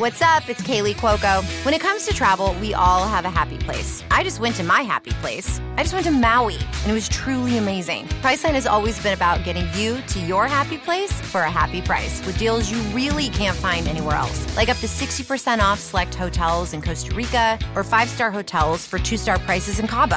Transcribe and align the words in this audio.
What's 0.00 0.22
up? 0.22 0.48
It's 0.48 0.62
Kaley 0.62 0.94
Cuoco. 0.94 1.44
When 1.62 1.74
it 1.74 1.80
comes 1.82 2.06
to 2.06 2.14
travel, 2.14 2.56
we 2.58 2.72
all 2.72 3.06
have 3.06 3.26
a 3.26 3.28
happy 3.28 3.58
place. 3.58 4.02
I 4.10 4.24
just 4.24 4.40
went 4.40 4.56
to 4.56 4.62
my 4.62 4.80
happy 4.80 5.10
place. 5.20 5.60
I 5.76 5.82
just 5.82 5.92
went 5.92 6.06
to 6.06 6.10
Maui, 6.10 6.56
and 6.56 6.90
it 6.90 6.94
was 6.94 7.06
truly 7.06 7.58
amazing. 7.58 8.06
Priceline 8.22 8.54
has 8.54 8.66
always 8.66 8.98
been 9.02 9.12
about 9.12 9.44
getting 9.44 9.68
you 9.74 10.00
to 10.00 10.20
your 10.20 10.48
happy 10.48 10.78
place 10.78 11.12
for 11.12 11.42
a 11.42 11.50
happy 11.50 11.82
price 11.82 12.24
with 12.24 12.38
deals 12.38 12.70
you 12.70 12.78
really 12.96 13.28
can't 13.28 13.54
find 13.54 13.86
anywhere 13.86 14.14
else. 14.14 14.56
Like 14.56 14.70
up 14.70 14.78
to 14.78 14.86
60% 14.86 15.58
off 15.58 15.78
select 15.78 16.14
hotels 16.14 16.72
in 16.72 16.80
Costa 16.80 17.14
Rica 17.14 17.58
or 17.74 17.84
five-star 17.84 18.30
hotels 18.30 18.86
for 18.86 18.98
two-star 18.98 19.38
prices 19.40 19.80
in 19.80 19.86
Cabo. 19.86 20.16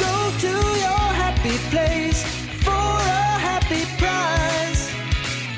Go 0.00 0.32
to 0.38 0.48
your 0.48 1.04
happy 1.20 1.58
place 1.68 2.24
for 2.64 2.70
a 2.70 3.38
happy 3.48 3.84
price. 3.98 4.90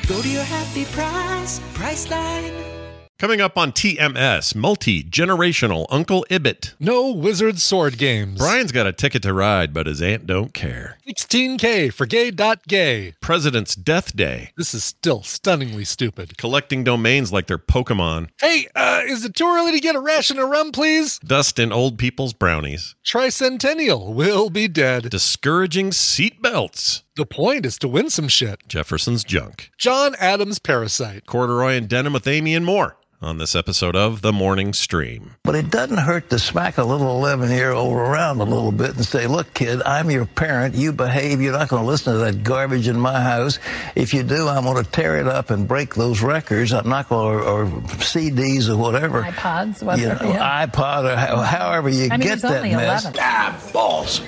Go 0.09 0.21
to 0.21 0.29
your 0.29 0.43
happy 0.43 0.85
price, 0.87 1.61
Priceline. 1.75 2.86
Coming 3.19 3.41
up 3.41 3.57
on 3.57 3.73
TMS, 3.73 4.55
multi 4.55 5.03
generational 5.03 5.87
Uncle 5.89 6.27
Ibbott. 6.29 6.75
No 6.79 7.11
wizard 7.11 7.59
sword 7.59 7.97
games. 7.97 8.39
Brian's 8.39 8.73
got 8.73 8.87
a 8.87 8.93
ticket 8.93 9.23
to 9.23 9.33
ride, 9.33 9.73
but 9.73 9.87
his 9.87 10.03
aunt 10.03 10.27
don't 10.27 10.53
care. 10.53 10.99
16K 11.09 11.91
for 11.95 12.05
gay.gay. 12.05 13.15
President's 13.23 13.75
Death 13.75 14.15
Day. 14.15 14.51
This 14.59 14.75
is 14.75 14.85
still 14.85 15.23
stunningly 15.23 15.83
stupid. 15.87 16.37
Collecting 16.37 16.85
domains 16.85 17.33
like 17.33 17.47
they're 17.47 17.57
Pokemon. 17.57 18.29
Hey, 18.39 18.69
uh, 18.77 19.01
is 19.07 19.25
it 19.25 19.35
too 19.35 19.47
early 19.47 19.73
to 19.73 19.81
get 19.81 19.97
a 19.97 20.01
ration 20.01 20.39
of 20.39 20.51
rum, 20.51 20.71
please? 20.71 21.19
Dust 21.21 21.59
in 21.59 21.73
old 21.73 21.97
people's 21.97 22.35
brownies. 22.35 22.97
Tricentennial 23.03 24.13
will 24.13 24.51
be 24.51 24.69
dead. 24.69 25.09
Discouraging 25.09 25.93
seat 25.93 26.43
belts. 26.43 27.03
The 27.17 27.25
point 27.25 27.65
is 27.65 27.79
to 27.79 27.89
win 27.89 28.11
some 28.11 28.29
shit. 28.29 28.69
Jefferson's 28.69 29.25
junk. 29.25 29.71
John 29.79 30.15
Adams 30.21 30.59
Parasite. 30.59 31.25
Corduroy 31.25 31.77
and 31.77 31.89
denim 31.89 32.13
with 32.13 32.27
Amy 32.29 32.55
and 32.55 32.67
more 32.67 32.99
on 33.23 33.39
this 33.39 33.55
episode 33.55 33.97
of 33.97 34.21
The 34.23 34.33
Morning 34.33 34.73
Stream. 34.73 35.35
But 35.43 35.55
it 35.55 35.71
doesn't 35.71 35.97
hurt 35.97 36.29
to 36.31 36.39
smack 36.39 36.79
a 36.79 36.85
little 36.85 37.11
11 37.17 37.51
year 37.51 37.73
old 37.73 37.95
around 37.97 38.41
a 38.41 38.45
little 38.45 38.73
bit 38.73 38.97
and 38.97 39.05
say, 39.05 39.27
look, 39.27 39.53
kid, 39.55 39.83
I'm 39.83 40.11
your 40.11 40.27
parent. 40.27 40.75
You 40.75 40.93
behave. 40.93 41.41
You're 41.41 41.53
not 41.53 41.69
going 41.69 41.83
to 41.83 41.89
listen 41.89 42.13
to 42.13 42.19
that 42.21 42.43
garbage 42.43 42.89
in 42.89 42.99
my 42.99 43.21
house. 43.21 43.59
If 43.95 44.13
you 44.13 44.23
do, 44.23 44.49
I'm 44.49 44.65
going 44.65 44.83
to 44.83 44.91
tear 44.91 45.17
it 45.19 45.27
up 45.27 45.51
and 45.51 45.67
break 45.67 45.95
those 45.95 46.21
records. 46.23 46.73
I'm 46.73 46.89
not 46.89 47.09
going 47.09 47.39
to, 47.39 47.45
or, 47.45 47.63
or 47.63 47.67
CDs 47.67 48.69
or 48.69 48.77
whatever. 48.77 49.23
iPods, 49.23 49.83
whatever. 49.83 50.25
You 50.25 50.31
know, 50.31 50.35
yeah. 50.35 50.67
iPod 50.67 51.13
or 51.13 51.17
how, 51.17 51.41
however 51.41 51.89
you 51.89 52.09
I 52.11 52.17
mean, 52.17 52.21
get 52.21 52.41
that 52.43 52.59
only 52.59 52.77
mess. 52.77 53.05
11. 53.05 53.21
Ah, 53.23 53.71
balls. 53.73 54.21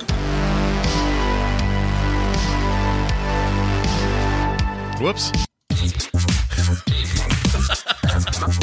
Whoops. 5.01 5.31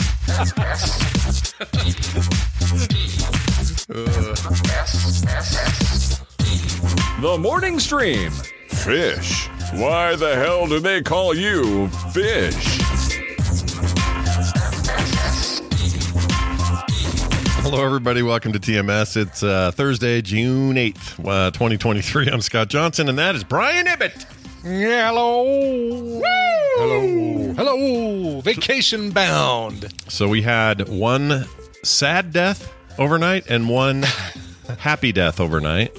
The 7.21 7.37
morning 7.39 7.79
stream. 7.79 8.31
Fish. 8.67 9.47
Why 9.75 10.17
the 10.17 10.35
hell 10.35 10.67
do 10.67 10.81
they 10.81 11.01
call 11.01 11.33
you 11.33 11.87
fish? 12.11 12.79
Hello, 17.61 17.85
everybody. 17.85 18.21
Welcome 18.21 18.51
to 18.51 18.59
TMS. 18.59 19.15
It's 19.15 19.41
uh, 19.41 19.71
Thursday, 19.71 20.21
June 20.21 20.75
8th, 20.75 21.25
uh, 21.25 21.51
2023. 21.51 22.27
I'm 22.27 22.41
Scott 22.41 22.67
Johnson, 22.67 23.07
and 23.07 23.17
that 23.17 23.35
is 23.35 23.45
Brian 23.45 23.87
Ibbott. 23.87 24.25
Hello. 24.65 25.45
Hello. 26.77 27.53
Hello. 27.53 28.41
Vacation 28.41 29.11
bound. 29.11 29.93
So 30.07 30.27
we 30.27 30.41
had 30.41 30.89
one 30.89 31.45
sad 31.83 32.33
death 32.33 32.73
overnight 32.97 33.45
and 33.47 33.69
one 33.69 34.05
happy 34.79 35.11
death 35.11 35.39
overnight. 35.39 35.91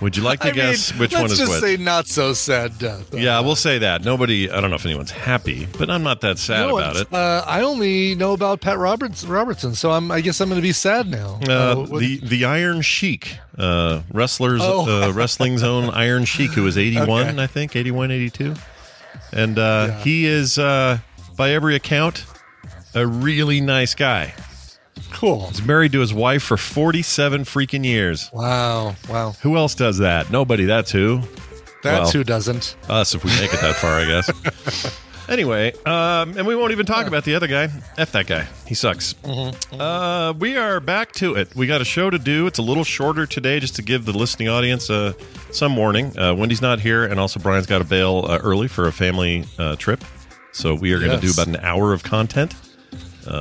Would 0.00 0.16
you 0.16 0.22
like 0.22 0.40
to 0.40 0.48
I 0.50 0.50
guess 0.52 0.90
mean, 0.92 1.00
which 1.00 1.12
let's 1.12 1.22
one 1.22 1.30
is 1.32 1.38
just 1.38 1.60
say 1.60 1.76
not 1.76 2.06
so 2.06 2.32
sad 2.32 2.78
death. 2.78 3.12
yeah, 3.14 3.40
we'll 3.40 3.56
say 3.56 3.78
that. 3.78 4.04
Nobody, 4.04 4.50
I 4.50 4.60
don't 4.60 4.70
know 4.70 4.76
if 4.76 4.84
anyone's 4.84 5.10
happy, 5.10 5.66
but 5.78 5.88
I'm 5.90 6.02
not 6.02 6.20
that 6.22 6.38
sad 6.38 6.66
No, 6.68 6.78
about 6.78 6.96
it. 6.96 7.12
Uh, 7.12 7.42
I 7.46 7.62
only 7.62 8.14
know 8.14 8.32
about 8.32 8.60
Pat 8.60 8.78
Roberts 8.78 9.24
Robertson, 9.24 9.74
so 9.74 9.90
I'm. 9.92 10.10
I 10.10 10.20
guess 10.20 10.40
I'm 10.40 10.48
going 10.48 10.60
to 10.60 10.66
be 10.66 10.72
sad 10.72 11.06
now. 11.08 11.38
Uh, 11.48 11.52
Uh, 11.82 11.98
the 11.98 12.20
the 12.22 12.44
Iron 12.44 12.82
Sheik, 12.82 13.38
uh, 13.58 14.02
wrestlers, 14.12 14.60
Oh. 14.62 15.08
uh, 15.08 15.12
wrestling's 15.12 15.62
own 15.72 15.90
Iron 15.90 16.24
Sheik, 16.24 16.50
who 16.52 16.62
was 16.64 16.76
81, 16.76 17.28
Okay. 17.28 17.42
I 17.42 17.46
think, 17.46 17.76
81, 17.76 18.10
82. 18.10 18.54
And 19.32 19.58
uh, 19.58 19.86
Yeah. 19.88 20.02
he 20.02 20.26
is, 20.26 20.58
uh, 20.58 20.98
by 21.36 21.50
every 21.52 21.74
account, 21.76 22.24
a 22.94 23.06
really 23.06 23.60
nice 23.60 23.94
guy. 23.94 24.34
Cool. 25.20 25.46
He's 25.48 25.62
married 25.62 25.92
to 25.92 26.00
his 26.00 26.14
wife 26.14 26.42
for 26.42 26.56
47 26.56 27.42
freaking 27.44 27.84
years. 27.84 28.30
Wow. 28.32 28.96
Wow. 29.08 29.32
Who 29.42 29.56
else 29.56 29.74
does 29.74 29.98
that? 29.98 30.30
Nobody. 30.30 30.64
That's 30.64 30.90
who. 30.90 31.20
That's 31.82 32.04
Well. 32.06 32.10
who 32.12 32.24
doesn't. 32.24 32.76
Us, 32.88 33.14
if 33.14 33.22
we 33.24 33.30
make 33.40 33.52
it 33.52 33.60
that 33.60 33.76
far, 33.76 34.00
I 34.00 34.04
guess. 34.06 35.00
anyway, 35.28 35.72
um, 35.86 36.36
and 36.36 36.46
we 36.46 36.54
won't 36.56 36.72
even 36.72 36.84
talk 36.86 37.06
about 37.06 37.24
the 37.24 37.34
other 37.34 37.46
guy. 37.46 37.68
F 37.98 38.12
that 38.12 38.26
guy. 38.26 38.46
He 38.66 38.74
sucks. 38.74 39.14
Uh, 39.24 40.32
we 40.38 40.56
are 40.56 40.80
back 40.80 41.12
to 41.12 41.34
it. 41.36 41.54
We 41.54 41.66
got 41.66 41.80
a 41.80 41.84
show 41.86 42.10
to 42.10 42.18
do. 42.18 42.46
It's 42.46 42.58
a 42.58 42.62
little 42.62 42.84
shorter 42.84 43.26
today 43.26 43.60
just 43.60 43.76
to 43.76 43.82
give 43.82 44.04
the 44.04 44.12
listening 44.12 44.48
audience 44.48 44.90
uh, 44.90 45.12
some 45.52 45.76
warning. 45.76 46.18
Uh, 46.18 46.34
Wendy's 46.34 46.62
not 46.62 46.80
here, 46.80 47.04
and 47.04 47.18
also 47.20 47.40
Brian's 47.40 47.66
got 47.66 47.78
to 47.78 47.84
bail 47.84 48.26
uh, 48.28 48.38
early 48.42 48.68
for 48.68 48.86
a 48.88 48.92
family 48.92 49.44
uh, 49.58 49.76
trip. 49.76 50.02
So 50.52 50.74
we 50.74 50.92
are 50.92 50.98
going 50.98 51.12
to 51.18 51.26
do 51.26 51.30
about 51.32 51.46
an 51.46 51.56
hour 51.64 51.92
of 51.92 52.02
content. 52.02 52.54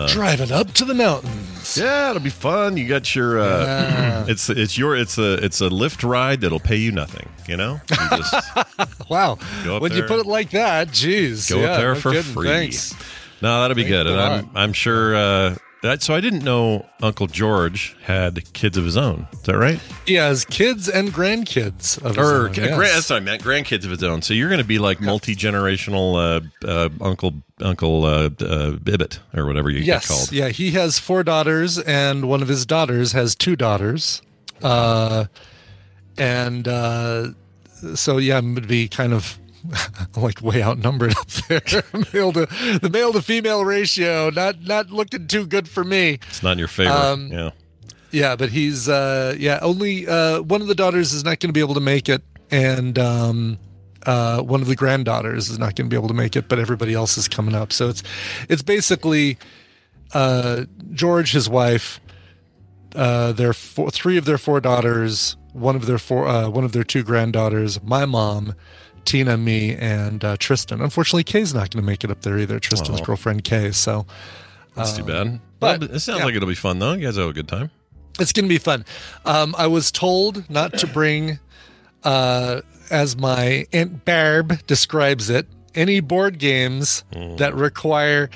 Driving 0.07 0.51
up 0.51 0.71
to 0.73 0.85
the 0.85 0.93
mountains. 0.93 1.77
Yeah, 1.77 2.11
it'll 2.11 2.21
be 2.21 2.29
fun. 2.29 2.77
You 2.77 2.87
got 2.87 3.15
your 3.15 3.39
uh, 3.39 4.25
it's 4.27 4.49
it's 4.49 4.77
your 4.77 4.95
it's 4.95 5.17
a 5.17 5.33
it's 5.43 5.61
a 5.61 5.67
lift 5.67 6.03
ride 6.03 6.41
that'll 6.41 6.59
pay 6.59 6.75
you 6.75 6.91
nothing. 6.91 7.27
You 7.47 7.57
know, 7.57 7.81
you 7.89 7.97
just 8.17 8.35
Wow. 9.09 9.37
When 9.79 9.91
you 9.91 10.03
put 10.03 10.19
it 10.19 10.25
like 10.27 10.51
that, 10.51 10.91
geez. 10.91 11.49
go 11.49 11.59
yeah, 11.59 11.71
up 11.71 11.77
there 11.79 11.93
no 11.95 11.99
for 11.99 12.11
kidding. 12.11 12.33
free. 12.33 12.47
Thanks. 12.47 12.93
No, 13.41 13.61
that'll 13.61 13.75
be 13.75 13.83
Thanks 13.83 13.95
good, 13.97 14.07
and 14.07 14.19
I'm. 14.19 14.49
I'm 14.55 14.73
sure. 14.73 15.15
Uh, 15.15 15.55
that, 15.81 16.01
so 16.01 16.13
I 16.13 16.19
didn't 16.21 16.43
know 16.43 16.85
Uncle 17.01 17.27
George 17.27 17.95
had 18.03 18.51
kids 18.53 18.77
of 18.77 18.83
his 18.85 18.97
own. 18.97 19.27
Is 19.33 19.41
that 19.43 19.57
right? 19.57 19.79
He 20.05 20.15
has 20.15 20.43
kids 20.45 20.89
and 20.89 21.09
grandkids 21.13 21.97
of 22.03 22.15
his 22.15 22.27
Or 22.27 22.47
own, 22.47 22.53
gra- 22.53 22.65
yes. 22.65 22.93
that's 22.93 23.09
what 23.09 23.15
I 23.17 23.19
meant. 23.21 23.41
Grandkids 23.43 23.85
of 23.85 23.91
his 23.91 24.03
own. 24.03 24.21
So 24.21 24.33
you're 24.33 24.49
going 24.49 24.61
to 24.61 24.67
be 24.67 24.79
like 24.79 24.99
multi 25.01 25.35
generational 25.35 26.43
uh, 26.63 26.67
uh, 26.67 26.89
Uncle 27.01 27.33
Uncle 27.61 28.05
uh, 28.05 28.29
uh, 28.41 28.71
Bibbit 28.77 29.19
or 29.35 29.45
whatever 29.45 29.69
you 29.69 29.79
Yes. 29.81 30.07
get 30.07 30.13
called. 30.13 30.31
Yeah, 30.31 30.49
he 30.49 30.71
has 30.71 30.99
four 30.99 31.23
daughters, 31.23 31.77
and 31.79 32.27
one 32.27 32.41
of 32.41 32.47
his 32.47 32.65
daughters 32.65 33.11
has 33.13 33.35
two 33.35 33.55
daughters. 33.55 34.21
Uh, 34.61 35.25
and 36.17 36.67
uh, 36.67 37.27
so, 37.95 38.17
yeah, 38.17 38.37
I'm 38.37 38.53
going 38.53 38.63
to 38.63 38.67
be 38.67 38.87
kind 38.89 39.13
of 39.13 39.39
like 40.15 40.41
way 40.41 40.63
outnumbered 40.63 41.15
up 41.17 41.27
there. 41.27 41.61
male 42.13 42.31
to, 42.33 42.47
the 42.81 42.89
male 42.91 43.13
to 43.13 43.21
female 43.21 43.65
ratio, 43.65 44.29
not 44.29 44.61
not 44.61 44.89
looking 44.89 45.27
too 45.27 45.45
good 45.45 45.67
for 45.67 45.83
me. 45.83 46.19
It's 46.27 46.43
not 46.43 46.53
in 46.53 46.59
your 46.59 46.67
favor. 46.67 46.91
Um, 46.91 47.27
yeah. 47.27 47.51
Yeah, 48.11 48.35
but 48.35 48.49
he's 48.49 48.89
uh 48.89 49.35
yeah, 49.37 49.59
only 49.61 50.07
uh 50.07 50.41
one 50.41 50.61
of 50.61 50.67
the 50.67 50.75
daughters 50.75 51.13
is 51.13 51.23
not 51.23 51.39
going 51.39 51.49
to 51.49 51.53
be 51.53 51.59
able 51.59 51.75
to 51.75 51.79
make 51.79 52.09
it 52.09 52.23
and 52.49 52.97
um 52.97 53.59
uh, 54.05 54.41
one 54.41 54.61
of 54.61 54.67
the 54.67 54.77
granddaughters 54.77 55.49
is 55.49 55.59
not 55.59 55.75
going 55.75 55.87
to 55.87 55.93
be 55.93 55.95
able 55.97 56.07
to 56.07 56.13
make 56.13 56.37
it, 56.37 56.47
but 56.47 56.57
everybody 56.57 56.93
else 56.93 57.17
is 57.17 57.27
coming 57.27 57.53
up. 57.53 57.73
So 57.73 57.89
it's 57.89 58.01
it's 58.47 58.61
basically 58.61 59.37
uh, 60.13 60.65
George, 60.93 61.31
his 61.33 61.49
wife, 61.49 61.99
uh, 62.95 63.31
their 63.33 63.53
four, 63.53 63.91
three 63.91 64.17
of 64.17 64.25
their 64.25 64.37
four 64.37 64.59
daughters, 64.61 65.35
one 65.53 65.75
of 65.75 65.85
their 65.85 65.97
four, 65.97 66.27
uh, 66.27 66.49
one 66.49 66.63
of 66.63 66.71
their 66.71 66.83
two 66.83 67.03
granddaughters, 67.03 67.81
my 67.83 68.05
mom, 68.05 68.55
Tina, 69.05 69.37
me, 69.37 69.75
and 69.75 70.23
uh, 70.23 70.37
Tristan. 70.37 70.81
Unfortunately, 70.81 71.23
Kay's 71.23 71.53
not 71.53 71.71
going 71.71 71.81
to 71.83 71.85
make 71.85 72.03
it 72.03 72.11
up 72.11 72.21
there 72.21 72.37
either. 72.39 72.59
Tristan's 72.59 73.01
Oh. 73.01 73.05
girlfriend 73.05 73.43
Kay. 73.43 73.71
So 73.71 74.05
That's 74.75 74.93
too 74.93 75.03
bad. 75.03 75.27
Um, 75.27 75.41
but, 75.59 75.79
Well, 75.81 75.91
it 75.91 75.99
sounds 75.99 76.19
yeah. 76.19 76.25
like 76.25 76.35
it'll 76.35 76.47
be 76.47 76.55
fun 76.55 76.79
though. 76.79 76.93
You 76.93 77.05
guys 77.05 77.17
have 77.17 77.29
a 77.29 77.33
good 77.33 77.47
time. 77.47 77.71
it's 78.19 78.31
going 78.33 78.45
to 78.45 78.49
be 78.49 78.57
fun. 78.57 78.85
Um, 79.25 79.55
I 79.57 79.67
was 79.67 79.91
told 79.91 80.49
not 80.49 80.77
to 80.79 80.87
bring, 80.87 81.39
uh, 82.03 82.61
as 82.91 83.15
my 83.17 83.65
aunt 83.73 84.03
Barb 84.05 84.65
describes 84.67 85.29
it, 85.29 85.47
any 85.75 85.99
board 85.99 86.37
games 86.39 87.03
that 87.37 87.53
require 87.55 88.29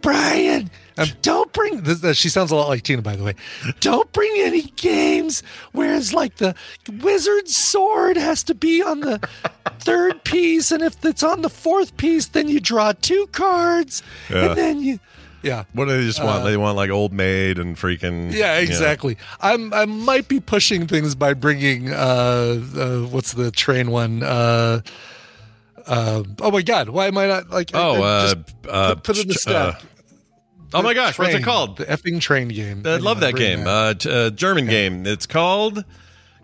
Brian. 0.00 0.70
Um, 1.00 1.08
don't 1.22 1.52
bring. 1.52 1.80
This, 1.82 2.02
uh, 2.04 2.12
she 2.12 2.28
sounds 2.28 2.50
a 2.50 2.56
lot 2.56 2.68
like 2.68 2.82
Tina, 2.82 3.02
by 3.02 3.16
the 3.16 3.24
way. 3.24 3.34
Don't 3.80 4.10
bring 4.12 4.32
any 4.36 4.62
games 4.76 5.42
where 5.72 5.94
it's 5.94 6.12
like 6.12 6.36
the 6.36 6.54
wizard's 7.00 7.56
sword 7.56 8.16
has 8.16 8.42
to 8.44 8.54
be 8.54 8.82
on 8.82 9.00
the 9.00 9.18
third 9.80 10.24
piece, 10.24 10.70
and 10.70 10.82
if 10.82 11.04
it's 11.04 11.22
on 11.22 11.42
the 11.42 11.50
fourth 11.50 11.96
piece, 11.96 12.26
then 12.26 12.48
you 12.48 12.60
draw 12.60 12.92
two 12.92 13.26
cards, 13.32 14.02
Yeah. 14.28 14.46
and 14.50 14.58
then 14.58 14.80
you, 14.82 14.98
yeah. 15.42 15.64
What 15.72 15.86
do 15.86 15.96
they 15.96 16.04
just 16.04 16.22
want? 16.22 16.44
they 16.44 16.56
want 16.58 16.76
like 16.76 16.90
old 16.90 17.12
maid 17.14 17.58
and 17.58 17.76
freaking 17.76 18.28
Uh, 18.30 18.36
Yeah, 18.36 18.58
you 18.58 18.66
know. 18.66 18.72
exactly. 18.72 19.16
I'm 19.40 19.72
I 19.72 19.86
might 19.86 20.28
be 20.28 20.38
pushing 20.38 20.86
things 20.86 21.14
by 21.14 21.32
bringing 21.32 21.90
uh, 21.92 22.60
uh 22.76 22.98
what's 23.08 23.32
the 23.32 23.50
train 23.50 23.90
one 23.90 24.22
uh 24.22 24.80
uh 25.86 26.22
oh 26.42 26.50
my 26.50 26.60
god 26.60 26.90
why 26.90 27.06
am 27.06 27.16
I 27.16 27.26
not 27.26 27.48
like 27.48 27.70
Oh, 27.72 28.02
I 28.02 28.06
uh, 28.06 28.22
just 28.34 28.36
uh, 28.68 28.94
put, 28.96 29.02
put 29.04 29.16
it 29.18 29.22
in 29.22 29.28
the 29.28 29.34
stack. 29.34 29.82
Oh 30.72 30.82
my 30.82 30.94
gosh, 30.94 31.18
what's 31.18 31.34
it 31.34 31.42
called? 31.42 31.76
The 31.78 31.84
effing 31.86 32.20
train 32.20 32.48
game. 32.48 32.82
I 32.84 32.96
love 32.96 33.20
that 33.20 33.34
game. 33.36 33.66
Uh, 33.66 33.94
t- 33.94 34.10
uh, 34.10 34.30
German 34.30 34.66
game. 34.66 35.06
It's 35.06 35.26
called 35.26 35.84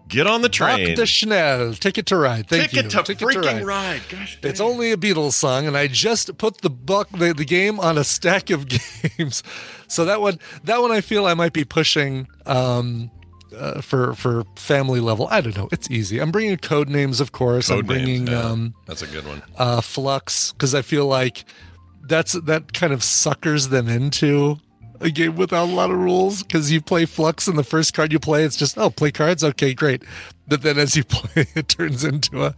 Get 0.09 0.27
on 0.27 0.43
the 0.43 0.49
Train. 0.49 0.89
Rock 0.89 0.97
the 0.97 1.07
Schnell, 1.07 1.75
Ticket 1.75 2.07
to 2.07 2.17
Ride. 2.17 2.49
Thank 2.49 2.71
Ticket 2.71 2.85
you. 2.93 3.03
to 3.03 3.15
freaking 3.25 3.65
ride. 3.65 4.03
Gosh, 4.09 4.39
It's 4.43 4.61
only 4.61 4.93
a 4.93 4.97
Beatles 4.97 5.33
song, 5.33 5.67
and 5.67 5.77
I 5.77 5.87
just 5.89 6.39
put 6.39 6.61
the 6.63 6.71
buck 6.71 7.09
the, 7.11 7.35
the 7.35 7.45
game 7.45 7.79
on 7.81 7.99
a 7.99 8.05
stack 8.05 8.51
of 8.51 8.67
games. 9.19 9.43
So 9.89 10.05
that 10.05 10.21
one 10.21 10.39
that 10.65 10.81
one 10.81 10.91
I 10.93 11.01
feel 11.01 11.27
I 11.27 11.35
might 11.35 11.53
be 11.53 11.65
pushing 11.65 12.27
um, 12.47 13.11
uh, 13.57 13.81
for 13.81 14.15
for 14.15 14.45
family 14.57 15.01
level. 15.01 15.29
I 15.31 15.41
don't 15.41 15.57
know. 15.57 15.69
It's 15.73 15.91
easy. 15.91 16.19
I'm 16.21 16.31
bringing 16.33 16.57
code 16.57 16.89
names, 16.89 17.21
of 17.21 17.31
course. 17.33 17.71
I'm 17.71 17.87
bringing 17.87 18.25
names. 18.27 18.31
yeah. 18.31 18.41
um, 18.43 18.75
That's 18.87 19.03
a 19.03 19.07
good 19.07 19.27
one. 19.27 19.43
uh, 19.57 19.81
Fluxx 19.81 20.53
because 20.53 20.75
I 20.75 20.83
feel 20.83 21.07
like 21.07 21.45
that's 22.09 22.33
that 22.33 22.73
kind 22.73 22.93
of 22.93 23.03
suckers 23.03 23.69
them 23.69 23.89
into 23.89 24.59
a 25.01 25.11
game 25.11 25.37
without 25.37 25.69
a 25.69 25.73
lot 25.73 25.91
of 25.91 25.97
rules 25.99 26.43
because 26.43 26.73
you 26.73 26.81
play 26.81 27.05
Fluxx 27.05 27.49
and 27.49 27.59
the 27.59 27.65
first 27.65 27.93
card 27.93 28.13
you 28.13 28.19
play 28.19 28.45
it's 28.45 28.57
just 28.57 28.79
oh 28.79 28.91
play 28.91 29.11
cards 29.11 29.45
okay 29.45 29.75
great 29.75 30.03
but 30.49 30.63
then 30.63 30.79
as 30.79 30.97
you 30.97 31.05
play 31.09 31.47
it 31.55 31.69
turns 31.69 32.03
into 32.05 32.45
a 32.45 32.55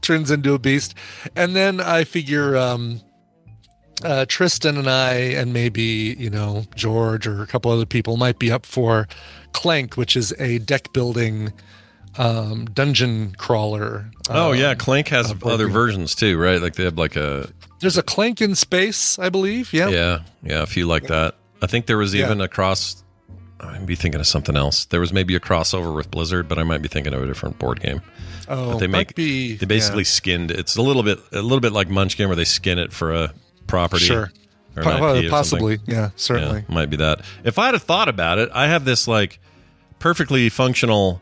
turns 0.00 0.30
into 0.30 0.54
a 0.54 0.58
beast 0.58 0.94
and 1.34 1.56
then 1.56 1.80
I 1.80 2.04
figure 2.04 2.56
um 2.56 3.00
uh, 4.02 4.24
Tristan 4.26 4.78
and 4.78 4.88
I, 4.88 5.12
and 5.12 5.52
maybe 5.52 6.16
you 6.18 6.30
know 6.30 6.64
George 6.74 7.26
or 7.26 7.42
a 7.42 7.46
couple 7.46 7.70
other 7.70 7.86
people 7.86 8.16
might 8.16 8.38
be 8.38 8.50
up 8.50 8.64
for 8.64 9.06
Clank, 9.52 9.96
which 9.96 10.16
is 10.16 10.32
a 10.38 10.58
deck 10.58 10.92
building 10.92 11.52
um, 12.18 12.66
dungeon 12.66 13.34
crawler. 13.36 14.10
Oh 14.28 14.52
yeah, 14.52 14.74
Clank 14.74 15.08
has 15.08 15.34
other 15.44 15.68
versions 15.68 16.14
too, 16.14 16.38
right? 16.38 16.60
Like 16.60 16.74
they 16.74 16.84
have 16.84 16.98
like 16.98 17.16
a 17.16 17.50
There's 17.80 17.96
a 17.98 18.02
Clank 18.02 18.40
in 18.40 18.54
space, 18.54 19.18
I 19.18 19.28
believe. 19.30 19.72
Yeah. 19.72 19.88
yeah, 19.88 20.18
yeah, 20.42 20.62
a 20.62 20.66
few 20.66 20.86
like 20.86 21.04
that. 21.08 21.34
I 21.62 21.66
think 21.66 21.86
there 21.86 21.98
was 21.98 22.14
Yeah. 22.14 22.26
even 22.26 22.40
a 22.40 22.48
cross. 22.48 23.02
I 23.58 23.72
might 23.72 23.86
be 23.86 23.94
thinking 23.94 24.20
of 24.20 24.26
something 24.26 24.56
else. 24.56 24.86
There 24.86 25.00
was 25.00 25.12
maybe 25.12 25.34
a 25.34 25.40
crossover 25.40 25.94
with 25.94 26.10
Blizzard, 26.10 26.48
but 26.48 26.58
I 26.58 26.62
might 26.62 26.80
be 26.82 26.88
thinking 26.88 27.12
of 27.12 27.22
a 27.22 27.26
different 27.26 27.58
board 27.58 27.80
game. 27.80 28.00
Oh, 28.48 28.72
but 28.72 28.78
they 28.78 28.86
might 28.86 29.08
make 29.08 29.14
be, 29.14 29.56
they 29.56 29.66
basically 29.66 30.02
yeah. 30.02 30.08
skinned. 30.08 30.50
It's 30.50 30.76
a 30.76 30.82
little 30.82 31.02
bit 31.02 31.18
a 31.32 31.42
little 31.42 31.60
bit 31.60 31.72
like 31.72 31.88
Munchkin, 31.88 32.28
where 32.28 32.36
they 32.36 32.44
skin 32.44 32.78
it 32.78 32.92
for 32.92 33.12
a 33.14 33.32
property. 33.66 34.04
Sure. 34.06 34.30
or 34.76 34.82
an 34.82 34.84
Po- 34.84 34.94
IP 34.94 35.00
well, 35.00 35.24
or 35.26 35.28
possibly. 35.30 35.78
Yeah, 35.86 36.10
certainly. 36.16 36.64
Yeah, 36.68 36.74
might 36.74 36.90
be 36.90 36.96
that. 36.98 37.20
If 37.44 37.58
I 37.58 37.66
had 37.70 37.80
thought 37.82 38.08
about 38.08 38.38
it, 38.38 38.48
I 38.52 38.66
have 38.68 38.84
this 38.84 39.06
like 39.06 39.38
perfectly 39.98 40.48
functional 40.48 41.20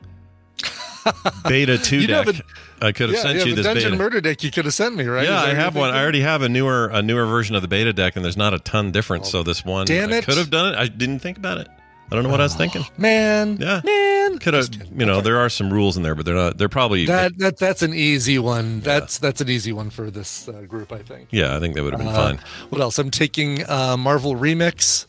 beta 1.48 1.78
two 1.78 2.00
You 2.00 2.06
deck. 2.06 2.26
have 2.26 2.42
I 2.80 2.92
could 2.92 3.08
have 3.08 3.16
yeah, 3.16 3.22
sent 3.22 3.38
yeah, 3.38 3.44
you 3.44 3.50
the 3.50 3.56
this 3.56 3.66
dungeon 3.66 3.90
beta. 3.92 3.96
murder 4.02 4.20
deck 4.20 4.42
you 4.44 4.50
could 4.50 4.64
have 4.64 4.74
sent 4.74 4.94
me, 4.96 5.04
right? 5.04 5.26
Yeah, 5.26 5.40
I 5.40 5.54
have 5.54 5.74
one. 5.74 5.90
I 5.90 6.00
already 6.02 6.20
have 6.20 6.42
a 6.42 6.48
newer 6.48 6.88
a 6.92 7.02
newer 7.02 7.26
version 7.26 7.56
of 7.56 7.62
the 7.62 7.68
beta 7.68 7.92
deck, 7.92 8.16
and 8.16 8.24
there's 8.24 8.36
not 8.36 8.54
a 8.54 8.58
ton 8.60 8.92
difference. 8.92 9.30
So 9.30 9.42
this 9.42 9.64
one, 9.64 9.86
Damn 9.86 10.12
I 10.12 10.16
it. 10.18 10.24
could 10.24 10.36
have 10.38 10.50
done 10.50 10.74
it. 10.74 10.78
I 10.78 10.86
didn't 10.88 11.18
think 11.20 11.38
about 11.38 11.58
it. 11.58 11.68
I 12.10 12.14
don't 12.14 12.24
know 12.24 12.30
what 12.30 12.40
I 12.40 12.44
was 12.44 12.54
thinking. 12.54 12.86
Man, 12.96 13.58
Yeah, 13.60 13.82
man, 13.84 14.38
could 14.38 14.54
have. 14.54 14.70
You 14.98 15.04
know, 15.04 15.20
there 15.20 15.38
are 15.38 15.50
some 15.50 15.70
rules 15.70 15.98
in 15.98 16.02
there, 16.02 16.14
but 16.14 16.24
they're 16.24 16.34
not. 16.34 16.56
They're 16.56 16.68
probably. 16.70 17.04
that 17.04 17.36
that 17.38 17.58
that's 17.58 17.82
an 17.82 17.92
easy 17.92 18.38
one. 18.38 18.80
That's 18.80 19.18
that's 19.18 19.42
an 19.42 19.50
easy 19.50 19.72
one 19.72 19.90
for 19.90 20.10
this 20.10 20.48
uh, 20.48 20.62
group, 20.62 20.90
I 20.90 21.02
think. 21.02 21.28
yeah, 21.32 21.54
I 21.54 21.60
think 21.60 21.74
that 21.74 21.82
would 21.82 21.92
have 21.92 21.98
been 22.00 22.08
Uh, 22.08 22.14
fine. 22.14 22.40
What 22.70 22.80
else? 22.80 22.98
I'm 22.98 23.10
taking 23.10 23.68
uh, 23.68 23.96
Marvel 23.98 24.34
Remix. 24.36 25.04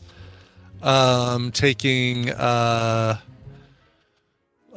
Um, 0.81 1.51
taking 1.51 2.29
uh, 2.31 3.17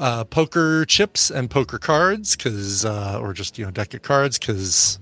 uh, 0.02 0.25
poker 0.25 0.84
chips 0.84 1.31
and 1.31 1.49
poker 1.49 1.78
cards 1.78 2.34
because, 2.37 2.84
uh, 2.84 3.20
or 3.22 3.32
just 3.32 3.56
you 3.56 3.64
know, 3.64 3.70
deck 3.70 3.94
of 3.94 4.02
cards 4.02 4.37
because, 4.37 4.99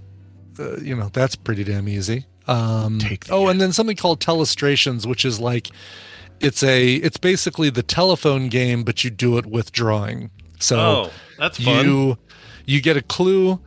uh, 0.58 0.76
you 0.76 0.94
know, 0.94 1.08
that's 1.12 1.34
pretty 1.36 1.64
damn 1.64 1.88
easy. 1.88 2.26
Um, 2.46 3.00
oh, 3.30 3.48
and 3.48 3.60
then 3.60 3.72
something 3.72 3.96
called 3.96 4.20
Telestrations, 4.20 5.06
which 5.06 5.24
is 5.24 5.40
like 5.40 5.68
it's 6.40 6.62
a 6.62 6.94
it's 6.96 7.16
basically 7.16 7.70
the 7.70 7.82
telephone 7.82 8.48
game, 8.48 8.82
but 8.84 9.02
you 9.02 9.10
do 9.10 9.38
it 9.38 9.46
with 9.46 9.72
drawing. 9.72 10.30
So 10.58 10.78
Oh, 10.78 11.10
that's 11.38 11.58
fun. 11.62 11.84
you 11.84 12.18
you 12.66 12.82
get 12.82 12.96
a 12.96 13.02
clue 13.02 13.60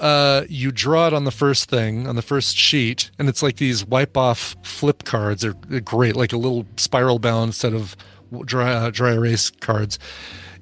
uh, 0.00 0.44
you 0.48 0.70
draw 0.70 1.06
it 1.08 1.12
on 1.14 1.24
the 1.24 1.30
first 1.30 1.68
thing 1.68 2.06
on 2.06 2.14
the 2.14 2.22
first 2.22 2.56
sheet 2.56 3.10
and 3.18 3.28
it's 3.28 3.42
like 3.42 3.56
these 3.56 3.84
wipe 3.84 4.16
off 4.16 4.54
flip 4.62 5.02
cards 5.04 5.44
are 5.44 5.54
they're 5.66 5.80
great 5.80 6.14
like 6.14 6.32
a 6.32 6.36
little 6.36 6.64
spiral 6.76 7.18
bound 7.18 7.54
set 7.54 7.72
of 7.72 7.96
dry, 8.44 8.70
uh, 8.72 8.90
dry 8.90 9.12
erase 9.14 9.50
cards 9.50 9.98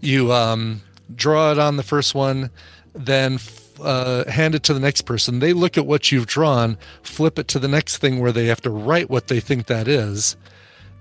you 0.06 0.32
um, 0.32 0.80
draw 1.14 1.52
it 1.52 1.58
on 1.58 1.76
the 1.76 1.82
first 1.82 2.14
one 2.14 2.50
then 2.94 3.34
f- 3.34 3.78
uh, 3.80 4.24
hand 4.30 4.54
it 4.54 4.62
to 4.62 4.72
the 4.72 4.80
next 4.80 5.02
person 5.02 5.40
they 5.40 5.52
look 5.52 5.76
at 5.76 5.84
what 5.86 6.10
you've 6.10 6.26
drawn 6.26 6.78
flip 7.02 7.38
it 7.38 7.46
to 7.48 7.58
the 7.58 7.68
next 7.68 7.98
thing 7.98 8.18
where 8.20 8.32
they 8.32 8.46
have 8.46 8.60
to 8.62 8.70
write 8.70 9.10
what 9.10 9.26
they 9.28 9.40
think 9.40 9.66
that 9.66 9.86
is 9.86 10.36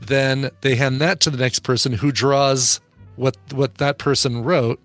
then 0.01 0.49
they 0.61 0.75
hand 0.75 0.99
that 0.99 1.19
to 1.21 1.29
the 1.29 1.37
next 1.37 1.59
person 1.59 1.93
who 1.93 2.11
draws 2.11 2.81
what 3.15 3.37
what 3.53 3.75
that 3.75 3.97
person 3.97 4.43
wrote 4.43 4.79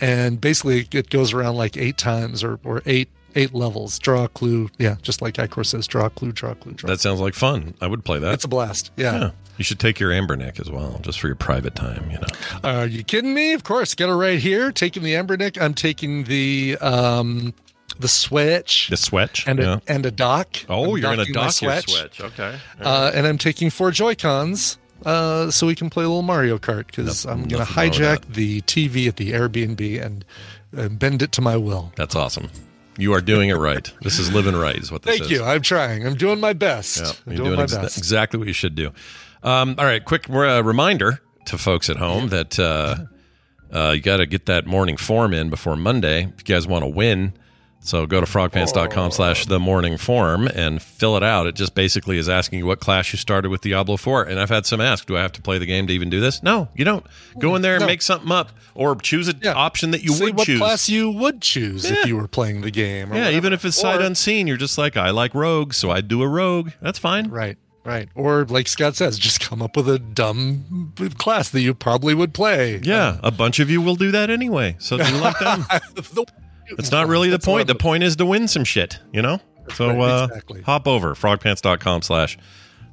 and 0.00 0.40
basically 0.40 0.88
it 0.92 1.10
goes 1.10 1.32
around 1.32 1.54
like 1.54 1.76
eight 1.76 1.96
times 1.96 2.42
or, 2.42 2.58
or 2.64 2.82
eight 2.86 3.08
eight 3.36 3.54
levels 3.54 3.98
draw 4.00 4.24
a 4.24 4.28
clue 4.28 4.68
yeah 4.78 4.96
just 5.00 5.22
like 5.22 5.34
icor 5.34 5.64
says 5.64 5.86
draw 5.86 6.06
a 6.06 6.10
clue 6.10 6.32
draw 6.32 6.50
a 6.50 6.54
clue 6.56 6.72
draw 6.72 6.88
That 6.90 7.00
sounds 7.00 7.20
like 7.20 7.34
fun. 7.34 7.74
I 7.80 7.86
would 7.86 8.04
play 8.04 8.18
that. 8.18 8.34
it's 8.34 8.44
a 8.44 8.48
blast 8.48 8.90
yeah. 8.96 9.18
yeah. 9.18 9.30
You 9.58 9.64
should 9.64 9.78
take 9.78 10.00
your 10.00 10.10
Anbernic 10.10 10.58
as 10.60 10.70
well, 10.70 10.98
just 11.02 11.20
for 11.20 11.26
your 11.26 11.36
private 11.36 11.74
time. 11.74 12.10
You 12.10 12.18
know. 12.18 12.26
are 12.64 12.86
you 12.86 13.04
kidding 13.04 13.34
me 13.34 13.52
of 13.52 13.64
course 13.64 13.94
got 13.94 14.08
it 14.08 14.14
right 14.14 14.38
here 14.38 14.72
taking 14.72 15.02
the 15.02 15.14
Anbernic. 15.14 15.60
i'm 15.60 15.74
taking 15.74 16.24
the 16.24 16.76
um 16.80 17.54
the 17.98 18.08
switch 18.08 18.88
The 18.88 18.96
switch. 18.96 19.46
and 19.46 19.60
a, 19.60 19.62
yeah. 19.62 19.78
and 19.86 20.06
a 20.06 20.10
dock 20.10 20.56
Oh, 20.68 20.84
I'm 20.84 20.90
you're 20.90 21.00
gonna 21.00 21.24
dock 21.26 21.60
your 21.60 21.80
switch. 21.82 22.20
Okay. 22.20 22.58
uh, 22.80 23.10
and 23.14 23.26
i'm 23.26 23.38
taking 23.38 23.68
four 23.70 23.90
joy 23.90 24.14
cons 24.14 24.78
uh, 25.04 25.50
so 25.50 25.66
we 25.66 25.74
can 25.74 25.90
play 25.90 26.04
a 26.04 26.08
little 26.08 26.22
Mario 26.22 26.58
Kart 26.58 26.86
because 26.86 27.24
I'm 27.26 27.38
going 27.48 27.48
to 27.48 27.58
nothing 27.58 27.76
wrong 27.76 27.90
with 27.90 27.98
hijack 27.98 28.34
the 28.34 28.60
TV 28.62 29.08
at 29.08 29.16
the 29.16 29.32
Airbnb 29.32 30.00
and 30.00 30.24
uh, 30.76 30.88
bend 30.90 31.22
it 31.22 31.32
to 31.32 31.40
my 31.40 31.56
will. 31.56 31.92
That's 31.96 32.14
awesome. 32.14 32.50
You 32.98 33.12
are 33.14 33.20
doing 33.20 33.48
it 33.48 33.54
right. 33.56 33.92
This 34.02 34.20
is 34.20 34.32
living 34.32 34.54
right, 34.54 34.76
is 34.76 34.92
what 34.92 35.02
this 35.02 35.18
Thank 35.18 35.24
is. 35.24 35.38
you. 35.38 35.44
I'm 35.44 35.60
trying. 35.62 36.06
I'm 36.06 36.14
doing 36.14 36.38
my 36.38 36.52
best. 36.52 36.98
Yeah, 37.00 37.06
I'm 37.26 37.34
doing, 37.34 37.46
doing, 37.48 37.56
my 37.56 37.62
ex- 37.64 37.74
best. 37.74 37.98
exactly 37.98 38.38
what 38.38 38.46
you 38.46 38.54
should 38.54 38.76
do. 38.76 38.92
Um, 39.42 39.74
all 39.78 39.84
right, 39.84 40.04
quick 40.04 40.28
uh, 40.30 40.62
reminder 40.64 41.20
to 41.46 41.58
folks 41.58 41.90
at 41.90 41.96
home 41.96 42.28
that 42.28 42.58
uh, 42.58 42.96
uh, 43.72 43.90
you 43.90 44.00
got 44.00 44.18
to 44.18 44.26
get 44.26 44.46
that 44.46 44.66
morning 44.66 44.96
form 44.96 45.34
in 45.34 45.50
before 45.50 45.76
Monday 45.76 46.24
if 46.24 46.48
you 46.48 46.54
guys 46.54 46.66
want 46.66 46.84
to 46.84 46.88
win. 46.88 47.32
So 47.84 48.06
go 48.06 48.20
to 48.20 48.26
frogpants.com 48.28 49.10
slash 49.10 49.46
the 49.46 49.58
morning 49.58 49.96
form 49.98 50.46
and 50.46 50.80
fill 50.80 51.16
it 51.16 51.24
out. 51.24 51.48
It 51.48 51.56
just 51.56 51.74
basically 51.74 52.16
is 52.16 52.28
asking 52.28 52.60
you 52.60 52.66
what 52.66 52.78
class 52.78 53.12
you 53.12 53.16
started 53.18 53.48
with 53.50 53.60
Diablo 53.62 53.96
4. 53.96 54.22
And 54.22 54.38
I've 54.38 54.50
had 54.50 54.66
some 54.66 54.80
ask, 54.80 55.04
do 55.04 55.16
I 55.16 55.20
have 55.20 55.32
to 55.32 55.42
play 55.42 55.58
the 55.58 55.66
game 55.66 55.88
to 55.88 55.92
even 55.92 56.08
do 56.08 56.20
this? 56.20 56.44
No, 56.44 56.68
you 56.76 56.84
don't. 56.84 57.04
Go 57.40 57.56
in 57.56 57.62
there 57.62 57.74
and 57.74 57.80
No. 57.80 57.88
make 57.88 58.00
something 58.00 58.30
up 58.30 58.52
or 58.76 58.94
choose 58.94 59.26
an 59.26 59.40
Yeah. 59.42 59.54
option 59.54 59.90
that 59.90 60.04
you 60.04 60.12
Say 60.12 60.26
would 60.26 60.36
what 60.36 60.46
choose. 60.46 60.60
class 60.60 60.88
you 60.88 61.10
would 61.10 61.40
choose 61.42 61.84
Yeah. 61.90 61.96
if 62.02 62.06
you 62.06 62.14
were 62.16 62.28
playing 62.28 62.60
the 62.60 62.70
game. 62.70 63.10
or 63.10 63.16
yeah, 63.16 63.22
whatever. 63.22 63.36
even 63.36 63.52
if 63.52 63.64
it's 63.64 63.80
sight 63.80 64.00
Or- 64.00 64.04
unseen, 64.04 64.46
you're 64.46 64.56
just 64.56 64.78
like, 64.78 64.96
I 64.96 65.10
like 65.10 65.34
rogues, 65.34 65.76
so 65.76 65.90
I'd 65.90 66.06
do 66.06 66.22
a 66.22 66.28
rogue. 66.28 66.70
That's 66.80 67.00
fine. 67.00 67.30
Right, 67.30 67.56
right. 67.84 68.08
Or 68.14 68.44
like 68.44 68.68
Scott 68.68 68.96
says, 68.96 69.18
just 69.18 69.40
come 69.40 69.62
up 69.62 69.76
with 69.76 69.88
a 69.88 69.98
dumb 69.98 70.92
class 71.18 71.50
that 71.50 71.60
you 71.60 71.74
probably 71.74 72.14
would 72.14 72.34
play. 72.34 72.80
Yeah, 72.82 73.18
a 73.22 73.30
bunch 73.30 73.58
of 73.60 73.70
you 73.70 73.80
will 73.80 73.96
do 73.96 74.10
that 74.12 74.30
anyway. 74.30 74.76
So 74.78 74.96
do 74.98 75.04
like 75.18 75.38
them. 75.38 75.64
The- 75.94 76.26
It's 76.78 76.90
not 76.92 77.06
really 77.08 77.28
the 77.28 77.34
That's 77.36 77.44
point. 77.44 77.66
The 77.66 77.74
point 77.74 78.02
is 78.02 78.16
to 78.16 78.24
win 78.26 78.48
some 78.48 78.64
shit, 78.64 78.98
you 79.12 79.20
know? 79.20 79.40
So 79.74 79.88
right, 79.88 79.98
uh, 80.00 80.24
exactly. 80.30 80.62
hop 80.62 80.88
over, 80.88 81.14
frogpants.com 81.14 82.02
slash 82.02 82.38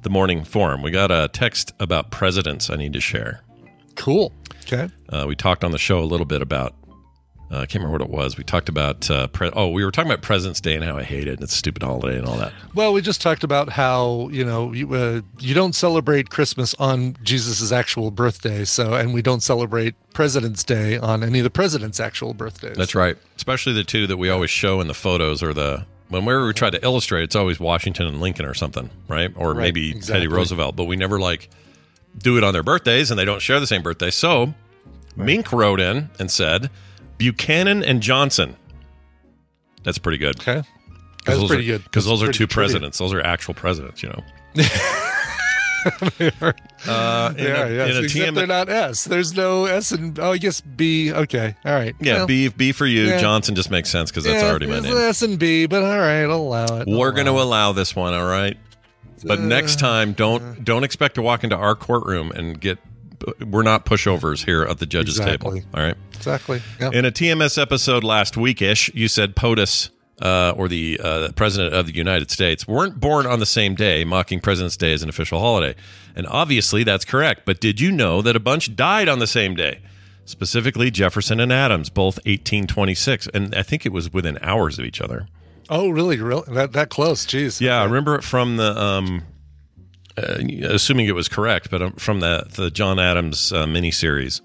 the 0.02 0.10
morning 0.10 0.44
forum. 0.44 0.82
We 0.82 0.90
got 0.90 1.10
a 1.10 1.28
text 1.32 1.72
about 1.80 2.10
presidents 2.10 2.68
I 2.70 2.76
need 2.76 2.92
to 2.92 3.00
share. 3.00 3.42
Cool. 3.96 4.32
Okay. 4.62 4.88
Uh, 5.08 5.24
we 5.26 5.34
talked 5.34 5.64
on 5.64 5.70
the 5.72 5.78
show 5.78 6.00
a 6.00 6.04
little 6.04 6.26
bit 6.26 6.42
about, 6.42 6.74
uh, 7.50 7.58
I 7.58 7.66
can't 7.66 7.82
remember 7.82 7.92
what 7.92 8.02
it 8.02 8.10
was. 8.10 8.36
We 8.36 8.44
talked 8.44 8.68
about, 8.68 9.10
uh, 9.10 9.26
pre- 9.26 9.50
oh, 9.54 9.68
we 9.68 9.84
were 9.84 9.90
talking 9.90 10.10
about 10.10 10.22
President's 10.22 10.60
Day 10.60 10.76
and 10.76 10.84
how 10.84 10.96
I 10.96 11.02
hate 11.02 11.26
it 11.26 11.34
and 11.34 11.42
it's 11.42 11.52
a 11.54 11.56
stupid 11.56 11.82
holiday 11.82 12.16
and 12.16 12.26
all 12.26 12.36
that. 12.36 12.52
Well, 12.74 12.92
we 12.92 13.00
just 13.02 13.20
talked 13.20 13.42
about 13.42 13.70
how 13.70 14.28
you 14.30 14.44
know 14.44 14.72
you, 14.72 14.92
uh, 14.94 15.20
you 15.38 15.54
don't 15.54 15.74
celebrate 15.74 16.30
Christmas 16.30 16.74
on 16.78 17.16
Jesus' 17.22 17.72
actual 17.72 18.10
birthday, 18.10 18.64
so 18.64 18.94
and 18.94 19.12
we 19.12 19.22
don't 19.22 19.42
celebrate 19.42 19.94
President's 20.12 20.62
Day 20.62 20.96
on 20.98 21.24
any 21.24 21.40
of 21.40 21.44
the 21.44 21.50
president's 21.50 21.98
actual 21.98 22.34
birthdays. 22.34 22.76
That's 22.76 22.94
right. 22.94 23.16
Especially 23.36 23.72
the 23.72 23.84
two 23.84 24.06
that 24.06 24.16
we 24.16 24.28
always 24.28 24.50
show 24.50 24.80
in 24.80 24.86
the 24.86 24.94
photos 24.94 25.42
or 25.42 25.52
the 25.52 25.86
whenever 26.08 26.46
we 26.46 26.52
try 26.52 26.70
to 26.70 26.84
illustrate, 26.84 27.24
it's 27.24 27.36
always 27.36 27.58
Washington 27.58 28.06
and 28.06 28.20
Lincoln 28.20 28.44
or 28.44 28.54
something, 28.54 28.90
right? 29.08 29.32
Or 29.36 29.54
Right, 29.54 29.62
maybe 29.62 29.90
exactly. 29.90 30.26
Teddy 30.26 30.28
Roosevelt, 30.28 30.76
but 30.76 30.84
we 30.84 30.96
never 30.96 31.18
like 31.18 31.48
do 32.18 32.36
it 32.36 32.44
on 32.44 32.52
their 32.52 32.62
birthdays 32.64 33.10
and 33.10 33.18
they 33.18 33.24
don't 33.24 33.40
share 33.40 33.60
the 33.60 33.66
same 33.66 33.82
birthday. 33.82 34.10
So 34.10 34.54
Mink 35.16 35.52
wrote 35.52 35.80
in 35.80 36.10
and 36.18 36.30
said 36.30 36.70
Buchanan 37.20 37.84
and 37.84 38.00
Johnson. 38.02 38.56
That's 39.84 39.98
pretty 39.98 40.16
good. 40.18 40.40
Okay. 40.40 40.62
That's 41.26 41.46
pretty 41.46 41.66
good. 41.66 41.84
Because 41.84 42.06
those 42.06 42.22
are 42.22 42.32
two 42.32 42.46
presidents. 42.46 42.96
Those 42.96 43.12
are 43.12 43.20
actual 43.20 43.52
presidents, 43.52 44.02
you 44.02 44.08
know. 44.08 44.22
uh, 46.88 47.34
in 47.36 47.44
Yeah, 47.44 47.66
a, 47.66 47.72
yes, 47.72 48.04
except 48.04 48.30
TM 48.30 48.34
they're 48.34 48.46
not 48.46 48.68
S. 48.70 49.04
There's 49.04 49.34
no 49.34 49.66
S 49.66 49.92
and 49.92 50.18
oh, 50.18 50.32
I 50.32 50.38
guess 50.38 50.62
B. 50.62 51.12
Okay, 51.12 51.54
all 51.64 51.72
right. 51.72 51.94
yeah, 52.00 52.16
Well, 52.16 52.26
B, 52.26 52.48
B 52.48 52.72
for 52.72 52.86
you. 52.86 53.04
yeah. 53.08 53.18
Johnson 53.18 53.54
just 53.54 53.70
makes 53.70 53.90
sense 53.90 54.10
because 54.10 54.24
that's 54.24 54.42
yeah, 54.42 54.48
already 54.48 54.66
my 54.66 54.80
name. 54.80 54.96
S 54.96 55.20
and 55.22 55.38
B, 55.38 55.66
but 55.66 55.82
all 55.82 55.98
right, 55.98 56.22
I'll 56.22 56.36
allow 56.36 56.64
it. 56.64 56.88
I'll 56.88 56.98
We're 56.98 57.12
going 57.12 57.26
to 57.26 57.32
allow 57.32 57.72
this 57.72 57.94
one, 57.94 58.14
all 58.14 58.26
right? 58.26 58.56
But 59.22 59.40
next 59.40 59.78
time, 59.78 60.14
don't 60.14 60.64
don't 60.64 60.84
expect 60.84 61.16
to 61.16 61.22
walk 61.22 61.44
into 61.44 61.56
our 61.56 61.74
courtroom 61.74 62.32
and 62.32 62.58
get. 62.58 62.78
We're 63.46 63.62
not 63.62 63.84
pushovers 63.86 64.44
here 64.44 64.62
at 64.62 64.78
the 64.78 64.86
judges' 64.86 65.18
Exactly. 65.18 65.60
table. 65.60 65.68
All 65.74 65.82
right. 65.82 65.96
exactly. 66.14 66.62
Yeah. 66.80 66.90
In 66.92 67.04
a 67.04 67.10
TMS 67.10 67.60
episode 67.60 68.02
last 68.04 68.34
weekish, 68.34 68.94
you 68.94 69.08
said 69.08 69.36
POTUS, 69.36 69.90
uh, 70.22 70.52
or 70.56 70.68
the 70.68 71.00
uh, 71.02 71.32
president 71.32 71.74
of 71.74 71.86
the 71.86 71.94
United 71.94 72.30
States, 72.30 72.66
weren't 72.68 73.00
born 73.00 73.26
on 73.26 73.38
the 73.40 73.46
same 73.46 73.74
day, 73.74 74.04
mocking 74.04 74.40
President's 74.40 74.76
Day 74.76 74.92
as 74.92 75.02
an 75.02 75.08
official 75.08 75.38
holiday. 75.40 75.74
And 76.14 76.26
obviously, 76.26 76.84
that's 76.84 77.04
correct. 77.04 77.42
But 77.46 77.60
did 77.60 77.80
you 77.80 77.90
know 77.92 78.20
that 78.22 78.36
a 78.36 78.40
bunch 78.40 78.74
died 78.76 79.08
on 79.08 79.18
the 79.18 79.26
same 79.26 79.54
day? 79.54 79.80
Specifically, 80.26 80.90
Jefferson 80.90 81.40
and 81.40 81.52
Adams, 81.52 81.88
both 81.90 82.16
1826, 82.26 83.28
and 83.34 83.54
I 83.54 83.62
think 83.62 83.84
it 83.86 83.92
was 83.92 84.12
within 84.12 84.38
hours 84.42 84.78
of 84.78 84.84
each 84.84 85.00
other. 85.00 85.26
oh, 85.68 85.88
really? 85.90 86.18
Really? 86.20 86.42
that 86.54 86.72
that 86.72 86.90
close? 86.90 87.24
Jeez. 87.26 87.60
Yeah, 87.60 87.80
I 87.80 87.84
remember 87.84 88.14
it 88.16 88.22
from 88.22 88.56
the, 88.56 88.78
um, 88.80 89.22
uh, 90.20 90.68
assuming 90.74 91.06
it 91.06 91.14
was 91.14 91.28
correct, 91.28 91.70
but 91.70 91.82
um, 91.82 91.92
from 91.92 92.20
the 92.20 92.46
the 92.54 92.70
John 92.70 92.98
Adams 92.98 93.52
uh, 93.52 93.64
miniseries, 93.66 94.40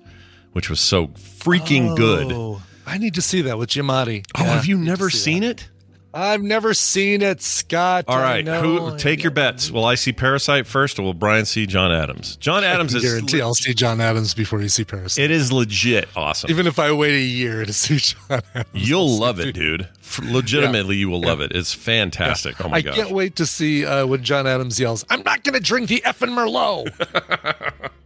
which 0.54 0.70
was 0.70 0.80
so 0.80 1.08
freaking 1.08 1.96
good. 1.96 2.32
Oh, 2.32 2.62
I 2.86 2.98
need 2.98 3.16
to 3.16 3.22
see 3.22 3.42
that 3.44 3.58
with 3.58 3.70
Giamatti. 3.70 4.26
Oh, 4.38 4.44
Yeah, 4.44 4.54
have 4.54 4.66
you 4.66 4.78
never 4.78 5.10
see 5.10 5.18
seen 5.18 5.42
that. 5.42 5.62
it? 5.64 5.70
I've 6.16 6.42
never 6.42 6.74
seen 6.74 7.22
it, 7.22 7.42
Scott. 7.42 8.06
All 8.08 8.18
right, 8.18 8.48
who 8.48 8.98
take 8.98 9.22
your 9.22 9.32
bets? 9.32 9.70
Will 9.70 9.84
I 9.84 9.96
see 9.96 10.14
Parasite 10.14 10.66
first, 10.66 10.98
or 10.98 11.02
will 11.02 11.14
Brian 11.14 11.44
see 11.44 11.66
John 11.66 11.92
Adams? 11.92 12.38
John 12.38 12.64
Adams 12.64 12.96
I 12.96 13.00
is 13.00 13.04
guarantee 13.04 13.42
I'll 13.42 13.54
see 13.54 13.74
John 13.74 14.00
Adams 14.00 14.34
before 14.34 14.62
you 14.62 14.70
see 14.70 14.86
Parasite. 14.86 15.26
it 15.26 15.30
is 15.32 15.52
legit 15.52 16.08
awesome. 16.16 16.50
Even 16.50 16.68
if 16.68 16.80
I 16.80 16.94
wait 16.94 17.16
a 17.16 17.22
year 17.22 17.66
to 17.66 17.74
see 17.74 17.98
John 18.30 18.42
Adams, 18.54 18.70
You'll 18.72 19.02
I'll 19.02 19.20
love 19.20 19.40
it, 19.42 19.54
dude. 19.54 19.90
Legitimately, 20.24 20.96
you 20.96 21.10
will 21.10 21.20
love 21.20 21.42
it. 21.42 21.52
It's 21.52 21.74
fantastic. 21.74 22.64
Oh 22.64 22.70
my 22.70 22.82
god! 22.82 22.94
I 22.94 22.96
gosh! 22.96 22.96
can't 22.96 23.12
wait 23.16 23.36
to 23.36 23.46
see 23.46 23.86
uh, 23.86 24.06
when 24.06 24.24
John 24.24 24.48
Adams 24.48 24.80
yells, 24.80 25.04
"I'm 25.10 25.24
not 25.24 25.44
going 25.44 25.56
to 25.56 25.60
drink 25.60 25.90
the 25.90 26.02
effing 26.06 26.30
Merlot." 26.30 27.92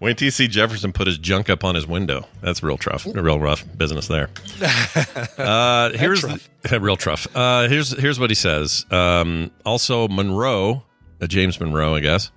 Wait 0.00 0.16
till 0.16 0.24
you 0.24 0.30
see 0.30 0.48
Jefferson 0.48 0.92
put 0.94 1.06
his 1.06 1.18
junk 1.18 1.50
up 1.50 1.62
on 1.62 1.74
his 1.74 1.86
window. 1.86 2.26
That's 2.40 2.62
real 2.62 2.78
tough, 2.78 3.06
real 3.14 3.38
rough 3.38 3.64
business 3.76 4.08
there. 4.08 4.30
Uh, 5.38 5.90
here's 5.90 6.22
the, 6.22 6.40
real 6.80 6.96
tough. 6.96 7.26
Uh, 7.34 7.68
here's 7.68 7.90
here's 7.98 8.18
what 8.20 8.30
he 8.30 8.34
says. 8.34 8.84
Um, 8.90 9.50
also, 9.64 10.06
Monroe, 10.08 10.84
uh, 11.20 11.26
James 11.26 11.58
Monroe, 11.60 11.94
I 11.94 12.00
guess, 12.00 12.30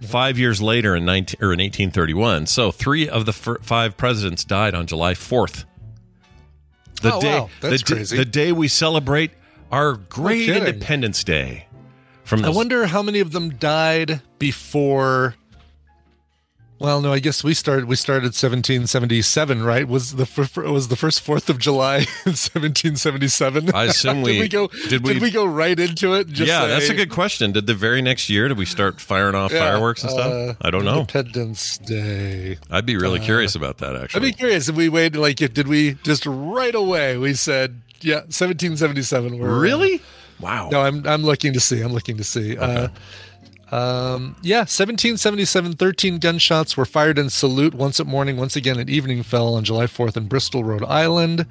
five 0.00 0.38
years 0.38 0.60
later 0.62 0.94
in 0.96 1.04
nineteen 1.04 1.38
or 1.42 1.52
in 1.52 1.60
eighteen 1.60 1.90
thirty 1.90 2.14
one. 2.14 2.46
So 2.46 2.70
three 2.70 3.08
of 3.08 3.26
the 3.26 3.32
fir- 3.32 3.58
five 3.62 3.96
presidents 3.96 4.44
died 4.44 4.74
on 4.74 4.86
July 4.86 5.14
fourth. 5.14 5.64
The 7.02 7.14
Oh, 7.14 7.20
day, 7.20 7.38
wow. 7.40 7.50
That's 7.60 7.82
the, 7.82 7.94
crazy. 7.94 8.16
the 8.16 8.24
day 8.24 8.52
we 8.52 8.68
celebrate 8.68 9.32
our 9.70 9.94
great 9.94 10.46
kidding. 10.46 10.64
Independence 10.64 11.22
Day. 11.24 11.66
From 12.24 12.44
I 12.44 12.48
wonder 12.48 12.86
how 12.86 13.02
many 13.02 13.20
of 13.20 13.32
them 13.32 13.50
died 13.50 14.22
before. 14.38 15.34
Well, 16.78 17.00
no, 17.00 17.10
I 17.10 17.20
guess 17.20 17.42
we 17.42 17.54
started. 17.54 17.86
We 17.86 17.96
started 17.96 18.34
1777, 18.34 19.62
right? 19.62 19.88
Was 19.88 20.16
the 20.16 20.26
fir- 20.26 20.70
was 20.70 20.88
the 20.88 20.96
first 20.96 21.22
Fourth 21.22 21.48
of 21.48 21.58
July 21.58 21.96
in 22.26 22.36
1777? 22.36 23.74
I 23.74 23.84
assume 23.84 24.16
did 24.22 24.24
we- 24.24 24.40
we 24.40 24.48
go. 24.48 24.68
did 24.68 25.02
Did 25.02 25.04
we- 25.04 25.18
we, 25.20 25.30
go 25.30 25.46
right 25.46 25.78
into 25.78 26.12
it? 26.14 26.28
Just 26.28 26.48
yeah, 26.48 26.62
say, 26.62 26.68
that's 26.68 26.88
a 26.90 26.94
good 26.94 27.10
question. 27.10 27.52
Did 27.52 27.66
the 27.66 27.74
very 27.74 28.02
next 28.02 28.28
year 28.28 28.48
did 28.48 28.58
we 28.58 28.66
start 28.66 29.00
firing 29.00 29.34
off 29.34 29.52
yeah, 29.52 29.60
fireworks 29.60 30.02
and 30.02 30.12
stuff? 30.12 30.30
uh, 30.32 30.54
I 30.60 30.70
don't 30.70 30.84
know. 30.84 31.00
Independence 31.00 31.78
Day. 31.78 32.58
I'd 32.70 32.84
be 32.86 32.96
really 32.96 33.20
curious 33.20 33.54
about 33.54 33.78
that. 33.78 33.96
Actually, 33.96 34.20
I'd 34.28 34.32
be 34.32 34.36
curious 34.36 34.68
if 34.68 34.76
we 34.76 34.88
waited. 34.90 35.18
Like, 35.18 35.40
if 35.40 35.54
did 35.54 35.68
we 35.68 35.94
just 36.02 36.26
right 36.26 36.74
away? 36.74 37.16
We 37.16 37.32
said, 37.34 37.80
yeah, 38.02 38.16
1777. 38.28 39.38
We're, 39.38 39.50
uh, 39.50 39.58
really? 39.58 40.02
Wow. 40.40 40.68
No, 40.70 40.82
I'm 40.82 41.06
I'm 41.06 41.22
looking 41.22 41.54
to 41.54 41.60
see. 41.60 41.80
I'm 41.80 41.94
looking 41.94 42.18
to 42.18 42.24
see. 42.24 42.58
Uh, 42.58 42.88
um, 43.72 44.36
yeah, 44.42 44.60
1777, 44.60 45.72
13 45.74 46.18
gunshots 46.18 46.76
were 46.76 46.84
fired 46.84 47.18
in 47.18 47.30
salute, 47.30 47.74
once 47.74 47.98
at 47.98 48.06
morning, 48.06 48.36
once 48.36 48.56
again 48.56 48.78
at 48.78 48.88
evening, 48.88 49.22
fell 49.22 49.54
on 49.54 49.64
July 49.64 49.86
4th 49.86 50.16
in 50.16 50.28
Bristol, 50.28 50.62
Rhode 50.64 50.84
Island. 50.84 51.46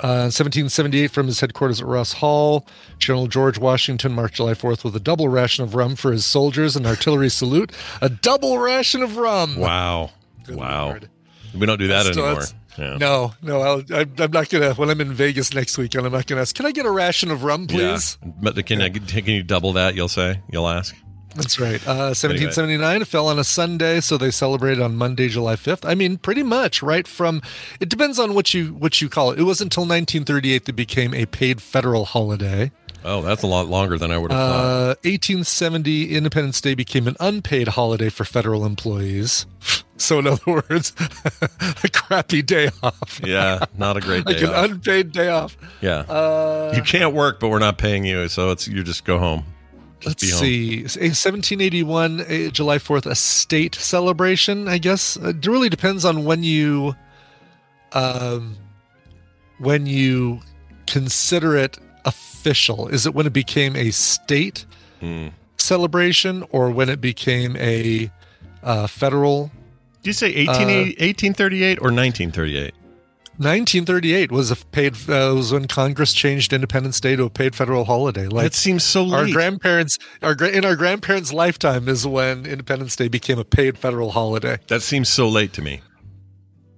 Uh, 0.00 0.26
1778, 0.28 1.10
from 1.12 1.26
his 1.26 1.38
headquarters 1.40 1.80
at 1.80 1.86
Ross 1.86 2.14
Hall, 2.14 2.66
General 2.98 3.28
George 3.28 3.58
Washington 3.58 4.12
marked 4.12 4.34
July 4.34 4.52
4th 4.52 4.82
with 4.84 4.94
a 4.96 5.00
double 5.00 5.28
ration 5.28 5.62
of 5.64 5.74
rum 5.74 5.94
for 5.96 6.10
his 6.12 6.26
soldiers 6.26 6.74
and 6.76 6.84
artillery 6.86 7.28
salute. 7.30 7.70
A 8.00 8.08
double 8.08 8.58
ration 8.58 9.02
of 9.02 9.16
rum. 9.16 9.56
Wow. 9.56 10.10
wow. 10.48 10.86
Lord. 10.88 11.08
We 11.56 11.66
don't 11.66 11.78
do 11.78 11.86
that 11.86 12.02
That's- 12.04 12.16
anymore. 12.16 12.34
that's- 12.40 12.54
Yeah. 12.78 12.96
No, 12.96 13.34
no, 13.42 13.60
I'll, 13.60 13.82
I, 13.92 14.06
I'm 14.18 14.30
not 14.32 14.48
gonna. 14.48 14.74
When 14.74 14.90
I'm 14.90 15.00
in 15.00 15.12
Vegas 15.12 15.54
next 15.54 15.78
weekend, 15.78 16.06
I'm 16.06 16.12
not 16.12 16.26
gonna 16.26 16.40
ask. 16.40 16.54
Can 16.54 16.66
I 16.66 16.72
get 16.72 16.86
a 16.86 16.90
ration 16.90 17.30
of 17.30 17.44
rum, 17.44 17.66
please? 17.66 18.18
Yeah. 18.24 18.32
But 18.40 18.66
can, 18.66 18.80
I, 18.80 18.88
can 18.88 19.26
you 19.26 19.42
double 19.42 19.72
that? 19.74 19.94
You'll 19.94 20.08
say. 20.08 20.40
You'll 20.50 20.68
ask. 20.68 20.94
That's 21.34 21.58
right. 21.58 21.82
Uh, 21.86 22.14
1779 22.14 23.04
fell 23.06 23.26
on 23.26 23.40
a 23.40 23.44
Sunday, 23.44 24.00
so 24.00 24.16
they 24.16 24.30
celebrated 24.30 24.80
on 24.80 24.94
Monday, 24.94 25.28
July 25.28 25.56
5th. 25.56 25.88
I 25.88 25.96
mean, 25.96 26.16
pretty 26.16 26.44
much 26.44 26.80
right 26.80 27.08
from. 27.08 27.42
It 27.80 27.88
depends 27.88 28.20
on 28.20 28.34
what 28.34 28.54
you 28.54 28.74
what 28.74 29.00
you 29.00 29.08
call 29.08 29.32
it. 29.32 29.40
It 29.40 29.42
wasn't 29.42 29.72
until 29.72 29.82
1938 29.82 30.64
that 30.66 30.72
became 30.74 31.12
a 31.12 31.26
paid 31.26 31.60
federal 31.60 32.04
holiday. 32.04 32.70
Oh, 33.06 33.20
that's 33.22 33.42
a 33.42 33.46
lot 33.46 33.68
longer 33.68 33.98
than 33.98 34.10
I 34.10 34.16
would 34.18 34.30
have 34.32 34.40
thought. 34.40 34.64
Uh, 34.64 34.86
1870 35.04 36.16
Independence 36.16 36.60
Day 36.60 36.74
became 36.74 37.06
an 37.06 37.16
unpaid 37.20 37.68
holiday 37.68 38.08
for 38.08 38.24
federal 38.24 38.64
employees. 38.64 39.46
So, 39.96 40.18
in 40.18 40.26
other 40.26 40.42
words, 40.68 40.92
a 41.84 41.88
crappy 41.88 42.42
day 42.42 42.68
off, 42.82 43.20
Yeah, 43.24 43.64
not 43.78 43.96
a 43.96 44.00
great 44.00 44.24
day. 44.24 44.32
like 44.32 44.40
day. 44.40 44.46
an 44.52 44.72
unpaid 44.72 45.12
day 45.12 45.28
off. 45.28 45.56
yeah, 45.80 45.98
Uh, 46.00 46.72
you 46.74 46.82
can't 46.82 47.14
work, 47.14 47.38
but 47.38 47.48
we're 47.48 47.60
not 47.60 47.78
paying 47.78 48.04
you, 48.04 48.26
so 48.28 48.50
it's 48.50 48.66
you 48.66 48.82
just 48.82 49.04
go 49.04 49.18
home. 49.18 49.44
Just 50.00 50.20
Let's 50.20 50.40
see. 50.40 50.82
1781, 50.82 52.20
uh, 52.22 52.50
July 52.50 52.78
4th, 52.78 53.06
a 53.06 53.14
state 53.14 53.76
celebration, 53.76 54.66
I 54.66 54.78
guess. 54.78 55.16
Uh, 55.16 55.28
It 55.28 55.46
really 55.46 55.68
depends 55.68 56.04
on 56.04 56.24
when 56.24 56.42
you 56.42 56.96
um 57.92 58.56
when 59.58 59.86
you 59.86 60.40
consider 60.88 61.56
it 61.56 61.78
official. 62.48 62.88
Is 62.88 63.06
it 63.06 63.14
when 63.14 63.26
it 63.26 63.32
became 63.32 63.74
a 63.76 63.90
state 63.90 64.66
Hmm. 65.00 65.28
celebration 65.56 66.44
or 66.50 66.70
when 66.70 66.88
it 66.88 67.00
became 67.00 67.56
a 67.56 68.10
uh, 68.62 68.86
federal 68.86 69.50
Did 70.02 70.08
you 70.08 70.12
say 70.12 70.46
Uh, 70.46 70.52
1838 70.52 71.78
or 71.78 71.90
1938? 71.90 72.74
1938 73.36 74.30
was 74.30 74.50
a 74.52 74.56
paid 74.56 74.94
uh, 75.08 75.32
was 75.34 75.52
when 75.52 75.66
Congress 75.66 76.12
changed 76.12 76.52
Independence 76.52 77.00
Day 77.00 77.16
to 77.16 77.24
a 77.24 77.30
paid 77.30 77.54
federal 77.54 77.84
holiday. 77.84 78.28
Like 78.28 78.44
that 78.44 78.54
seems 78.54 78.84
so 78.84 79.10
our 79.12 79.24
late. 79.24 79.32
grandparents 79.34 79.98
our 80.22 80.34
gra- 80.34 80.50
in 80.50 80.64
our 80.64 80.76
grandparents 80.76 81.32
lifetime 81.32 81.88
is 81.88 82.06
when 82.06 82.46
independence 82.46 82.94
day 82.96 83.08
became 83.08 83.38
a 83.38 83.44
paid 83.44 83.76
federal 83.76 84.12
holiday 84.12 84.58
that 84.68 84.82
seems 84.82 85.08
so 85.08 85.28
late 85.28 85.52
to 85.54 85.62
me. 85.62 85.80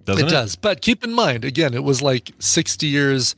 Doesn't 0.06 0.24
it? 0.24 0.28
it 0.28 0.30
does 0.30 0.56
but 0.56 0.80
keep 0.80 1.04
in 1.04 1.12
mind 1.12 1.44
again 1.44 1.74
it 1.74 1.84
was 1.84 2.00
like 2.00 2.30
60 2.38 2.86
years 2.86 3.34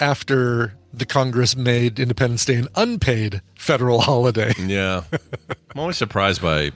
after 0.00 0.74
the 0.92 1.04
congress 1.06 1.56
made 1.56 1.98
independence 1.98 2.44
day 2.44 2.54
an 2.54 2.68
unpaid 2.76 3.42
federal 3.58 4.00
holiday 4.00 4.52
Yeah. 4.66 5.02
I'm 5.12 5.80
always 5.80 5.96
surprised 5.96 6.40
by 6.42 6.70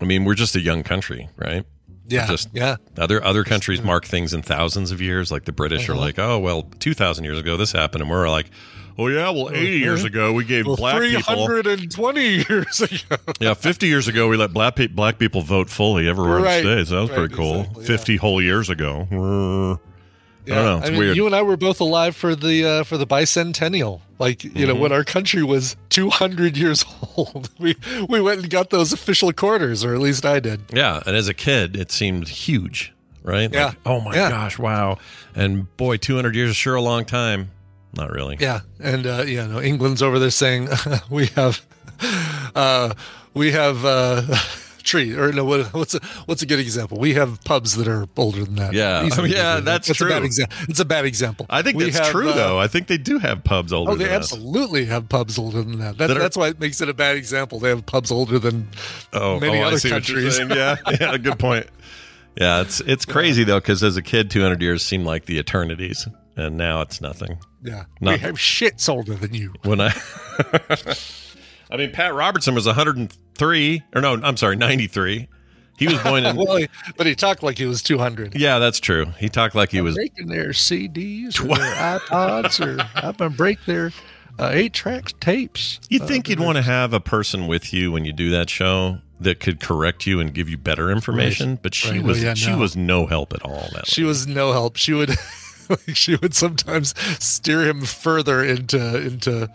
I 0.00 0.04
mean, 0.04 0.24
we're 0.26 0.34
just 0.34 0.54
a 0.56 0.60
young 0.60 0.82
country, 0.82 1.28
right? 1.36 1.64
Yeah, 2.08 2.26
Just 2.26 2.50
yeah. 2.52 2.76
other 2.98 3.22
other 3.24 3.44
countries 3.44 3.82
mark 3.82 4.04
things 4.04 4.32
in 4.34 4.42
thousands 4.42 4.92
of 4.92 5.00
years. 5.00 5.32
Like 5.32 5.44
the 5.44 5.52
British 5.52 5.88
are 5.88 5.92
Uh-huh. 5.92 6.00
like, 6.02 6.18
oh 6.18 6.38
well, 6.38 6.62
two 6.78 6.94
thousand 6.94 7.24
years 7.24 7.38
ago 7.38 7.56
this 7.56 7.72
happened, 7.72 8.02
and 8.02 8.10
we're 8.10 8.28
like, 8.28 8.46
oh 8.98 9.08
yeah, 9.08 9.28
well 9.30 9.50
eighty 9.50 9.78
years 9.78 10.04
ago 10.04 10.32
we 10.32 10.44
gave 10.44 10.66
Well, 10.66 10.76
black 10.76 11.00
people. 11.02 11.46
320 11.46 12.20
years 12.48 12.80
ago. 12.80 13.16
Yeah, 13.40 13.54
fifty 13.54 13.86
years 13.88 14.06
ago 14.06 14.28
we 14.28 14.36
let 14.36 14.52
black 14.52 14.76
pe- 14.76 14.86
black 14.86 15.18
people 15.18 15.40
vote 15.42 15.68
fully 15.68 16.08
everywhere 16.08 16.40
Right. 16.40 16.60
in 16.60 16.66
the 16.66 16.72
states. 16.76 16.90
That 16.90 17.00
was 17.00 17.10
Right, 17.10 17.18
pretty 17.18 17.34
cool. 17.34 17.60
exactly, 17.62 17.82
yeah. 17.82 17.86
Fifty 17.88 18.16
whole 18.16 18.40
years 18.42 18.70
ago. 18.70 19.80
Uh, 20.48 20.52
I 20.52 20.54
don't 20.56 20.64
know. 20.64 20.78
It's 20.78 20.86
I 20.86 20.90
mean, 20.90 20.98
weird. 20.98 21.16
you 21.16 21.26
and 21.26 21.34
I 21.34 21.42
were 21.42 21.56
both 21.56 21.80
alive 21.80 22.14
for 22.16 22.34
the 22.34 22.64
uh, 22.64 22.84
for 22.84 22.96
the 22.98 23.06
bicentennial. 23.06 24.00
Like 24.18 24.44
you 24.44 24.66
know, 24.66 24.72
Mm-hmm. 24.74 24.82
when 24.82 24.92
our 24.92 25.04
country 25.04 25.42
was 25.42 25.76
200 25.90 26.56
years 26.56 26.84
old, 27.16 27.50
we 27.58 27.76
we 28.08 28.20
went 28.20 28.40
and 28.40 28.50
got 28.50 28.70
those 28.70 28.92
official 28.92 29.32
quarters, 29.32 29.84
or 29.84 29.94
at 29.94 30.00
least 30.00 30.24
I 30.24 30.40
did. 30.40 30.60
Yeah, 30.72 31.02
and 31.06 31.14
as 31.16 31.28
a 31.28 31.34
kid, 31.34 31.76
it 31.76 31.90
seemed 31.92 32.28
huge, 32.28 32.92
right? 33.22 33.52
Yeah. 33.52 33.66
Like, 33.66 33.76
oh 33.84 34.00
my 34.00 34.14
Yeah. 34.14 34.30
gosh, 34.30 34.58
wow! 34.58 34.98
And 35.34 35.74
boy, 35.76 35.96
two 35.98 36.14
hundred 36.16 36.34
years 36.34 36.50
is 36.50 36.56
sure 36.56 36.74
a 36.76 36.80
long 36.82 37.04
time. 37.04 37.50
Not 37.94 38.10
really. 38.10 38.36
Yeah, 38.40 38.60
and 38.80 39.06
uh, 39.06 39.24
yeah, 39.26 39.46
no, 39.46 39.60
England's 39.60 40.02
over 40.02 40.18
there 40.18 40.30
saying 40.30 40.68
we 41.10 41.26
have, 41.28 41.64
uh, 42.54 42.92
we 43.34 43.52
have 43.52 43.84
uh, 43.84 44.22
tree 44.86 45.14
or 45.14 45.30
no, 45.32 45.44
what, 45.44 45.66
what's 45.74 45.94
a 45.94 46.00
what's 46.24 46.40
a 46.42 46.46
good 46.46 46.58
example? 46.60 46.98
We 46.98 47.12
have 47.14 47.42
pubs 47.44 47.76
that 47.76 47.86
are 47.88 48.06
older 48.16 48.44
than 48.44 48.54
that. 48.54 48.72
Yeah. 48.72 49.08
Oh, 49.18 49.24
yeah, 49.24 49.54
older. 49.56 49.60
that's 49.66 49.88
a 49.90 49.92
bad 49.92 49.98
true. 50.18 50.24
example. 50.24 50.56
It's 50.68 50.80
a 50.80 50.84
bad 50.84 51.04
example. 51.04 51.44
I 51.50 51.60
think 51.62 51.76
We 51.76 51.84
that's 51.84 51.98
have, 51.98 52.06
true, 52.08 52.30
uh, 52.30 52.34
though. 52.34 52.58
I 52.58 52.66
think 52.68 52.86
they 52.86 52.96
do 52.98 53.18
have 53.18 53.44
pubs 53.44 53.72
older 53.72 53.90
Oh, 53.92 53.94
they 53.96 54.08
absolutely 54.08 54.86
have 54.86 55.08
pubs 55.08 55.38
older 55.38 55.62
than 55.62 55.78
that. 55.80 55.98
That 55.98 56.06
That 56.08 56.16
are- 56.16 56.20
that's 56.20 56.36
why 56.36 56.48
it 56.48 56.58
makes 56.60 56.80
it 56.80 56.88
a 56.88 56.94
bad 56.94 57.16
example. 57.16 57.58
They 57.58 57.68
have 57.68 57.84
pubs 57.84 58.10
older 58.10 58.38
than 58.38 58.68
Oh, 59.12 59.38
many 59.38 59.58
oh, 59.58 59.64
other 59.64 59.78
see 59.78 59.90
what 59.92 60.08
you're 60.08 60.22
countries. 60.22 60.56
Yeah, 60.56 60.76
yeah, 61.00 61.16
good 61.18 61.38
point. 61.38 61.66
Yeah, 62.38 62.60
it's 62.62 62.80
it's 62.80 63.04
crazy 63.04 63.44
though 63.44 63.60
because 63.60 63.82
as 63.82 63.96
a 63.96 64.02
kid, 64.02 64.30
200 64.30 64.60
years 64.62 64.82
seemed 64.84 65.04
like 65.06 65.24
the 65.26 65.38
eternities, 65.38 66.06
and 66.36 66.56
now 66.56 66.80
it's 66.82 67.00
nothing. 67.00 67.38
yeah, 67.62 67.84
Not- 68.00 68.12
we 68.14 68.18
have 68.18 68.36
shits 68.36 68.88
older 68.88 69.14
than 69.14 69.32
you. 69.34 69.54
When 69.64 69.80
I, 69.80 69.90
I 71.70 71.76
mean, 71.76 71.90
Pat 71.92 72.14
Robertson 72.14 72.54
was 72.54 72.66
103, 72.66 73.82
or 73.94 74.00
no, 74.00 74.14
I'm 74.22 74.36
sorry, 74.36 74.56
93. 74.56 75.28
He 75.78 75.86
was 75.86 75.98
born 76.02 76.24
in. 76.24 76.36
Well, 76.46 76.64
but 76.96 77.06
he 77.06 77.14
talked 77.14 77.42
like 77.42 77.58
he 77.58 77.66
was 77.66 77.82
200. 77.82 78.34
yeah, 78.34 78.58
that's 78.58 78.80
true. 78.80 79.06
He 79.18 79.28
talked 79.28 79.54
like 79.54 79.70
he 79.70 79.80
was. 79.82 79.94
breaking 79.94 80.28
their 80.28 80.48
CDs 80.50 81.38
or 81.40 81.56
their 81.56 81.74
iPods 81.74 82.64
or 82.64 82.80
I'm 83.06 83.14
gonna 83.14 83.30
break 83.30 83.62
their 83.66 83.92
uh, 84.38 84.50
eight 84.52 84.72
track 84.72 85.18
tapes. 85.20 85.78
You'd 85.90 86.04
think 86.06 86.28
you'd 86.28 86.40
want 86.40 86.56
to 86.56 86.62
have 86.62 86.92
a 86.94 87.00
person 87.00 87.46
with 87.46 87.72
you 87.74 87.92
when 87.92 88.04
you 88.06 88.12
do 88.14 88.30
that 88.30 88.48
show 88.48 88.98
that 89.20 89.40
could 89.40 89.60
correct 89.60 90.06
you 90.06 90.20
and 90.20 90.32
give 90.32 90.48
you 90.48 90.56
better 90.58 90.90
information, 90.90 91.58
but 91.62 91.74
she 91.74 91.90
Right. 91.90 92.00
Oh, 92.02 92.06
was 92.06 92.22
yeah, 92.22 92.34
she 92.34 92.50
no. 92.50 92.58
was 92.58 92.76
no 92.76 93.06
help 93.06 93.32
at 93.34 93.42
all. 93.42 93.68
That 93.74 93.86
She 93.86 94.02
was 94.02 94.26
no 94.26 94.52
help. 94.52 94.76
She 94.76 94.92
would 94.94 95.10
like, 95.68 95.94
she 95.96 96.16
would 96.16 96.34
sometimes 96.34 96.94
steer 97.22 97.62
him 97.66 97.82
further 97.82 98.42
into 98.44 98.78
into 99.02 99.50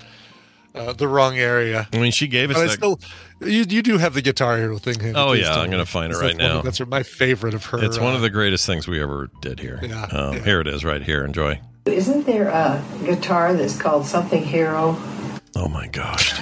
uh, 0.75 0.93
the 0.93 1.07
wrong 1.07 1.37
area. 1.37 1.87
I 1.93 1.97
mean, 1.99 2.11
she 2.11 2.27
gave 2.27 2.49
us 2.51 2.55
But 2.57 2.61
I 2.63 2.65
that. 2.67 2.71
still, 2.73 2.99
you 3.41 3.65
you 3.67 3.81
do 3.81 3.97
have 3.97 4.13
the 4.13 4.21
guitar 4.21 4.57
hero 4.57 4.77
thing. 4.77 4.99
Handy. 4.99 5.17
Oh, 5.19 5.33
yeah, 5.33 5.53
I'm 5.53 5.69
gonna 5.71 5.85
find 5.85 6.11
it 6.13 6.17
right 6.17 6.35
one 6.35 6.41
of- 6.45 6.55
now. 6.57 6.61
That's 6.61 6.79
my 6.87 7.03
favorite 7.03 7.53
of 7.53 7.65
her. 7.65 7.83
it's 7.83 7.99
one 7.99 8.13
uh, 8.13 8.15
of 8.17 8.21
the 8.21 8.29
greatest 8.29 8.65
things 8.65 8.87
we 8.87 9.01
ever 9.01 9.29
did 9.41 9.59
here. 9.59 9.79
Yeah, 9.81 10.03
Um, 10.05 10.33
yeah. 10.37 10.43
Here 10.43 10.61
it 10.61 10.67
is, 10.67 10.83
right 10.85 11.01
here. 11.03 11.23
Enjoy. 11.25 11.59
Isn't 11.85 12.25
there 12.25 12.47
a 12.49 12.83
guitar 13.05 13.53
that's 13.53 13.75
called 13.77 14.05
something 14.05 14.43
hero? 14.43 14.97
Oh 15.55 15.67
my 15.67 15.87
gosh. 15.87 16.41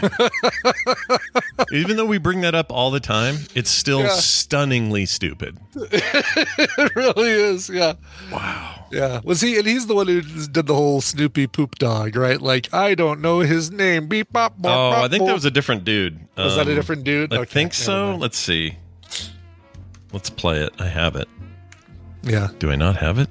Even 1.72 1.98
though 1.98 2.06
we 2.06 2.20
bring 2.20 2.42
that 2.42 2.54
up 2.54 2.72
all 2.72 2.92
the 2.92 3.00
time, 3.00 3.38
it's 3.56 3.70
still 3.72 4.02
Yeah. 4.02 4.10
stunningly 4.10 5.06
stupid. 5.08 5.58
it 5.76 6.96
really 6.96 7.30
is. 7.30 7.70
Yeah. 7.70 7.94
Wow. 8.32 8.86
Yeah. 8.92 9.20
Was 9.24 9.42
he? 9.42 9.58
And 9.58 9.66
he's 9.68 9.88
the 9.88 9.96
one 9.96 10.08
who 10.08 10.22
did 10.22 10.68
the 10.68 10.76
whole 10.76 11.02
Snoopy 11.02 11.48
poop 11.48 11.76
dog, 11.80 12.16
right? 12.16 12.40
Like 12.42 12.72
I 12.74 12.94
don't 12.96 13.20
know 13.22 13.40
his 13.40 13.72
name. 13.72 14.08
Beep 14.08 14.32
bop. 14.32 14.62
bop, 14.62 14.72
Oh, 14.72 14.92
bop, 14.96 15.04
I 15.04 15.08
think 15.08 15.26
that 15.26 15.34
was 15.34 15.46
a 15.46 15.52
different 15.52 15.84
dude. 15.84 16.20
Was 16.38 16.56
that 16.56 16.68
a 16.68 16.72
Um, 16.72 16.76
different 16.76 17.04
dude? 17.04 17.34
I 17.34 17.38
Okay, 17.38 17.52
think 17.52 17.74
so. 17.74 18.16
Let's 18.16 18.38
see. 18.38 18.78
Let's 20.14 20.30
play 20.30 20.60
it. 20.62 20.74
I 20.80 20.86
have 20.88 21.16
it. 21.16 21.28
Yeah. 22.24 22.50
Do 22.60 22.70
I 22.72 22.76
not 22.76 22.98
have 22.98 23.18
it? 23.18 23.30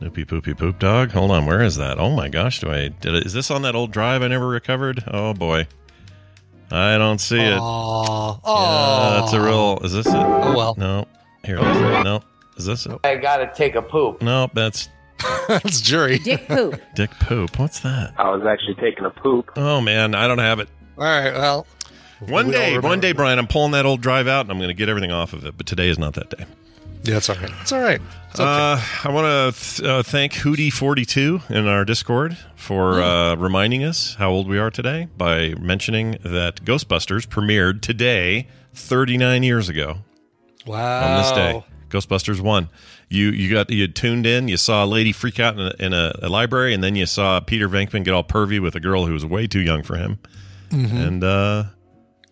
Snoopy 0.00 0.24
Poopy 0.24 0.54
Poop 0.54 0.78
Dog. 0.78 1.10
Hold 1.10 1.30
on, 1.30 1.44
where 1.44 1.60
is 1.60 1.76
that? 1.76 1.98
Oh 1.98 2.08
my 2.08 2.30
gosh, 2.30 2.60
do 2.60 2.70
I 2.70 2.88
did 2.88 3.14
it, 3.14 3.26
is 3.26 3.34
this 3.34 3.50
on 3.50 3.60
that 3.62 3.74
old 3.74 3.90
drive 3.90 4.22
I 4.22 4.28
never 4.28 4.48
recovered? 4.48 5.04
Oh 5.06 5.34
boy. 5.34 5.66
I 6.70 6.96
don't 6.96 7.18
see 7.20 7.38
it. 7.38 7.58
Oh. 7.60 8.40
Yeah, 8.46 9.20
that's 9.20 9.34
a 9.34 9.42
real 9.42 9.78
is 9.84 9.92
this 9.92 10.06
it? 10.06 10.14
Oh 10.14 10.56
well. 10.56 10.74
No. 10.78 11.06
Here 11.44 11.58
it 11.58 11.66
is. 11.66 12.04
No. 12.04 12.22
Is 12.56 12.64
this 12.64 12.86
it? 12.86 12.98
I 13.04 13.16
gotta 13.16 13.52
take 13.54 13.74
a 13.74 13.82
poop. 13.82 14.22
No, 14.22 14.48
that's 14.54 14.88
That's 15.48 15.82
jury. 15.82 16.18
Dick 16.18 16.48
poop. 16.48 16.80
Dick 16.94 17.10
Poop. 17.20 17.58
What's 17.58 17.80
that? 17.80 18.14
I 18.16 18.30
was 18.30 18.46
actually 18.46 18.76
taking 18.76 19.04
a 19.04 19.10
poop. 19.10 19.50
Oh 19.56 19.82
man, 19.82 20.14
I 20.14 20.26
don't 20.26 20.38
have 20.38 20.60
it. 20.60 20.70
All 20.96 21.04
right. 21.04 21.34
Well. 21.34 21.66
One 22.20 22.46
we 22.46 22.52
day, 22.52 22.78
one 22.78 23.00
day, 23.00 23.12
Brian, 23.12 23.38
I'm 23.38 23.46
pulling 23.46 23.72
that 23.72 23.84
old 23.84 24.00
drive 24.00 24.28
out 24.28 24.42
and 24.42 24.50
I'm 24.50 24.58
going 24.58 24.68
to 24.68 24.74
get 24.74 24.88
everything 24.88 25.10
off 25.10 25.32
of 25.34 25.44
it. 25.44 25.56
But 25.58 25.66
today 25.66 25.88
is 25.88 25.98
not 25.98 26.14
that 26.14 26.30
day. 26.30 26.44
Yeah, 27.02 27.16
it's 27.16 27.30
all 27.30 27.36
right. 27.36 27.50
It's 27.62 27.72
all 27.72 27.80
right. 27.80 28.00
It's 28.30 28.40
okay. 28.40 28.48
Uh, 28.48 28.80
I 29.04 29.10
want 29.10 29.54
to 29.54 29.60
th- 29.60 29.88
uh, 29.88 30.02
thank 30.02 30.34
Hootie42 30.34 31.50
in 31.50 31.66
our 31.66 31.84
Discord 31.84 32.36
for 32.54 33.00
uh, 33.00 33.34
reminding 33.36 33.82
us 33.84 34.14
how 34.16 34.30
old 34.30 34.48
we 34.48 34.58
are 34.58 34.70
today 34.70 35.08
by 35.16 35.54
mentioning 35.54 36.18
that 36.22 36.64
Ghostbusters 36.64 37.26
premiered 37.26 37.80
today, 37.80 38.48
39 38.74 39.42
years 39.42 39.68
ago 39.68 39.98
wow. 40.66 41.16
on 41.16 41.22
this 41.22 41.32
day. 41.32 41.64
Ghostbusters 41.88 42.40
1. 42.40 42.68
You 43.08 43.30
you 43.30 43.50
got 43.50 43.70
you 43.70 43.88
tuned 43.88 44.24
in, 44.24 44.46
you 44.46 44.56
saw 44.56 44.84
a 44.84 44.86
lady 44.86 45.10
freak 45.10 45.40
out 45.40 45.58
in, 45.58 45.66
a, 45.66 45.72
in 45.80 45.92
a, 45.92 46.12
a 46.22 46.28
library, 46.28 46.72
and 46.72 46.84
then 46.84 46.94
you 46.94 47.06
saw 47.06 47.40
Peter 47.40 47.68
Venkman 47.68 48.04
get 48.04 48.14
all 48.14 48.22
pervy 48.22 48.60
with 48.60 48.76
a 48.76 48.80
girl 48.80 49.06
who 49.06 49.12
was 49.12 49.26
way 49.26 49.48
too 49.48 49.60
young 49.60 49.82
for 49.82 49.96
him. 49.96 50.20
And, 50.70 51.24
uh, 51.24 51.64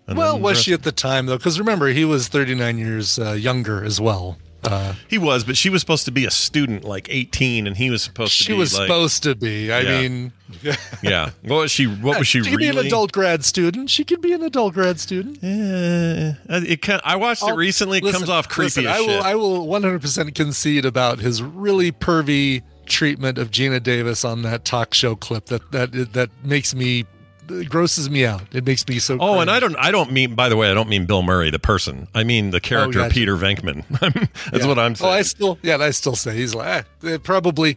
and 0.06 0.16
Well, 0.16 0.38
was 0.38 0.58
the 0.58 0.62
she 0.62 0.72
at 0.72 0.84
the 0.84 0.92
time 0.92 1.26
though? 1.26 1.36
Because 1.36 1.58
remember, 1.58 1.88
he 1.88 2.04
was 2.04 2.28
39 2.28 2.78
years 2.78 3.18
uh, 3.18 3.32
younger 3.32 3.84
as 3.84 4.00
well. 4.00 4.38
Uh, 4.68 4.94
He 5.08 5.18
was, 5.18 5.44
but 5.44 5.56
she 5.56 5.70
was 5.70 5.80
supposed 5.80 6.04
to 6.04 6.10
be 6.10 6.24
a 6.26 6.30
student, 6.30 6.84
like 6.84 7.08
eighteen, 7.10 7.66
and 7.66 7.76
he 7.76 7.90
was 7.90 8.02
supposed 8.02 8.36
to 8.38 8.44
she 8.44 8.52
be 8.52 8.58
was 8.58 8.74
like, 8.74 8.86
supposed 8.86 9.22
to 9.24 9.34
be. 9.34 9.72
I 9.72 9.80
Yeah. 9.80 10.00
mean, 10.00 10.32
yeah. 11.02 11.30
What 11.42 11.56
was 11.60 11.70
she? 11.70 11.86
What 11.86 12.18
was 12.18 12.26
she, 12.28 12.40
could 12.40 12.48
really? 12.52 12.70
be 12.72 12.78
an 12.78 12.86
adult 12.86 13.12
grad 13.12 13.44
student. 13.44 13.90
She 13.90 14.04
could 14.04 14.20
be 14.20 14.32
an 14.32 14.42
adult 14.42 14.74
grad 14.74 14.98
student. 15.00 15.38
Eh, 15.42 16.32
it 16.48 16.82
can, 16.82 17.00
I 17.04 17.16
watched 17.16 17.42
it 17.42 17.48
I'll- 17.50 17.56
recently. 17.56 17.98
It 17.98 18.04
listen, 18.04 18.20
comes 18.20 18.30
off 18.30 18.48
creepy 18.48 18.82
listen, 18.82 18.86
as 18.86 18.96
I 18.96 19.00
will, 19.00 19.08
shit. 19.08 19.22
I 19.22 19.34
will 19.34 19.66
100% 19.66 20.34
concede 20.34 20.84
about 20.84 21.18
his 21.20 21.42
really 21.42 21.92
pervy 21.92 22.62
treatment 22.86 23.36
of 23.38 23.50
Geena 23.50 23.82
Davis 23.82 24.24
on 24.24 24.42
that 24.42 24.64
talk 24.64 24.94
show 24.94 25.14
clip. 25.16 25.46
That 25.46 25.70
that 25.72 26.12
that 26.14 26.30
makes 26.42 26.74
me 26.74 27.04
it 27.50 27.68
grosses 27.68 28.08
me 28.10 28.24
out. 28.24 28.42
It 28.52 28.64
makes 28.66 28.86
me 28.88 28.98
so. 28.98 29.18
oh, 29.20 29.40
and. 29.40 29.50
I 29.50 29.60
don't. 29.60 29.76
I 29.76 29.90
don't 29.90 30.12
mean. 30.12 30.34
By 30.34 30.48
the 30.48 30.56
way, 30.56 30.70
I 30.70 30.74
don't 30.74 30.88
mean 30.88 31.06
Bill 31.06 31.22
Murray, 31.22 31.50
the 31.50 31.58
person. 31.58 32.08
I 32.14 32.24
mean 32.24 32.50
the 32.50 32.60
character 32.60 33.00
gotcha. 33.00 33.14
Peter 33.14 33.36
Venkman. 33.36 33.84
That's 34.50 34.64
Yeah. 34.64 34.66
what 34.66 34.78
I'm 34.78 34.94
saying. 34.94 35.10
Oh, 35.10 35.14
I 35.14 35.22
still, 35.22 35.58
yeah, 35.62 35.76
I 35.78 35.90
still 35.90 36.14
say 36.16 36.36
he's 36.36 36.54
like 36.54 36.84
eh, 37.04 37.18
probably. 37.22 37.76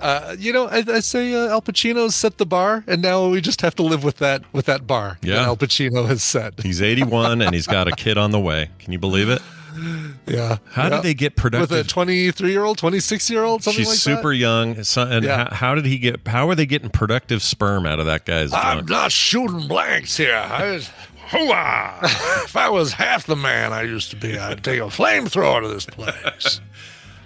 Uh, 0.00 0.34
you 0.36 0.52
know, 0.52 0.66
I, 0.66 0.82
I 0.88 0.98
say 1.00 1.32
uh, 1.32 1.46
Al 1.48 1.62
Pacino's 1.62 2.16
set 2.16 2.38
the 2.38 2.46
bar, 2.46 2.82
and 2.88 3.00
now 3.02 3.28
we 3.28 3.40
just 3.40 3.60
have 3.60 3.76
to 3.76 3.82
live 3.84 4.02
with 4.02 4.16
that 4.18 4.42
with 4.52 4.66
that 4.66 4.84
bar 4.86 5.18
Yeah. 5.22 5.36
that 5.36 5.42
Al 5.44 5.56
Pacino 5.56 6.06
has 6.08 6.24
set. 6.24 6.60
He's 6.60 6.82
81 6.82 7.40
and 7.40 7.54
he's 7.54 7.68
got 7.68 7.86
a 7.86 7.92
kid 7.96 8.18
on 8.18 8.32
the 8.32 8.40
way. 8.40 8.70
Can 8.80 8.92
you 8.92 8.98
believe 8.98 9.28
it? 9.28 9.40
Yeah. 10.26 10.58
How 10.70 10.84
Yeah. 10.84 10.88
did 10.90 11.02
they 11.02 11.14
get 11.14 11.36
productive 11.36 11.70
with 11.70 11.86
a 11.86 11.88
23 11.88 12.50
year 12.50 12.64
old, 12.64 12.78
26 12.78 13.30
year 13.30 13.42
old, 13.44 13.62
something 13.62 13.80
like 13.84 13.88
that. 13.88 13.94
She's 13.94 14.06
like 14.06 14.16
super 14.18 14.32
young. 14.32 14.82
So, 14.84 15.02
and 15.02 15.24
Yeah. 15.24 15.48
how, 15.50 15.54
how 15.54 15.74
did 15.74 15.86
he 15.86 15.98
get? 15.98 16.26
How 16.26 16.48
are 16.48 16.54
they 16.54 16.66
getting 16.66 16.90
productive 16.90 17.42
sperm 17.42 17.86
out 17.86 17.98
of 18.00 18.06
that 18.06 18.24
guy's? 18.24 18.50
that? 18.50 18.64
I'm 18.64 18.78
junk? 18.78 18.90
not 18.90 19.12
shooting 19.12 19.68
blanks 19.68 20.16
here. 20.16 20.34
I 20.36 20.72
was, 20.72 20.90
if 21.34 22.56
I 22.56 22.68
was 22.68 22.92
half 22.92 23.26
the 23.26 23.36
man 23.36 23.72
I 23.72 23.82
used 23.82 24.10
to 24.10 24.16
be, 24.16 24.38
I'd 24.38 24.62
take 24.62 24.80
a 24.80 24.84
flamethrower 24.84 25.62
to 25.62 25.68
this 25.68 25.86
place. 25.86 26.60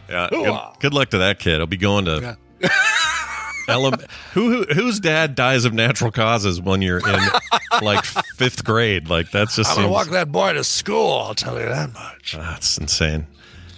Yeah. 0.08 0.28
Good, 0.30 0.60
good 0.78 0.94
luck 0.94 1.10
to 1.10 1.18
that 1.18 1.40
kid. 1.40 1.56
He'll 1.56 1.66
be 1.66 1.76
going 1.76 2.04
to 2.04 2.36
Yeah. 2.60 2.68
Ele- 3.68 3.92
who, 4.34 4.64
who 4.64 4.74
whose 4.74 5.00
dad 5.00 5.34
dies 5.34 5.64
of 5.64 5.72
natural 5.74 6.10
causes 6.10 6.60
when 6.60 6.82
you're 6.82 6.98
in 6.98 7.20
like 7.82 8.04
fifth 8.04 8.64
grade? 8.64 9.08
Like 9.08 9.30
that's 9.30 9.56
just 9.56 9.70
I'm 9.70 9.76
gonna 9.76 9.86
seems- 9.88 9.92
walk 9.94 10.08
that 10.10 10.30
boy 10.32 10.52
to 10.54 10.64
school. 10.64 11.12
I'll 11.20 11.34
tell 11.34 11.58
you 11.58 11.66
that 11.66 11.92
much. 11.92 12.32
that's 12.38 12.78
insane. 12.78 13.26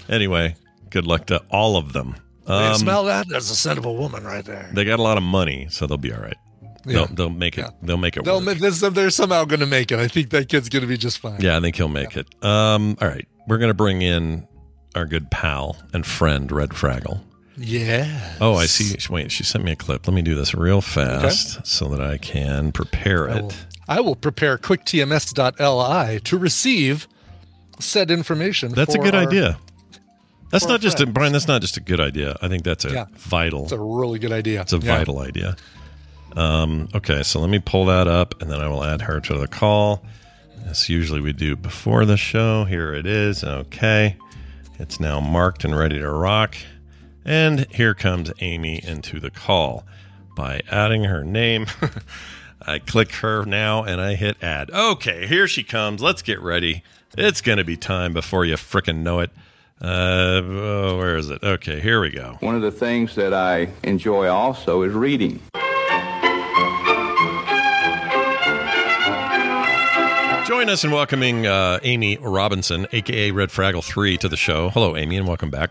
Anyway, 0.09 0.55
good 0.91 1.07
luck 1.07 1.27
to 1.27 1.43
all 1.51 1.77
of 1.77 1.93
them. 1.93 2.17
you 2.49 2.55
Um, 2.55 2.75
smell 2.77 3.05
that? 3.05 3.29
That's 3.29 3.49
the 3.49 3.55
scent 3.55 3.79
of 3.79 3.85
a 3.85 3.93
woman 3.93 4.25
right 4.25 4.45
there. 4.45 4.71
they 4.73 4.85
got 4.85 4.99
a 4.99 5.03
lot 5.03 5.17
of 5.19 5.23
money, 5.23 5.67
so 5.71 5.87
they'll 5.87 5.99
be 5.99 6.13
all 6.13 6.21
right. 6.21 6.37
They'll, 6.85 7.07
they'll 7.07 7.29
make 7.29 7.59
it. 7.59 7.67
They'll 7.83 7.99
make 7.99 8.17
it. 8.17 8.25
They'll, 8.25 8.37
work. 8.37 8.45
ma- 8.47 8.55
this, 8.69 8.81
they're 8.81 9.11
somehow 9.11 9.45
going 9.45 9.61
to 9.61 9.67
make 9.67 9.93
it. 9.93 9.99
I 9.99 10.09
think 10.09 10.31
that 10.31 10.49
kid's 10.49 10.71
going 10.71 10.81
to 10.81 10.87
be 10.87 10.97
just 10.97 11.19
fine. 11.19 11.39
Yeah, 11.39 11.59
I 11.59 11.61
think 11.61 11.77
he'll 11.77 11.89
make 11.89 12.17
it. 12.17 12.27
Um, 12.43 12.97
all 13.03 13.09
right, 13.09 13.29
we're 13.47 13.59
gonna 13.59 13.75
bring 13.75 14.01
in 14.01 14.49
our 14.95 15.05
good 15.05 15.31
pal 15.31 15.77
and 15.93 16.07
friend 16.07 16.51
Red 16.51 16.71
Fraggle. 16.71 17.21
Yeah. 17.59 18.37
Oh, 18.41 18.55
I 18.57 18.67
see. 18.67 18.97
Wait, 19.13 19.33
she 19.33 19.43
sent 19.45 19.65
me 19.65 19.73
a 19.73 19.77
clip. 19.77 20.07
Let 20.07 20.15
me 20.15 20.23
do 20.23 20.35
this 20.35 20.55
real 20.55 20.81
fast 20.81 21.67
so 21.67 21.89
that 21.89 22.01
I 22.01 22.17
can 22.19 22.73
prepare 22.73 23.29
I 23.29 23.37
it. 23.39 23.43
will, 23.43 23.53
I 23.89 24.01
will 24.01 24.17
prepare 24.17 24.59
quicktms.li 24.59 26.21
to 26.21 26.39
receive 26.39 27.09
said 27.81 28.11
information. 28.11 28.73
That's 28.73 28.95
a 28.95 28.99
good 28.99 29.15
our- 29.15 29.23
idea. 29.23 29.59
That's 30.51 30.67
not 30.67 30.81
just 30.81 30.99
a. 31.01 31.07
Brian. 31.07 31.33
That's 31.33 31.47
not 31.49 31.61
just 31.61 31.77
a 31.77 31.81
good 31.81 32.01
idea. 32.01 32.37
I 32.41 32.49
think 32.49 32.63
that's 32.65 32.87
a 32.87 32.91
Yeah. 32.91 33.05
vital. 33.17 33.65
It's 33.65 33.73
a 33.73 33.79
really 33.79 34.19
good 34.19 34.33
idea. 34.33 34.63
It's 34.63 34.73
a 34.73 34.79
Yeah. 34.79 34.97
vital 34.97 35.19
idea. 35.19 35.57
Um, 36.37 36.89
okay, 36.95 37.23
so 37.23 37.39
let 37.41 37.51
me 37.51 37.59
pull 37.59 37.85
that 37.87 38.09
up, 38.09 38.41
and 38.41 38.51
then 38.51 38.61
I 38.61 38.69
will 38.69 38.83
add 38.85 39.03
her 39.03 39.21
to 39.21 39.35
the 39.39 39.47
call. 39.49 40.03
As 40.67 40.89
usually 40.89 41.21
we 41.21 41.33
do 41.35 41.55
before 41.57 42.05
the 42.07 42.17
show. 42.17 42.65
Here 42.65 42.95
it 42.95 43.05
is. 43.07 43.45
Okay, 43.45 44.17
it's 44.79 44.99
now 45.01 45.21
marked 45.21 45.65
and 45.65 45.77
ready 45.77 45.99
to 45.99 46.11
rock. 46.11 46.57
And 47.25 47.67
here 47.71 47.95
comes 47.95 48.33
Amy 48.41 48.81
into 48.83 49.21
the 49.21 49.31
call. 49.31 49.85
By 50.35 50.61
adding 50.71 51.05
her 51.05 51.25
name, 51.25 51.67
I 52.63 52.79
click 52.79 53.13
her 53.17 53.45
now 53.45 53.83
and 53.83 54.01
I 54.01 54.15
hit 54.15 54.37
add. 54.43 54.71
Okay, 54.71 55.27
here 55.27 55.49
she 55.49 55.63
comes. 55.63 56.01
Let's 56.01 56.23
get 56.23 56.41
ready. 56.41 56.83
It's 57.17 57.41
going 57.41 57.59
to 57.59 57.65
be 57.65 57.77
time 57.77 58.13
before 58.13 58.45
you 58.45 58.55
frickin' 58.55 58.99
know 58.99 59.21
it. 59.21 59.31
Uh, 59.81 60.43
oh, 60.45 60.97
where 60.99 61.17
is 61.17 61.31
it? 61.31 61.43
Okay, 61.43 61.81
here 61.81 62.01
we 62.01 62.11
go. 62.11 62.37
One 62.41 62.55
of 62.55 62.63
the 62.63 62.71
things 62.71 63.15
that 63.15 63.33
I 63.33 63.69
enjoy 63.85 64.29
also 64.29 64.83
is 64.83 64.93
reading. 64.93 65.41
Join 70.47 70.71
us 70.71 70.83
in 70.83 70.91
welcoming 70.91 71.47
uh, 71.47 71.79
Amy 71.83 72.17
Robinson, 72.17 72.87
aka 72.93 73.31
Red 73.33 73.51
Fraggle 73.51 73.85
3, 73.85 74.17
to 74.17 74.29
the 74.29 74.37
show. 74.37 74.71
Hello, 74.71 74.97
Amy, 74.97 75.19
and 75.19 75.29
welcome 75.29 75.51
back. 75.51 75.71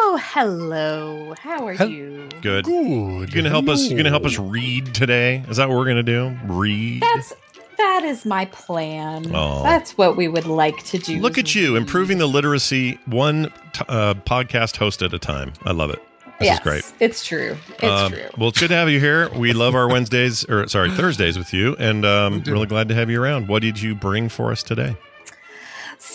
Oh, 0.00 0.18
hello. 0.22 1.34
How 1.40 1.66
are 1.66 1.74
Hel- 1.74 1.88
you? 1.88 2.28
Good. 2.40 2.64
Good. 2.66 2.76
You 2.76 3.26
gonna 3.34 3.48
help 3.50 3.68
us? 3.68 3.88
You're 3.88 3.96
gonna 3.96 4.10
help 4.10 4.24
us 4.24 4.38
read 4.38 4.94
today? 4.94 5.44
Is 5.48 5.56
that 5.56 5.68
what 5.68 5.76
we're 5.76 5.86
gonna 5.86 6.02
do? 6.04 6.36
Read. 6.46 7.02
That's 7.02 7.34
that 7.78 8.02
is 8.04 8.24
my 8.24 8.44
plan. 8.46 9.30
Oh. 9.34 9.62
That's 9.64 9.98
what 9.98 10.16
we 10.16 10.28
would 10.28 10.46
like 10.46 10.82
to 10.86 10.98
do. 10.98 11.18
Look 11.20 11.36
at 11.38 11.54
you, 11.54 11.74
improving 11.76 12.18
the 12.18 12.26
literacy 12.26 12.98
one 13.06 13.52
t- 13.72 13.84
uh, 13.88 14.14
podcast 14.14 14.76
host 14.76 15.02
at 15.02 15.12
a 15.14 15.18
time. 15.18 15.52
I 15.64 15.72
love 15.72 15.90
it. 15.90 16.00
This 16.38 16.46
yes, 16.46 16.58
is 16.58 16.62
great. 16.62 16.92
It's 17.00 17.24
true. 17.26 17.56
It's 17.74 17.84
Um, 17.84 18.12
true. 18.12 18.22
Well, 18.38 18.48
it's 18.50 18.60
good 18.60 18.68
to 18.68 18.76
have 18.76 18.88
you 18.88 19.00
here. 19.00 19.28
We 19.30 19.52
love 19.52 19.74
our 19.74 19.88
Wednesdays, 19.88 20.44
or 20.48 20.68
sorry, 20.68 20.90
Thursdays 20.92 21.36
with 21.36 21.52
you, 21.52 21.74
and 21.80 22.04
um, 22.04 22.42
really 22.46 22.66
glad 22.66 22.88
to 22.90 22.94
have 22.94 23.10
you 23.10 23.20
around. 23.20 23.48
What 23.48 23.62
did 23.62 23.80
you 23.82 23.96
bring 23.96 24.28
for 24.28 24.52
us 24.52 24.62
today? 24.62 24.96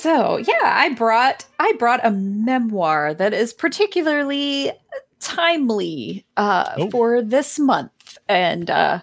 So 0.04 0.36
yeah, 0.36 0.54
I 0.63 0.89
brought 0.89 1.46
I 1.60 1.72
brought 1.80 2.06
a 2.06 2.12
memoir 2.12 3.13
that 3.13 3.34
is 3.34 3.54
particularly 3.54 4.70
timely 5.22 6.26
uh, 6.36 6.74
Oh. 6.78 6.89
for 6.89 7.22
this 7.22 7.58
month, 7.58 8.18
and 8.28 8.70
uh, 8.70 9.00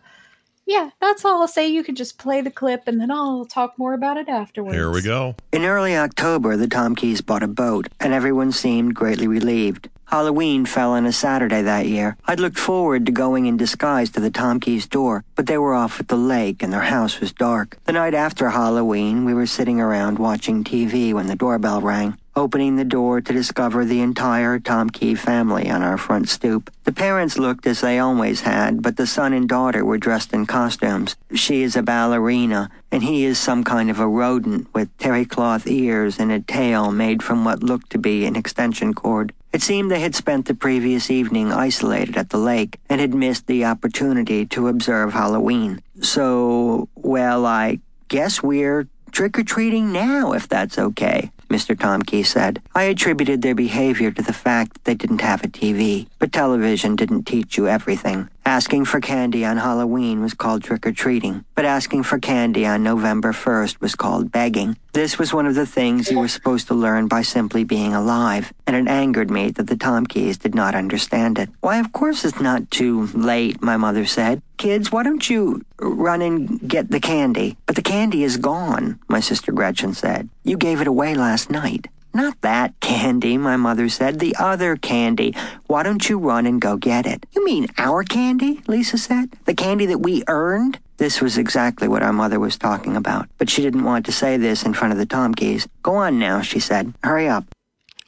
yeah, 0.66 0.90
that's 1.00 1.24
all 1.24 1.40
I'll 1.40 1.48
say. 1.48 1.66
You 1.68 1.82
can 1.82 1.94
just 1.94 2.18
play 2.18 2.42
the 2.42 2.50
clip, 2.50 2.82
and 2.86 3.00
then 3.00 3.10
I'll 3.10 3.46
talk 3.46 3.78
more 3.78 3.94
about 3.94 4.18
it 4.18 4.28
afterwards. 4.28 4.74
Here 4.76 4.90
we 4.90 5.00
go. 5.00 5.36
In 5.52 5.64
early 5.64 5.96
October, 5.96 6.58
the 6.58 6.68
Tomkeys 6.68 7.24
bought 7.24 7.42
a 7.42 7.48
boat, 7.48 7.88
and 7.98 8.12
everyone 8.12 8.52
seemed 8.52 8.94
greatly 8.94 9.26
relieved. 9.26 9.88
Halloween 10.10 10.66
fell 10.66 10.94
on 10.94 11.06
a 11.06 11.12
Saturday 11.12 11.62
that 11.62 11.86
year. 11.86 12.16
I'd 12.26 12.40
looked 12.40 12.58
forward 12.58 13.06
to 13.06 13.12
going 13.12 13.46
in 13.46 13.56
disguise 13.56 14.10
to 14.10 14.20
the 14.20 14.28
Tomkeys' 14.28 14.88
door, 14.88 15.22
but 15.36 15.46
they 15.46 15.56
were 15.56 15.72
off 15.72 16.00
at 16.00 16.08
the 16.08 16.16
lake 16.16 16.64
and 16.64 16.72
their 16.72 16.80
house 16.80 17.20
was 17.20 17.32
dark. 17.32 17.78
The 17.84 17.92
night 17.92 18.12
after 18.12 18.50
Halloween, 18.50 19.24
we 19.24 19.34
were 19.34 19.46
sitting 19.46 19.80
around 19.80 20.18
watching 20.18 20.64
TV 20.64 21.14
when 21.14 21.28
the 21.28 21.36
doorbell 21.36 21.80
rang, 21.80 22.18
opening 22.40 22.76
the 22.76 22.86
door 22.86 23.20
to 23.20 23.34
discover 23.34 23.84
the 23.84 24.00
entire 24.00 24.58
Tomkey 24.58 25.16
family 25.16 25.68
on 25.68 25.82
our 25.82 25.98
front 25.98 26.26
stoop. 26.26 26.70
The 26.84 26.92
parents 26.92 27.38
looked 27.38 27.66
as 27.66 27.82
they 27.82 27.98
always 27.98 28.40
had, 28.40 28.80
but 28.80 28.96
the 28.96 29.06
son 29.06 29.34
and 29.34 29.46
daughter 29.46 29.84
were 29.84 29.98
dressed 29.98 30.32
in 30.32 30.46
costumes. 30.46 31.16
She 31.34 31.60
is 31.62 31.76
a 31.76 31.82
ballerina, 31.82 32.70
and 32.90 33.02
he 33.02 33.26
is 33.26 33.38
some 33.38 33.62
kind 33.62 33.90
of 33.90 34.00
a 34.00 34.08
rodent 34.08 34.72
with 34.72 34.96
terry 34.96 35.26
cloth 35.26 35.66
ears 35.66 36.18
and 36.18 36.32
a 36.32 36.40
tail 36.40 36.90
made 36.90 37.22
from 37.22 37.44
what 37.44 37.62
looked 37.62 37.90
to 37.90 37.98
be 37.98 38.24
an 38.24 38.36
extension 38.36 38.94
cord. 38.94 39.34
It 39.52 39.60
seemed 39.60 39.90
they 39.90 40.00
had 40.00 40.14
spent 40.14 40.46
the 40.46 40.54
previous 40.54 41.10
evening 41.10 41.52
isolated 41.52 42.16
at 42.16 42.30
the 42.30 42.38
lake 42.38 42.80
and 42.88 43.02
had 43.02 43.12
missed 43.12 43.48
the 43.48 43.66
opportunity 43.66 44.46
to 44.46 44.68
observe 44.68 45.12
Halloween. 45.12 45.82
So, 46.00 46.88
well, 46.94 47.44
I 47.44 47.80
guess 48.08 48.42
we're 48.42 48.88
trick 49.12 49.38
or 49.38 49.44
treating 49.44 49.92
now, 49.92 50.32
if 50.32 50.48
that's 50.48 50.78
okay, 50.78 51.30
Mr. 51.50 51.76
Tomkey 51.76 52.24
said. 52.24 52.62
I 52.74 52.84
attributed 52.84 53.42
their 53.42 53.54
behavior 53.54 54.10
to 54.12 54.22
the 54.22 54.32
fact 54.32 54.74
that 54.74 54.84
they 54.84 54.94
didn't 54.94 55.20
have 55.20 55.44
a 55.44 55.48
TV, 55.48 56.06
but 56.18 56.32
television 56.32 56.96
didn't 56.96 57.24
teach 57.24 57.58
you 57.58 57.68
everything. 57.68 58.28
Asking 58.50 58.84
for 58.84 58.98
candy 58.98 59.44
on 59.44 59.58
Halloween 59.58 60.20
was 60.20 60.34
called 60.34 60.64
trick 60.64 60.84
or 60.84 60.90
treating, 60.90 61.44
but 61.54 61.64
asking 61.64 62.02
for 62.02 62.18
candy 62.18 62.66
on 62.66 62.82
November 62.82 63.32
1st 63.32 63.80
was 63.80 63.94
called 63.94 64.32
begging. 64.32 64.76
This 64.92 65.20
was 65.20 65.32
one 65.32 65.46
of 65.46 65.54
the 65.54 65.66
things 65.66 66.10
you 66.10 66.18
were 66.18 66.26
supposed 66.26 66.66
to 66.66 66.74
learn 66.74 67.06
by 67.06 67.22
simply 67.22 67.62
being 67.62 67.94
alive, 67.94 68.52
and 68.66 68.74
it 68.74 68.90
angered 68.90 69.30
me 69.30 69.52
that 69.52 69.68
the 69.68 69.76
Tomkeys 69.76 70.36
did 70.36 70.56
not 70.56 70.74
understand 70.74 71.38
it. 71.38 71.48
Why, 71.60 71.78
of 71.78 71.92
course 71.92 72.24
it's 72.24 72.40
not 72.40 72.72
too 72.72 73.06
late, 73.14 73.62
my 73.62 73.76
mother 73.76 74.04
said. 74.04 74.42
Kids, 74.56 74.90
why 74.90 75.04
don't 75.04 75.30
you 75.30 75.64
run 75.78 76.20
and 76.20 76.58
get 76.68 76.90
the 76.90 76.98
candy? 76.98 77.56
But 77.66 77.76
the 77.76 77.82
candy 77.82 78.24
is 78.24 78.36
gone, 78.36 78.98
my 79.06 79.20
sister 79.20 79.52
Gretchen 79.52 79.94
said. 79.94 80.28
You 80.42 80.56
gave 80.56 80.80
it 80.80 80.88
away 80.88 81.14
last 81.14 81.50
night. 81.50 81.86
Not 82.12 82.40
that 82.40 82.78
candy, 82.80 83.36
my 83.38 83.56
mother 83.56 83.88
said. 83.88 84.18
The 84.18 84.34
other 84.38 84.76
candy. 84.76 85.34
Why 85.66 85.82
don't 85.82 86.08
you 86.08 86.18
run 86.18 86.46
and 86.46 86.60
go 86.60 86.76
get 86.76 87.06
it? 87.06 87.24
You 87.32 87.44
mean 87.44 87.68
our 87.78 88.02
candy? 88.02 88.62
Lisa 88.66 88.98
said. 88.98 89.30
The 89.44 89.54
candy 89.54 89.86
that 89.86 89.98
we 89.98 90.24
earned? 90.26 90.78
This 90.96 91.20
was 91.20 91.38
exactly 91.38 91.88
what 91.88 92.02
our 92.02 92.12
mother 92.12 92.38
was 92.38 92.58
talking 92.58 92.94
about, 92.96 93.26
but 93.38 93.48
she 93.48 93.62
didn't 93.62 93.84
want 93.84 94.04
to 94.06 94.12
say 94.12 94.36
this 94.36 94.64
in 94.64 94.74
front 94.74 94.92
of 94.92 94.98
the 94.98 95.06
Tomkeys. 95.06 95.66
Go 95.82 95.94
on 95.94 96.18
now, 96.18 96.42
she 96.42 96.60
said. 96.60 96.92
Hurry 97.02 97.26
up. 97.26 97.44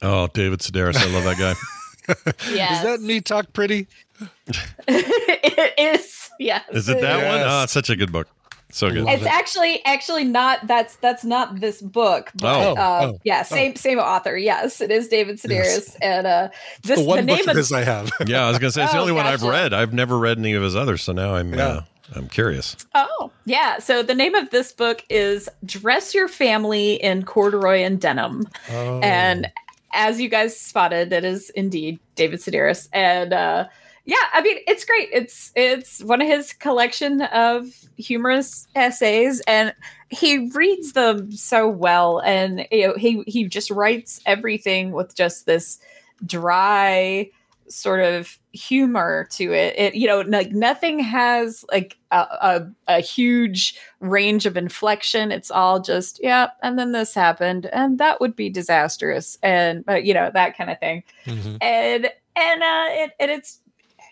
Oh, 0.01 0.27
David 0.27 0.59
Sedaris, 0.59 0.97
I 0.97 1.07
love 1.11 1.23
that 1.23 1.37
guy. 1.37 1.53
Yes. 2.51 2.79
Is 2.79 2.83
that 2.83 3.01
me 3.01 3.21
talk 3.21 3.53
pretty? 3.53 3.87
it 4.87 5.73
is. 5.79 6.29
Yes. 6.37 6.65
Is 6.73 6.89
it 6.89 6.99
that 6.99 7.15
one? 7.15 7.37
Yes. 7.37 7.47
Oh, 7.49 7.63
it's 7.63 7.71
such 7.71 7.89
a 7.89 7.95
good 7.95 8.11
book. 8.11 8.27
So 8.73 8.89
good. 8.89 9.07
It's 9.07 9.25
actually 9.25 9.85
actually 9.85 10.23
not 10.23 10.65
that's 10.67 10.95
that's 10.97 11.23
not 11.23 11.59
this 11.59 11.81
book, 11.81 12.31
but 12.35 12.55
Oh. 12.67 12.73
uh, 12.73 12.99
Oh. 13.13 13.19
yeah, 13.23 13.43
same 13.43 13.75
same 13.75 13.99
author. 13.99 14.35
Yes, 14.35 14.81
it 14.81 14.89
is 14.91 15.07
David 15.07 15.37
Sedaris, 15.39 15.95
and 16.01 16.25
uh, 16.25 16.49
this 16.81 16.99
the 16.99 17.05
one 17.05 17.23
name 17.25 17.37
book 17.37 17.45
of 17.45 17.51
of 17.51 17.57
his 17.57 17.71
I 17.71 17.83
have. 17.83 18.09
Yeah, 18.27 18.45
I 18.45 18.49
was 18.49 18.57
gonna 18.59 18.71
say 18.71 18.83
it's 18.83 18.91
the 18.91 18.97
Oh, 18.97 19.01
only 19.01 19.13
one 19.13 19.27
I've 19.27 19.43
read. 19.43 19.73
I've 19.73 19.93
never 19.93 20.17
read 20.17 20.39
any 20.39 20.53
of 20.53 20.63
his 20.63 20.75
others, 20.75 21.03
so 21.03 21.13
now 21.13 21.35
I'm 21.35 21.53
Yeah. 21.53 21.67
uh, 21.67 21.81
I'm 22.15 22.27
curious. 22.27 22.75
Oh, 22.95 23.31
yeah. 23.45 23.79
So 23.79 24.03
the 24.03 24.13
name 24.13 24.35
of 24.35 24.49
this 24.49 24.71
book 24.71 25.03
is 25.09 25.49
Dress 25.65 26.13
Your 26.13 26.27
Family 26.27 26.95
in 26.95 27.23
Corduroy 27.25 27.81
and 27.83 27.99
Denim. 28.01 28.47
Oh. 28.71 28.99
And 29.01 29.51
as 29.93 30.19
you 30.19 30.29
guys 30.29 30.59
spotted, 30.59 31.13
it 31.13 31.23
is 31.23 31.49
indeed 31.51 31.99
David 32.15 32.39
Sedaris. 32.39 32.87
And 32.91 33.33
uh 33.33 33.65
yeah, 34.05 34.17
I 34.33 34.41
mean 34.41 34.57
it's 34.67 34.85
great. 34.85 35.09
It's 35.11 35.51
it's 35.55 36.03
one 36.03 36.21
of 36.21 36.27
his 36.27 36.53
collection 36.53 37.21
of 37.21 37.67
humorous 37.97 38.67
essays 38.75 39.41
and 39.47 39.73
he 40.09 40.49
reads 40.49 40.93
them 40.93 41.31
so 41.31 41.67
well 41.69 42.19
and 42.19 42.67
you 42.71 42.87
know 42.87 42.95
he 42.95 43.23
he 43.27 43.45
just 43.45 43.71
writes 43.71 44.19
everything 44.25 44.91
with 44.91 45.15
just 45.15 45.45
this 45.45 45.79
dry 46.25 47.29
sort 47.69 48.01
of 48.01 48.37
humor 48.51 49.27
to 49.31 49.53
it. 49.53 49.73
It 49.77 49.95
you 49.95 50.07
know 50.07 50.21
like 50.21 50.51
nothing 50.51 50.99
has 50.99 51.63
like 51.71 51.97
a, 52.11 52.17
a, 52.17 52.67
a 52.87 52.99
huge 52.99 53.79
range 53.99 54.45
of 54.45 54.57
inflection. 54.57 55.31
It's 55.31 55.49
all 55.49 55.79
just 55.79 56.19
yeah, 56.21 56.49
and 56.61 56.77
then 56.77 56.91
this 56.91 57.13
happened, 57.13 57.67
and 57.67 57.99
that 57.99 58.19
would 58.19 58.35
be 58.35 58.49
disastrous, 58.49 59.37
and 59.41 59.83
uh, 59.87 59.95
you 59.95 60.13
know 60.13 60.29
that 60.33 60.57
kind 60.57 60.69
of 60.69 60.79
thing. 60.79 61.03
Mhm. 61.25 61.57
And 61.61 62.09
and 62.35 62.63
uh, 62.63 62.85
it, 62.89 63.11
and 63.19 63.31
it's 63.31 63.59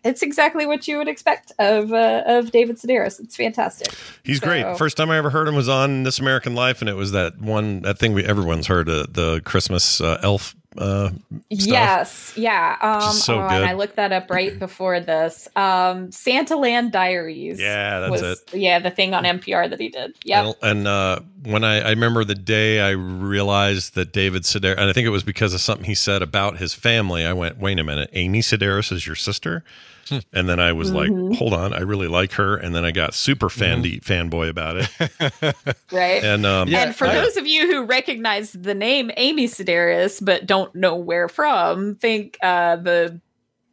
it's 0.04 0.22
exactly 0.22 0.66
what 0.66 0.88
you 0.88 0.98
would 0.98 1.08
expect 1.08 1.52
of 1.60 1.92
uh, 1.94 2.24
of 2.26 2.52
David 2.52 2.78
Sedaris. 2.78 3.20
It's 3.20 3.36
fantastic. 3.36 3.88
He's 4.24 4.40
So- 4.40 4.46
great. 4.48 4.78
First 4.78 4.98
time 4.98 5.10
I 5.12 5.18
ever 5.18 5.30
heard 5.30 5.48
him 5.48 5.56
was 5.56 5.70
on 5.70 6.04
This 6.04 6.20
American 6.20 6.56
Life, 6.56 6.82
and 6.82 6.90
it 6.90 6.96
was 6.96 7.12
that 7.12 7.40
one 7.40 7.82
that 7.82 7.98
thing 8.00 8.14
we 8.14 8.24
everyone's 8.26 8.68
heard 8.68 8.90
uh, 8.90 9.06
the 9.10 9.42
Christmas 9.46 10.02
uh, 10.02 10.20
elf 10.24 10.56
uh, 10.78 11.10
stuff. 11.10 11.20
Yes, 11.50 12.34
yeah. 12.38 12.78
Um, 12.82 13.14
so 13.14 13.42
oh, 13.42 13.50
good. 13.50 13.64
I 13.64 13.74
looked 13.74 13.98
that 13.98 14.12
up 14.12 14.30
right 14.30 14.58
before 14.58 15.00
this. 15.00 15.48
Um, 15.56 16.12
Santa 16.12 16.56
Land 16.56 16.92
Diaries. 16.92 17.60
Yeah, 17.60 18.00
that's 18.00 18.22
was, 18.22 18.44
Yeah, 18.54 18.80
the 18.80 18.92
thing 18.92 19.14
on 19.14 19.24
NPR 19.24 19.70
that 19.70 19.80
he 19.80 19.90
did. 19.90 20.16
Yeah. 20.24 20.48
And, 20.48 20.56
and 20.62 20.88
uh, 20.88 21.20
when 21.44 21.64
I, 21.64 21.82
I 21.82 21.90
remember 21.90 22.24
the 22.24 22.36
day 22.36 22.80
I 22.80 22.92
realized 22.92 23.96
that 23.96 24.14
David 24.14 24.44
Sedaris, 24.44 24.78
and 24.78 24.90
I 24.90 24.94
think 24.94 25.06
it 25.06 25.12
was 25.12 25.24
because 25.24 25.54
of 25.54 25.60
something 25.60 25.86
he 25.86 25.96
said 25.96 26.22
about 26.22 26.58
his 26.58 26.74
family, 26.74 27.26
I 27.26 27.34
went, 27.34 27.58
wait 27.58 27.78
a 27.78 27.84
minute, 27.84 28.10
Amy 28.14 28.40
Sedaris 28.40 28.92
is 28.92 29.06
your 29.06 29.18
sister? 29.18 29.64
And 30.34 30.48
then 30.50 30.60
I 30.60 30.72
was 30.74 30.92
Mhm. 30.92 31.30
like, 31.30 31.38
hold 31.38 31.54
on, 31.54 31.74
I 31.74 31.80
really 31.80 32.08
like 32.08 32.34
her. 32.34 32.56
And 32.56 32.74
then 32.76 32.84
I 32.86 32.92
got 32.92 33.14
super 33.14 33.50
fan 33.50 33.84
fanboy 33.84 34.50
about 34.50 34.78
it. 34.78 35.56
right. 35.92 36.24
And 36.24 36.46
um, 36.46 36.74
and 36.74 36.96
for 36.96 37.06
yeah. 37.08 37.22
those 37.22 37.38
of 37.38 37.48
you 37.48 37.68
who 37.68 37.84
recognize 37.84 38.52
the 38.54 38.74
name 38.76 39.12
Amy 39.18 39.48
Sedaris 39.48 40.24
but 40.24 40.46
don't 40.46 40.74
know 40.76 40.96
where 40.96 41.28
from, 41.28 41.96
think 41.96 42.38
uh, 42.44 42.76
the 42.78 43.20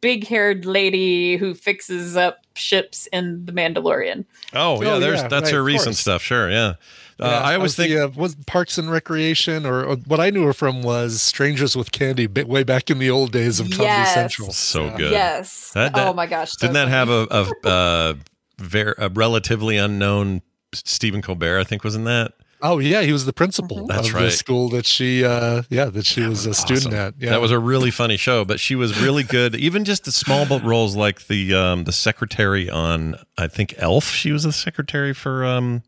big 0.01 0.25
haired 0.27 0.65
lady 0.65 1.35
who 1.37 1.53
fixes 1.53 2.15
up 2.15 2.39
ships 2.55 3.07
in 3.11 3.45
The 3.45 3.51
Mandalorian. 3.51 4.25
Oh 4.53 4.81
yeah, 4.81 4.93
Oh, 4.93 4.99
there's 4.99 5.21
yeah, 5.21 5.27
that's 5.27 5.45
right, 5.51 5.55
her 5.55 5.63
recent 5.63 5.87
course. 5.87 5.99
stuff. 5.99 6.21
Sure, 6.21 6.49
yeah. 6.49 6.75
Uh, 7.19 7.25
I 7.27 7.55
always 7.55 7.69
was 7.71 7.75
think 7.75 7.91
the, 7.93 8.05
uh, 8.05 8.07
was 8.15 8.35
Parks 8.47 8.77
and 8.77 8.89
Recreation, 8.89 9.65
or, 9.65 9.83
or 9.83 9.95
what 9.97 10.19
I 10.19 10.29
knew 10.29 10.45
her 10.45 10.53
from 10.53 10.81
was 10.83 11.21
Strangers 11.21 11.75
with 11.75 11.91
Candy, 11.91 12.27
bi- 12.27 12.43
way 12.43 12.63
back 12.63 12.89
in 12.89 12.97
the 12.99 13.09
old 13.09 13.31
days 13.31 13.59
of 13.59 13.67
Comedy 13.67 13.83
Yes. 13.85 14.13
Central. 14.13 14.51
so 14.53 14.85
Yeah. 14.85 14.97
good. 14.97 15.11
Yes. 15.11 15.71
That- 15.73 15.93
that- 15.95 16.07
oh 16.07 16.13
my 16.13 16.27
gosh. 16.27 16.53
Didn't 16.55 16.73
that 16.75 16.87
have 16.87 17.09
a 17.09 17.27
a, 17.29 17.67
a, 17.69 18.15
ver- 18.57 18.95
a 18.97 19.09
relatively 19.09 19.77
unknown 19.77 20.41
Stephen 20.73 21.21
Colbert? 21.21 21.59
I 21.59 21.63
think 21.63 21.83
was 21.83 21.95
in 21.95 22.05
that. 22.05 22.33
Oh 22.61 22.79
yeah, 22.79 23.03
he 23.03 23.13
was 23.13 23.25
the 23.25 23.31
principal 23.31 23.87
That's 23.87 24.09
of 24.09 24.13
right. 24.15 24.23
the 24.23 24.31
school 24.31 24.67
that 24.71 24.85
she, 24.85 25.23
uh, 25.23 25.61
yeah, 25.69 25.85
that 25.85 26.05
she 26.05 26.21
was 26.23 26.45
a 26.45 26.53
student 26.53 26.93
at. 26.93 27.13
Yeah, 27.17 27.29
That 27.29 27.39
was 27.39 27.51
a 27.51 27.59
really 27.59 27.89
funny 27.89 28.17
show, 28.17 28.43
but 28.43 28.59
she 28.59 28.75
was 28.75 29.01
really 29.01 29.23
good. 29.23 29.55
Even 29.67 29.85
just 29.85 30.03
the 30.03 30.11
small 30.11 30.45
boat 30.45 30.63
roles, 30.63 30.93
like 30.93 31.27
the 31.27 31.53
um, 31.53 31.85
the 31.85 31.93
secretary 31.93 32.69
on, 32.69 33.15
I 33.37 33.47
think 33.47 33.75
Elf. 33.77 34.09
She 34.09 34.33
was 34.33 34.43
the 34.43 34.51
secretary 34.51 35.13
for 35.13 35.45
um, 35.45 35.83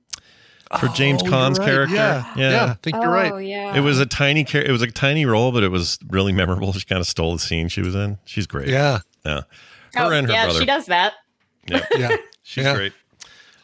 for 0.80 0.88
James 0.90 1.22
Oh, 1.24 1.26
you're 1.30 1.34
right. 1.50 1.58
character. 1.58 1.96
Yeah, 1.96 2.34
yeah, 2.36 2.66
I 2.66 2.74
think 2.82 2.96
you're 2.98 3.10
right. 3.12 3.32
Oh, 3.32 3.38
yeah. 3.38 3.76
It 3.76 3.82
was 3.82 4.00
a 4.00 4.06
tiny 4.06 4.44
char- 4.44 4.62
It 4.62 4.72
was 4.72 4.82
a 4.82 4.88
tiny 4.92 5.26
role, 5.26 5.52
but 5.52 5.64
it 5.64 5.70
was 5.70 5.98
really 6.10 6.32
memorable. 6.32 6.72
She 6.82 6.86
kind 6.86 7.00
of 7.02 7.08
stole 7.08 7.34
the 7.34 7.40
scene 7.40 7.68
she 7.68 7.82
was 7.82 7.96
in. 7.96 8.18
She's 8.26 8.48
great. 8.48 8.68
Yeah, 8.70 9.00
yeah. 9.26 9.42
Her 9.96 10.06
Oh, 10.06 10.10
and 10.12 10.28
her 10.28 10.34
yeah, 10.34 10.46
brother. 10.46 10.60
she 10.60 10.66
does 10.66 10.86
that. 10.88 11.14
Yeah. 11.68 11.86
yeah. 11.98 12.16
She's 12.44 12.64
Yeah. 12.64 12.76
great. 12.76 12.94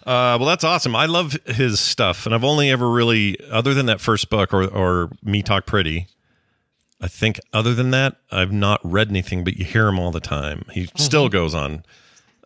Uh, 0.06 0.38
well, 0.40 0.46
that's 0.46 0.64
awesome. 0.64 0.96
I 0.96 1.06
love 1.06 1.34
his 1.46 1.80
stuff, 1.82 2.26
and 2.26 2.34
I've 2.34 2.44
only 2.46 2.70
ever 2.72 2.90
really, 2.90 3.38
other 3.52 3.74
than 3.74 3.88
that 3.88 4.00
first 4.00 4.30
book 4.30 4.54
or 4.54 4.64
or 4.66 5.10
Me 5.24 5.42
Talk 5.44 5.66
Pretty, 5.66 6.08
I 7.02 7.08
think 7.10 7.40
other 7.54 7.74
than 7.74 7.92
that, 7.92 8.16
I've 8.32 8.52
not 8.54 8.80
read 8.84 9.10
anything. 9.10 9.44
But 9.44 9.58
you 9.58 9.66
hear 9.66 9.88
him 9.88 10.00
all 10.00 10.12
the 10.12 10.20
time. 10.22 10.64
He 10.72 10.84
Mm-hmm. 10.84 10.98
still 10.98 11.28
goes 11.30 11.54
on 11.54 11.84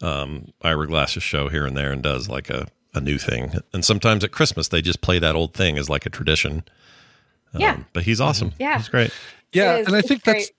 um, 0.01 0.53
Ira 0.63 0.87
Glass's 0.87 1.21
show 1.21 1.49
here 1.49 1.65
and 1.67 1.77
there 1.77 1.91
and 1.91 2.01
does 2.01 2.27
like 2.27 2.49
a 2.49 2.67
a 2.93 3.01
new 3.01 3.17
thing. 3.17 3.53
And 3.73 3.83
sometimes 3.85 4.23
at 4.23 4.31
Christmas 4.31 4.67
they 4.67 4.81
just 4.81 5.01
play 5.01 5.19
that 5.19 5.35
old 5.35 5.53
thing 5.53 5.77
as 5.77 5.89
like 5.89 6.05
a 6.05 6.09
tradition. 6.09 6.63
Um, 7.53 7.61
Yeah. 7.61 7.77
but 7.93 8.03
he's 8.03 8.19
awesome. 8.21 8.53
Yeah. 8.59 8.77
he's 8.77 8.89
great. 8.89 9.11
Yeah, 9.53 9.77
and 9.77 9.95
I 9.95 10.01
think 10.01 10.23
that's 10.23 10.49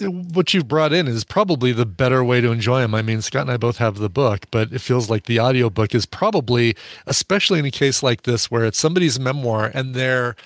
what 0.00 0.52
you've 0.54 0.68
brought 0.68 0.92
in 0.92 1.08
is 1.08 1.24
probably 1.24 1.72
the 1.72 1.86
better 1.86 2.22
way 2.22 2.40
to 2.40 2.52
enjoy 2.52 2.80
them. 2.80 2.94
I 2.94 3.02
mean, 3.02 3.22
Scott 3.22 3.42
and 3.42 3.50
I 3.50 3.56
both 3.56 3.78
have 3.78 3.96
the 3.96 4.10
book, 4.10 4.44
but 4.50 4.70
it 4.72 4.80
feels 4.80 5.08
like 5.08 5.24
the 5.24 5.40
audiobook 5.40 5.94
is 5.94 6.06
probably, 6.06 6.76
especially 7.06 7.58
in 7.58 7.64
a 7.64 7.70
case 7.70 8.02
like 8.02 8.22
this 8.22 8.50
where 8.50 8.64
it's 8.64 8.78
somebody's 8.78 9.18
memoir 9.18 9.70
and 9.72 9.94
they're 9.94 10.36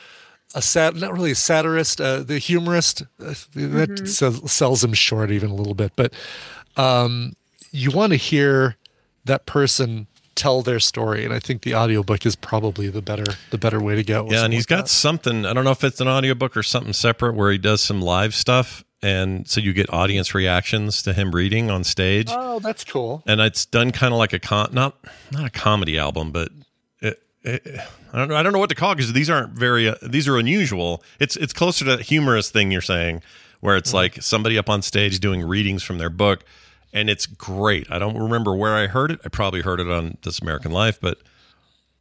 a 0.55 0.63
sat, 0.63 0.95
not 0.97 1.13
really 1.13 1.33
a 1.33 1.35
satirist, 1.35 2.01
uh, 2.01 2.23
the 2.23 2.39
humorist 2.39 3.03
uh, 3.21 3.35
that 3.55 4.03
sells, 4.07 4.51
sells 4.53 4.81
them 4.83 4.93
short 4.95 5.31
even 5.31 5.51
a 5.51 5.55
little 5.55 5.75
bit, 5.75 5.93
but 5.97 6.13
um, 6.77 7.33
you 7.73 7.91
want 7.91 8.13
to 8.13 8.17
hear 8.17 8.77
that 9.25 9.47
person 9.47 10.07
tell 10.41 10.63
their 10.63 10.81
story, 10.81 11.25
and 11.25 11.35
I 11.35 11.39
think 11.39 11.63
the 11.63 11.75
audiobook 11.75 12.25
is 12.25 12.35
probably 12.35 12.89
the 12.89 13.03
better 13.03 13.25
the 13.51 13.59
better 13.59 13.81
way 13.81 13.95
to 13.95 14.03
go. 14.03 14.27
Yeah, 14.31 14.45
and 14.45 14.53
he's 14.53 14.63
like 14.63 14.79
got 14.79 14.85
that. 14.85 14.89
something. 14.89 15.45
I 15.45 15.53
don't 15.53 15.65
know 15.65 15.71
if 15.71 15.85
it's 15.85 16.01
an 16.01 16.09
audiobook 16.09 16.57
or 16.57 16.63
something 16.63 16.95
separate 16.95 17.35
where 17.35 17.53
he 17.53 17.59
does 17.59 17.83
some 17.83 18.01
live 18.01 18.35
stuff, 18.35 18.83
and 19.03 19.47
so 19.47 19.61
you 19.61 19.75
get 19.75 19.93
audience 19.93 20.35
reactions 20.35 21.03
to 21.03 21.13
him 21.13 21.33
reading 21.33 21.71
on 21.71 21.85
stage. 21.85 22.29
Oh, 22.31 22.59
that's 22.59 22.85
cool. 22.85 23.23
And 23.27 23.41
it's 23.41 23.67
done 23.67 23.93
kind 23.93 24.15
of 24.15 24.19
like 24.19 24.33
a 24.33 24.39
con, 24.39 24.71
not 24.73 24.97
not 25.31 25.45
a 25.45 25.51
comedy 25.51 25.99
album, 25.99 26.33
but 26.33 26.51
it, 27.01 27.23
it, 27.43 27.63
I 28.13 28.19
don't 28.19 28.29
know. 28.29 28.37
I 28.37 28.43
don't 28.43 28.55
know 28.55 28.59
what 28.59 28.71
to 28.71 28.75
call 28.75 28.95
because 28.95 29.13
these 29.13 29.29
aren't 29.29 29.53
very. 29.53 29.89
Uh, 29.89 29.97
these 30.03 30.27
are 30.27 30.39
unusual. 30.39 31.03
It's 31.19 31.37
it's 31.37 31.53
closer 31.53 31.85
to 31.85 31.97
that 31.97 32.03
humorous 32.03 32.51
thing 32.51 32.71
you're 32.71 32.81
saying, 32.81 33.23
where 33.61 33.77
it's 33.77 33.93
like 33.93 34.23
somebody 34.23 34.57
up 34.57 34.71
on 34.71 34.81
stage 34.81 35.21
doing 35.21 35.43
readings 35.43 35.83
from 35.83 35.99
their 35.99 36.11
book, 36.11 36.45
and 36.93 37.09
it's 37.11 37.27
great. 37.27 37.87
I 37.91 37.99
don't 37.99 38.17
remember 38.17 38.55
where 38.55 38.75
I 38.75 38.87
heard 38.87 39.11
it. 39.11 39.21
I 39.25 39.29
probably 39.29 39.63
heard 39.63 39.81
it 39.81 39.91
on 39.91 40.19
This 40.23 40.41
American 40.41 40.73
Life, 40.73 41.01
but 41.01 41.19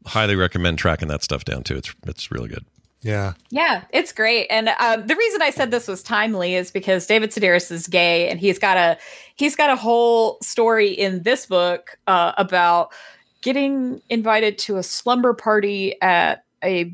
highly 0.06 0.36
recommend 0.36 0.78
tracking 0.78 1.08
that 1.10 1.24
stuff 1.24 1.46
down 1.46 1.64
too. 1.64 1.78
It's 1.78 1.94
it's 2.06 2.32
really 2.32 2.50
good. 2.50 2.66
Yeah. 3.02 3.34
Yeah, 3.50 3.86
it's 3.92 4.12
great. 4.12 4.48
And 4.50 4.70
um, 4.80 5.08
the 5.08 5.16
reason 5.16 5.42
I 5.42 5.52
said 5.52 5.72
this 5.72 5.88
was 5.88 6.04
timely 6.04 6.56
is 6.56 6.70
because 6.70 7.06
David 7.06 7.32
Sedaris 7.32 7.72
is 7.72 7.88
gay, 7.88 8.30
and 8.30 8.40
he's 8.40 8.60
got 8.60 8.78
a 8.78 8.98
he's 9.36 9.56
got 9.56 9.70
a 9.70 9.76
whole 9.76 10.38
story 10.42 10.90
in 10.90 11.24
this 11.24 11.46
book 11.46 11.98
uh, 12.08 12.34
about 12.38 12.92
getting 13.42 14.02
invited 14.10 14.58
to 14.58 14.78
a 14.78 14.84
slumber 14.84 15.34
party 15.34 16.00
at 16.02 16.44
a 16.62 16.94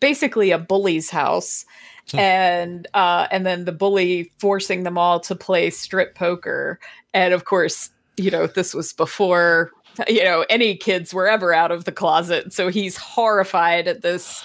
basically 0.00 0.50
a 0.50 0.58
bully's 0.58 1.08
house, 1.08 1.64
and 2.14 2.86
uh, 2.94 3.26
and 3.30 3.44
then 3.46 3.64
the 3.64 3.72
bully 3.72 4.30
forcing 4.38 4.82
them 4.84 4.96
all 4.98 5.20
to 5.20 5.34
play 5.34 5.70
strip 5.70 6.14
poker, 6.14 6.78
and 7.14 7.34
of 7.34 7.44
course, 7.44 7.90
you 8.16 8.30
know, 8.30 8.46
this 8.46 8.74
was 8.74 8.92
before 8.92 9.72
you 10.08 10.22
know 10.24 10.44
any 10.48 10.76
kids 10.76 11.12
were 11.12 11.28
ever 11.28 11.52
out 11.52 11.72
of 11.72 11.84
the 11.84 11.92
closet, 11.92 12.52
so 12.52 12.68
he's 12.68 12.96
horrified 12.96 13.88
at 13.88 14.02
this 14.02 14.44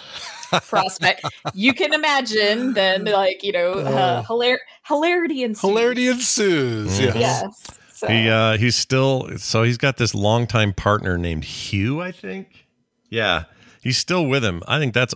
prospect. 0.67 1.23
You 1.53 1.73
can 1.73 1.93
imagine 1.93 2.73
then, 2.73 3.05
like 3.05 3.43
you 3.43 3.51
know, 3.51 3.73
uh, 3.73 4.23
hilar- 4.23 4.59
hilarity 4.87 5.43
and 5.43 5.57
Hilarity 5.57 6.07
ensues. 6.07 6.99
Yes. 6.99 7.15
Yes. 7.15 7.67
So, 7.93 8.07
He 8.07 8.27
uh 8.27 8.57
he's 8.57 8.75
still 8.75 9.29
so 9.37 9.61
he's 9.63 9.77
got 9.77 9.97
this 9.97 10.15
longtime 10.15 10.73
partner 10.73 11.17
named 11.19 11.43
Hugh, 11.43 12.01
I 12.01 12.11
think. 12.11 12.65
Yeah. 13.09 13.43
He's 13.83 13.97
still 13.97 14.25
with 14.25 14.43
him. 14.43 14.63
I 14.67 14.79
think 14.79 14.93
that's 14.93 15.13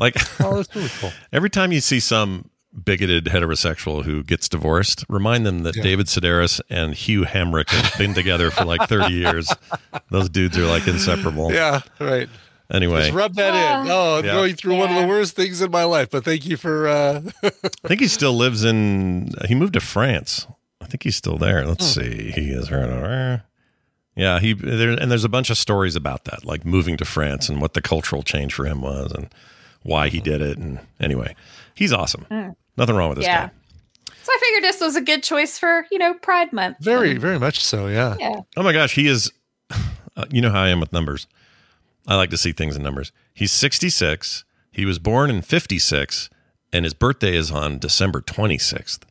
like 0.00 0.16
Oh, 0.40 0.56
that's 0.56 0.74
really 0.74 0.88
cool. 0.98 1.12
every 1.32 1.50
time 1.50 1.70
you 1.70 1.80
see 1.80 2.00
some 2.00 2.50
bigoted 2.84 3.26
heterosexual 3.26 4.04
who 4.04 4.22
gets 4.24 4.48
divorced, 4.48 5.04
remind 5.08 5.44
them 5.46 5.62
that 5.64 5.76
Yeah. 5.76 5.82
David 5.82 6.06
Sedaris 6.06 6.60
and 6.70 6.94
Hugh 6.94 7.22
Hamrick 7.24 7.68
have 7.70 7.96
been 7.98 8.14
together 8.14 8.50
for 8.50 8.64
like 8.64 8.88
30 8.88 9.12
years. 9.14 9.52
Those 10.10 10.28
dudes 10.28 10.56
are 10.58 10.66
like 10.66 10.86
inseparable. 10.88 11.52
Yeah, 11.52 11.80
right. 12.00 12.28
Anyway, 12.72 13.00
Just 13.02 13.12
rub 13.14 13.34
that 13.34 13.54
in. 13.84 13.90
Oh, 13.90 14.18
I'm 14.18 14.24
Yeah. 14.24 14.32
going 14.34 14.54
through 14.54 14.76
one 14.76 14.90
of 14.90 15.00
the 15.02 15.08
worst 15.08 15.34
things 15.34 15.60
in 15.60 15.72
my 15.72 15.82
life, 15.82 16.10
but 16.10 16.24
thank 16.24 16.46
you 16.46 16.56
for. 16.56 16.86
Uh, 16.86 17.20
I 17.42 17.50
think 17.88 18.00
he 18.00 18.06
still 18.06 18.32
lives 18.34 18.62
in. 18.64 19.32
He 19.48 19.56
moved 19.56 19.72
to 19.72 19.80
France. 19.80 20.46
I 20.80 20.86
think 20.86 21.02
he's 21.02 21.16
still 21.16 21.36
there. 21.36 21.66
Let's 21.66 21.92
Hmm. 21.94 22.00
see. 22.02 22.30
He 22.30 22.50
is. 22.52 22.70
Right. 22.70 23.40
Yeah, 24.16 24.38
he 24.38 24.52
there, 24.52 24.90
and 24.90 25.10
there's 25.10 25.24
a 25.24 25.28
bunch 25.28 25.50
of 25.50 25.58
stories 25.58 25.96
about 25.96 26.24
that, 26.26 26.44
like 26.44 26.64
moving 26.64 26.96
to 26.98 27.04
France 27.04 27.48
and 27.48 27.60
what 27.60 27.74
the 27.74 27.82
cultural 27.82 28.22
change 28.22 28.54
for 28.54 28.66
him 28.66 28.80
was 28.82 29.10
and 29.12 29.28
why 29.82 30.08
he 30.08 30.20
did 30.20 30.42
it. 30.42 30.58
And 30.58 30.80
anyway, 31.00 31.34
he's 31.74 31.92
awesome. 31.92 32.26
Nothing 32.76 32.96
wrong 32.96 33.10
with 33.10 33.18
this 33.18 33.26
yeah. 33.26 33.46
guy. 33.46 33.52
So 34.22 34.32
I 34.32 34.38
figured 34.40 34.64
this 34.64 34.80
was 34.80 34.96
a 34.96 35.00
good 35.00 35.22
choice 35.22 35.58
for 35.58 35.86
you 35.90 35.98
know 35.98 36.14
Pride 36.14 36.52
Month. 36.52 36.78
very, 36.80 37.16
very 37.16 37.38
much 37.38 37.64
so. 37.64 37.86
Yeah. 37.86 38.16
Yeah. 38.18 38.40
Oh 38.56 38.62
my 38.62 38.72
gosh, 38.72 38.94
he 38.94 39.06
is. 39.06 39.32
Uh, 40.16 40.24
you 40.28 40.42
know 40.42 40.50
how 40.50 40.60
I 40.60 40.70
am 40.70 40.80
with 40.80 40.92
numbers. 40.92 41.28
I 42.06 42.16
like 42.16 42.30
to 42.30 42.36
see 42.36 42.50
things 42.50 42.74
in 42.74 42.82
numbers. 42.82 43.12
He's 43.32 43.52
66. 43.52 44.44
He 44.72 44.84
was 44.84 44.98
born 44.98 45.30
in 45.30 45.40
56, 45.40 46.28
and 46.72 46.84
his 46.84 46.94
birthday 46.94 47.36
is 47.36 47.52
on 47.52 47.78
December 47.78 48.20
26th. 48.20 49.04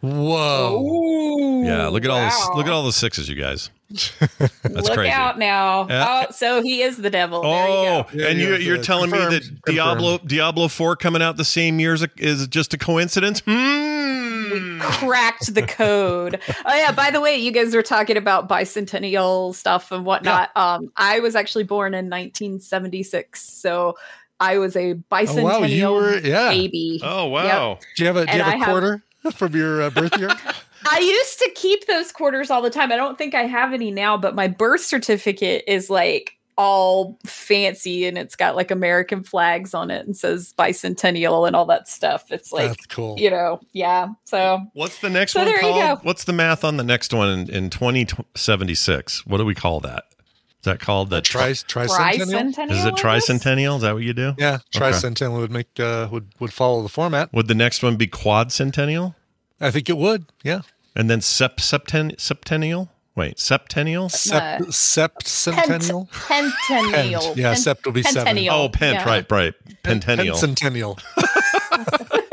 Whoa. 0.00 1.62
Yeah, 1.64 1.88
look 1.88 2.04
at 2.04 2.10
all 2.10 2.20
this. 2.20 2.48
Look 2.54 2.66
at 2.66 2.72
all 2.72 2.84
the 2.84 2.92
sixes, 2.92 3.28
you 3.28 3.36
guys. 3.36 3.70
That's 4.38 4.62
Look 4.88 4.94
crazy. 4.94 5.10
out 5.10 5.38
now. 5.38 5.86
Yeah. 5.88 6.24
Oh, 6.28 6.32
so 6.32 6.62
he 6.62 6.82
is 6.82 6.96
the 6.96 7.10
devil. 7.10 7.42
there 7.42 7.68
you 7.68 7.74
Oh, 7.74 8.06
go. 8.12 8.26
And 8.26 8.38
you, 8.40 8.56
you're 8.56 8.76
yeah. 8.76 8.82
telling 8.82 9.10
me 9.10 9.18
Confirmed. 9.18 9.42
that 9.62 9.62
Diablo 9.72 10.18
Diablo 10.18 10.68
Four 10.68 10.96
coming 10.96 11.22
out 11.22 11.36
the 11.36 11.44
same 11.44 11.78
year 11.80 11.94
is, 11.94 12.06
is 12.16 12.46
just 12.48 12.74
a 12.74 12.78
coincidence? 12.78 13.40
Hmm. 13.46 14.78
cracked 14.80 15.54
the 15.54 15.62
code. 15.62 16.40
Oh 16.66 16.74
yeah, 16.74 16.92
by 16.92 17.10
the 17.10 17.20
way, 17.20 17.36
you 17.36 17.50
guys 17.52 17.74
were 17.74 17.82
talking 17.82 18.16
about 18.16 18.48
bicentennial 18.48 19.54
stuff 19.54 19.90
and 19.92 20.04
whatnot. 20.04 20.50
Um, 20.56 20.92
I 20.96 21.20
was 21.20 21.34
actually 21.36 21.64
born 21.64 21.94
in 21.94 22.06
1976, 22.10 23.42
so 23.42 23.96
I 24.40 24.58
was 24.58 24.76
a 24.76 24.94
bicentennial 25.10 25.38
Oh, 25.54 25.60
wow, 25.60 25.64
you 25.66 25.92
were- 25.92 26.18
yeah. 26.18 26.48
baby. 26.50 27.00
Oh 27.02 27.26
wow! 27.26 27.78
Do 27.96 28.02
you 28.02 28.06
have 28.08 28.16
a, 28.16 28.26
do 28.26 28.32
you 28.32 28.38
And 28.38 28.42
have 28.42 28.52
I 28.52 28.56
a 28.56 28.58
have- 28.58 28.68
quarter 28.68 29.02
from 29.34 29.54
your 29.56 29.82
uh, 29.82 29.90
birth 29.90 30.18
year? 30.18 30.30
I 30.86 30.98
used 30.98 31.38
to 31.38 31.50
keep 31.54 31.86
those 31.86 32.12
quarters 32.12 32.50
all 32.50 32.62
the 32.62 32.70
time. 32.70 32.92
I 32.92 32.96
don't 32.96 33.16
think 33.18 33.34
I 33.34 33.42
have 33.44 33.72
any 33.72 33.90
now, 33.90 34.16
but 34.16 34.34
my 34.34 34.48
birth 34.48 34.82
certificate 34.82 35.64
is 35.66 35.88
like 35.90 36.32
all 36.56 37.18
fancy 37.26 38.06
and 38.06 38.16
it's 38.16 38.36
got 38.36 38.54
like 38.54 38.70
American 38.70 39.24
flags 39.24 39.74
on 39.74 39.90
it 39.90 40.06
and 40.06 40.16
says 40.16 40.54
bicentennial 40.56 41.46
and 41.48 41.56
all 41.56 41.64
that 41.66 41.88
stuff. 41.88 42.30
It's 42.30 42.52
like, 42.52 42.68
That's 42.68 42.86
cool. 42.86 43.18
you 43.18 43.28
know, 43.30 43.60
yeah. 43.72 44.08
So 44.24 44.60
What's 44.74 45.00
the 45.00 45.10
next 45.10 45.32
So 45.32 45.40
one 45.40 45.46
there 45.48 45.56
you 45.62 45.72
go. 45.72 45.98
What's 46.02 46.24
the 46.24 46.32
math 46.32 46.62
on 46.62 46.76
the 46.76 46.84
next 46.84 47.12
one 47.12 47.28
in, 47.28 47.50
in 47.50 47.70
2076? 47.70 49.26
What 49.26 49.38
do 49.38 49.44
we 49.44 49.54
call 49.54 49.80
that? 49.80 50.04
Is 50.10 50.66
that 50.66 50.80
called 50.80 51.10
the 51.10 51.20
Tri 51.20 51.50
tricentennial. 51.50 52.54
tricentennial. 52.54 52.70
Is 52.70 52.84
it 52.86 52.94
tricentennial? 52.94 53.76
Is 53.76 53.82
that 53.82 53.92
what 53.94 54.02
you 54.02 54.14
do? 54.14 54.34
Yeah, 54.38 54.58
Okay. 54.74 54.78
tricentennial 54.90 55.38
would 55.40 55.50
make 55.52 55.78
uh, 55.78 56.08
would 56.10 56.28
would 56.40 56.52
follow 56.54 56.82
the 56.82 56.88
format. 56.88 57.32
Would 57.34 57.48
the 57.48 57.54
next 57.54 57.82
one 57.82 57.96
be 57.96 58.06
quadcentennial? 58.06 59.14
I 59.60 59.70
think 59.70 59.90
it 59.90 59.98
would. 59.98 60.26
Yeah. 60.42 60.62
And 60.96 61.10
then 61.10 61.20
sep 61.20 61.56
septen 61.58 62.18
septennial? 62.20 62.90
Wait, 63.16 63.38
septennial? 63.38 64.08
Sept, 64.08 64.60
Uh, 64.60 64.64
septcentennial. 64.66 66.08
Pent- 66.10 66.52
pentennial. 66.68 67.22
Pent. 67.22 67.36
Yeah, 67.36 67.54
sept 67.54 67.84
will 67.84 67.92
be 67.92 68.02
seven. 68.02 68.24
pentennial. 68.26 68.54
Oh, 68.54 68.68
pent, 68.68 68.94
Yeah. 69.00 69.04
right, 69.08 69.26
right. 69.30 69.54
Pentennial. 69.84 70.36
Pencentennial. 70.36 70.98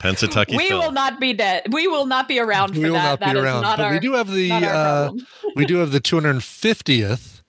Pennsatucky 0.00 0.56
we 0.56 0.68
Phil. 0.68 0.78
will 0.78 0.92
not 0.92 1.18
be 1.18 1.32
dead. 1.32 1.72
We 1.72 1.88
will 1.88 2.06
not 2.06 2.28
be 2.28 2.38
around 2.38 2.74
for 2.74 2.80
we 2.80 2.86
will 2.90 2.94
that. 2.94 3.02
not 3.02 3.20
That 3.20 3.32
be 3.32 3.38
is 3.38 3.44
around. 3.44 3.62
not 3.62 3.78
But 3.78 3.84
our, 3.86 3.92
we 3.94 3.98
do 4.00 4.12
have 4.14 4.30
the 4.30 4.52
uh, 4.52 5.12
we 5.56 5.66
do 5.66 5.78
have 5.78 5.90
the 5.90 6.00
250th, 6.00 7.40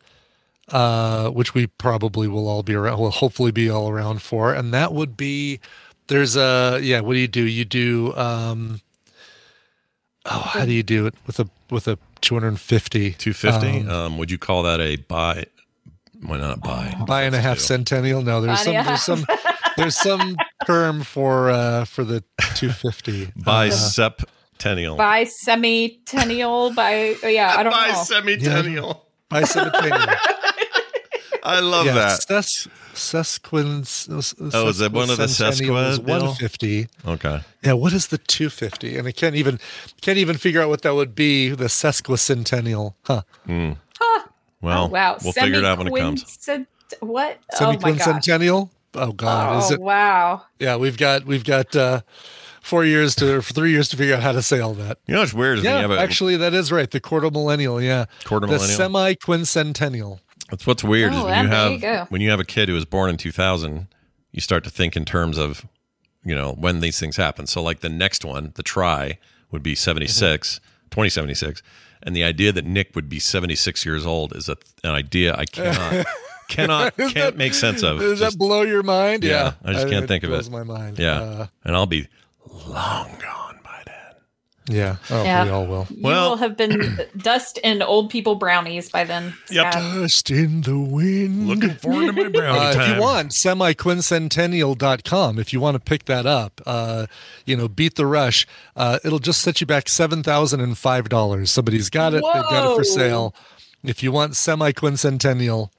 uh, 0.69 1.29
which 1.29 1.53
we 1.53 1.67
probably 1.67 2.27
will 2.27 2.47
all 2.47 2.63
be 2.63 2.73
around. 2.73 2.99
Will 2.99 3.11
hopefully 3.11 3.51
be 3.51 3.69
all 3.69 3.87
around 3.89 4.23
for, 4.23 4.51
and 4.51 4.73
that 4.73 4.93
would 4.93 5.15
be 5.15 5.59
there's 6.07 6.35
a 6.35 6.79
yeah. 6.81 7.01
What 7.01 7.13
do 7.13 7.19
you 7.19 7.27
do? 7.27 7.43
You 7.43 7.65
do 7.65 8.15
um, 8.15 8.81
oh, 10.31 10.39
how 10.39 10.65
do 10.65 10.71
you 10.71 10.83
do 10.83 11.05
it 11.07 11.15
with 11.27 11.39
a 11.39 11.49
with 11.69 11.87
a 11.87 11.97
250? 12.21 13.11
250. 13.13 13.79
Um, 13.81 13.89
Um, 13.89 14.17
would 14.17 14.31
you 14.31 14.37
call 14.37 14.63
that 14.63 14.79
a 14.79 14.95
buy? 14.97 15.45
Why 16.21 16.37
not 16.37 16.61
buy? 16.61 16.93
buy 17.07 17.23
and 17.23 17.33
a 17.35 17.39
half 17.39 17.59
centennial. 17.59 18.21
No, 18.21 18.41
there's 18.41 18.59
some 18.61 18.73
Buy 18.73 18.79
and 18.79 18.87
a 18.87 18.89
there's 18.89 19.03
some 19.03 19.25
there's 19.77 19.95
some 19.95 20.35
term 20.65 21.01
for 21.03 21.49
uh 21.49 21.85
for 21.85 22.03
the 22.03 22.23
250. 22.55 23.31
Buy 23.43 23.67
Uh, 23.67 23.71
septennial. 23.71 24.97
By 24.97 25.23
semi-tennial, 25.23 26.73
by 26.73 27.15
oh, 27.23 27.27
yeah, 27.27 27.55
I 27.57 27.63
don't 27.63 27.71
Buy 27.81 27.89
know. 27.89 28.03
semi-tennial. 28.03 29.05
By 29.29 29.43
centennial. 29.43 30.07
I 31.43 31.59
love 31.59 31.85
yeah, 31.85 31.93
that. 31.93 32.21
Ses, 32.23 32.67
sesquin. 32.93 33.85
Oh, 34.53 34.67
is 34.69 34.77
that 34.79 34.91
one 34.91 35.09
of 35.09 35.17
the 35.17 35.25
sesquicentennial 35.25 35.89
is 35.89 35.99
sesqua 35.99 36.05
deal? 36.05 36.19
150. 36.19 36.87
Okay. 37.07 37.41
Yeah, 37.63 37.73
what 37.73 37.93
is 37.93 38.07
the 38.07 38.17
250? 38.17 38.97
And 38.97 39.07
I 39.07 39.11
can't 39.11 39.35
even 39.35 39.59
can't 40.01 40.17
even 40.17 40.37
figure 40.37 40.61
out 40.61 40.69
what 40.69 40.81
that 40.83 40.95
would 40.95 41.15
be. 41.15 41.49
The 41.49 41.65
sesquicentennial, 41.65 42.93
huh? 43.03 43.21
Hmm. 43.45 43.71
Huh. 43.99 44.27
Well, 44.61 44.83
oh, 44.85 44.87
wow. 44.87 45.17
we'll 45.23 45.33
figure 45.33 45.59
it 45.59 45.65
out 45.65 45.77
when 45.77 45.87
it 45.87 45.95
comes. 45.95 46.23
Semiquince- 46.23 46.65
What? 46.99 47.37
Oh 47.59 47.65
my 47.73 47.75
gosh. 47.75 47.99
Semiquincentennial. 48.01 48.69
Oh 48.95 49.11
God, 49.11 49.63
is 49.63 49.71
Oh 49.71 49.73
it? 49.75 49.81
wow. 49.81 50.41
Yeah, 50.59 50.75
we've 50.77 50.97
got 50.97 51.25
we've 51.25 51.43
got 51.43 51.75
uh, 51.75 52.01
four 52.61 52.83
years 52.85 53.15
to 53.15 53.37
or 53.37 53.41
three 53.41 53.71
years 53.71 53.87
to 53.89 53.97
figure 53.97 54.15
out 54.15 54.23
how 54.23 54.31
to 54.31 54.41
say 54.41 54.59
all 54.59 54.73
that. 54.73 54.97
You 55.05 55.13
know 55.13 55.19
what's 55.21 55.33
weird 55.33 55.59
is 55.59 55.63
Yeah, 55.63 55.75
you 55.75 55.81
have 55.83 55.91
a 55.91 55.99
actually, 55.99 56.37
that 56.37 56.53
is 56.55 56.71
right. 56.71 56.89
The 56.89 56.99
quarter 56.99 57.29
millennial. 57.29 57.79
Yeah, 57.81 58.05
Quarter 58.25 58.47
the 58.47 58.53
millennial? 58.53 58.77
semi 58.77 59.13
quincentennial. 59.13 60.19
That's 60.49 60.65
what's 60.67 60.83
weird 60.83 61.13
is 61.13 61.19
Oh, 61.19 61.25
when 61.25 61.33
yeah, 61.33 61.41
you 61.43 61.47
have 61.49 61.71
you 61.71 61.79
go. 61.79 62.05
when 62.09 62.21
you 62.21 62.29
have 62.29 62.39
a 62.39 62.45
kid 62.45 62.69
who 62.69 62.75
was 62.75 62.85
born 62.85 63.09
in 63.09 63.17
2000, 63.17 63.87
you 64.31 64.41
start 64.41 64.63
to 64.63 64.69
think 64.69 64.95
in 64.95 65.05
terms 65.05 65.37
of 65.37 65.65
you 66.23 66.35
know 66.35 66.53
when 66.53 66.79
these 66.81 66.99
things 66.99 67.17
happen. 67.17 67.47
So 67.47 67.61
like 67.61 67.79
the 67.81 67.89
next 67.89 68.25
one, 68.25 68.51
the 68.55 68.63
try 68.63 69.17
would 69.51 69.63
be 69.63 69.75
76, 69.75 70.59
Mm-hmm. 70.59 70.65
2076, 70.91 71.61
and 72.03 72.15
the 72.15 72.23
idea 72.23 72.51
that 72.51 72.65
Nick 72.65 72.95
would 72.95 73.09
be 73.09 73.19
76 73.19 73.85
years 73.85 74.05
old 74.05 74.35
is 74.35 74.49
a, 74.49 74.57
an 74.83 74.91
idea 74.91 75.35
I 75.35 75.45
cannot 75.45 76.05
cannot 76.49 76.97
can't 76.97 77.13
that- 77.13 77.37
make 77.37 77.53
sense 77.53 77.83
of. 77.83 77.99
Does 77.99 78.19
Just- 78.19 78.33
that 78.33 78.39
blow 78.39 78.63
your 78.63 78.81
mind? 78.83 79.23
yeah, 79.23 79.31
Yeah, 79.31 79.53
I 79.69 79.73
just 79.73 79.87
can't 79.87 80.07
think 80.07 80.23
of 80.23 80.31
it. 80.31 80.33
Blows 80.33 80.49
my 80.49 80.63
mind. 80.63 80.97
Yeah, 80.97 81.19
Uh, 81.21 81.47
and 81.63 81.75
I'll 81.75 81.85
be 81.85 82.07
long 82.67 83.11
gone. 83.21 83.48
Yeah. 84.69 84.95
Oh, 85.09 85.23
Yeah. 85.23 85.43
we 85.43 85.49
all 85.49 85.67
will. 85.67 85.87
You 85.89 85.97
Well- 86.03 86.29
will 86.29 86.37
have 86.37 86.55
been 86.55 86.99
dust 87.17 87.59
and 87.63 87.83
old 87.83 88.09
people 88.09 88.35
brownies 88.35 88.89
by 88.89 89.03
then. 89.03 89.33
Yep. 89.51 89.73
Sad. 89.73 89.95
Dust 89.99 90.31
in 90.31 90.61
the 90.61 90.77
wind. 90.79 91.47
Looking 91.47 91.75
forward 91.75 92.05
to 92.07 92.13
my 92.13 92.29
brownie 92.29 92.59
Uh, 92.59 92.73
if 92.81 92.87
you 92.95 93.01
want, 93.01 93.31
semiquincentennial.com, 93.31 95.39
if 95.39 95.51
you 95.53 95.59
want 95.59 95.75
to 95.75 95.79
pick 95.79 96.05
that 96.05 96.25
up, 96.25 96.61
uh, 96.65 97.07
you 97.45 97.57
know, 97.57 97.67
beat 97.67 97.95
the 97.95 98.05
rush, 98.05 98.47
uh, 98.75 98.99
it'll 99.03 99.19
just 99.19 99.41
set 99.41 99.59
you 99.59 99.67
back 99.67 99.85
$7,005. 99.85 101.49
Somebody's 101.49 101.89
got 101.89 102.13
it. 102.13 102.23
They've 102.23 102.43
got 102.43 102.71
it 102.71 102.75
for 102.77 102.83
sale. 102.83 103.35
If 103.83 104.03
you 104.03 104.11
want 104.11 104.33
semiquincentennial 104.33 105.69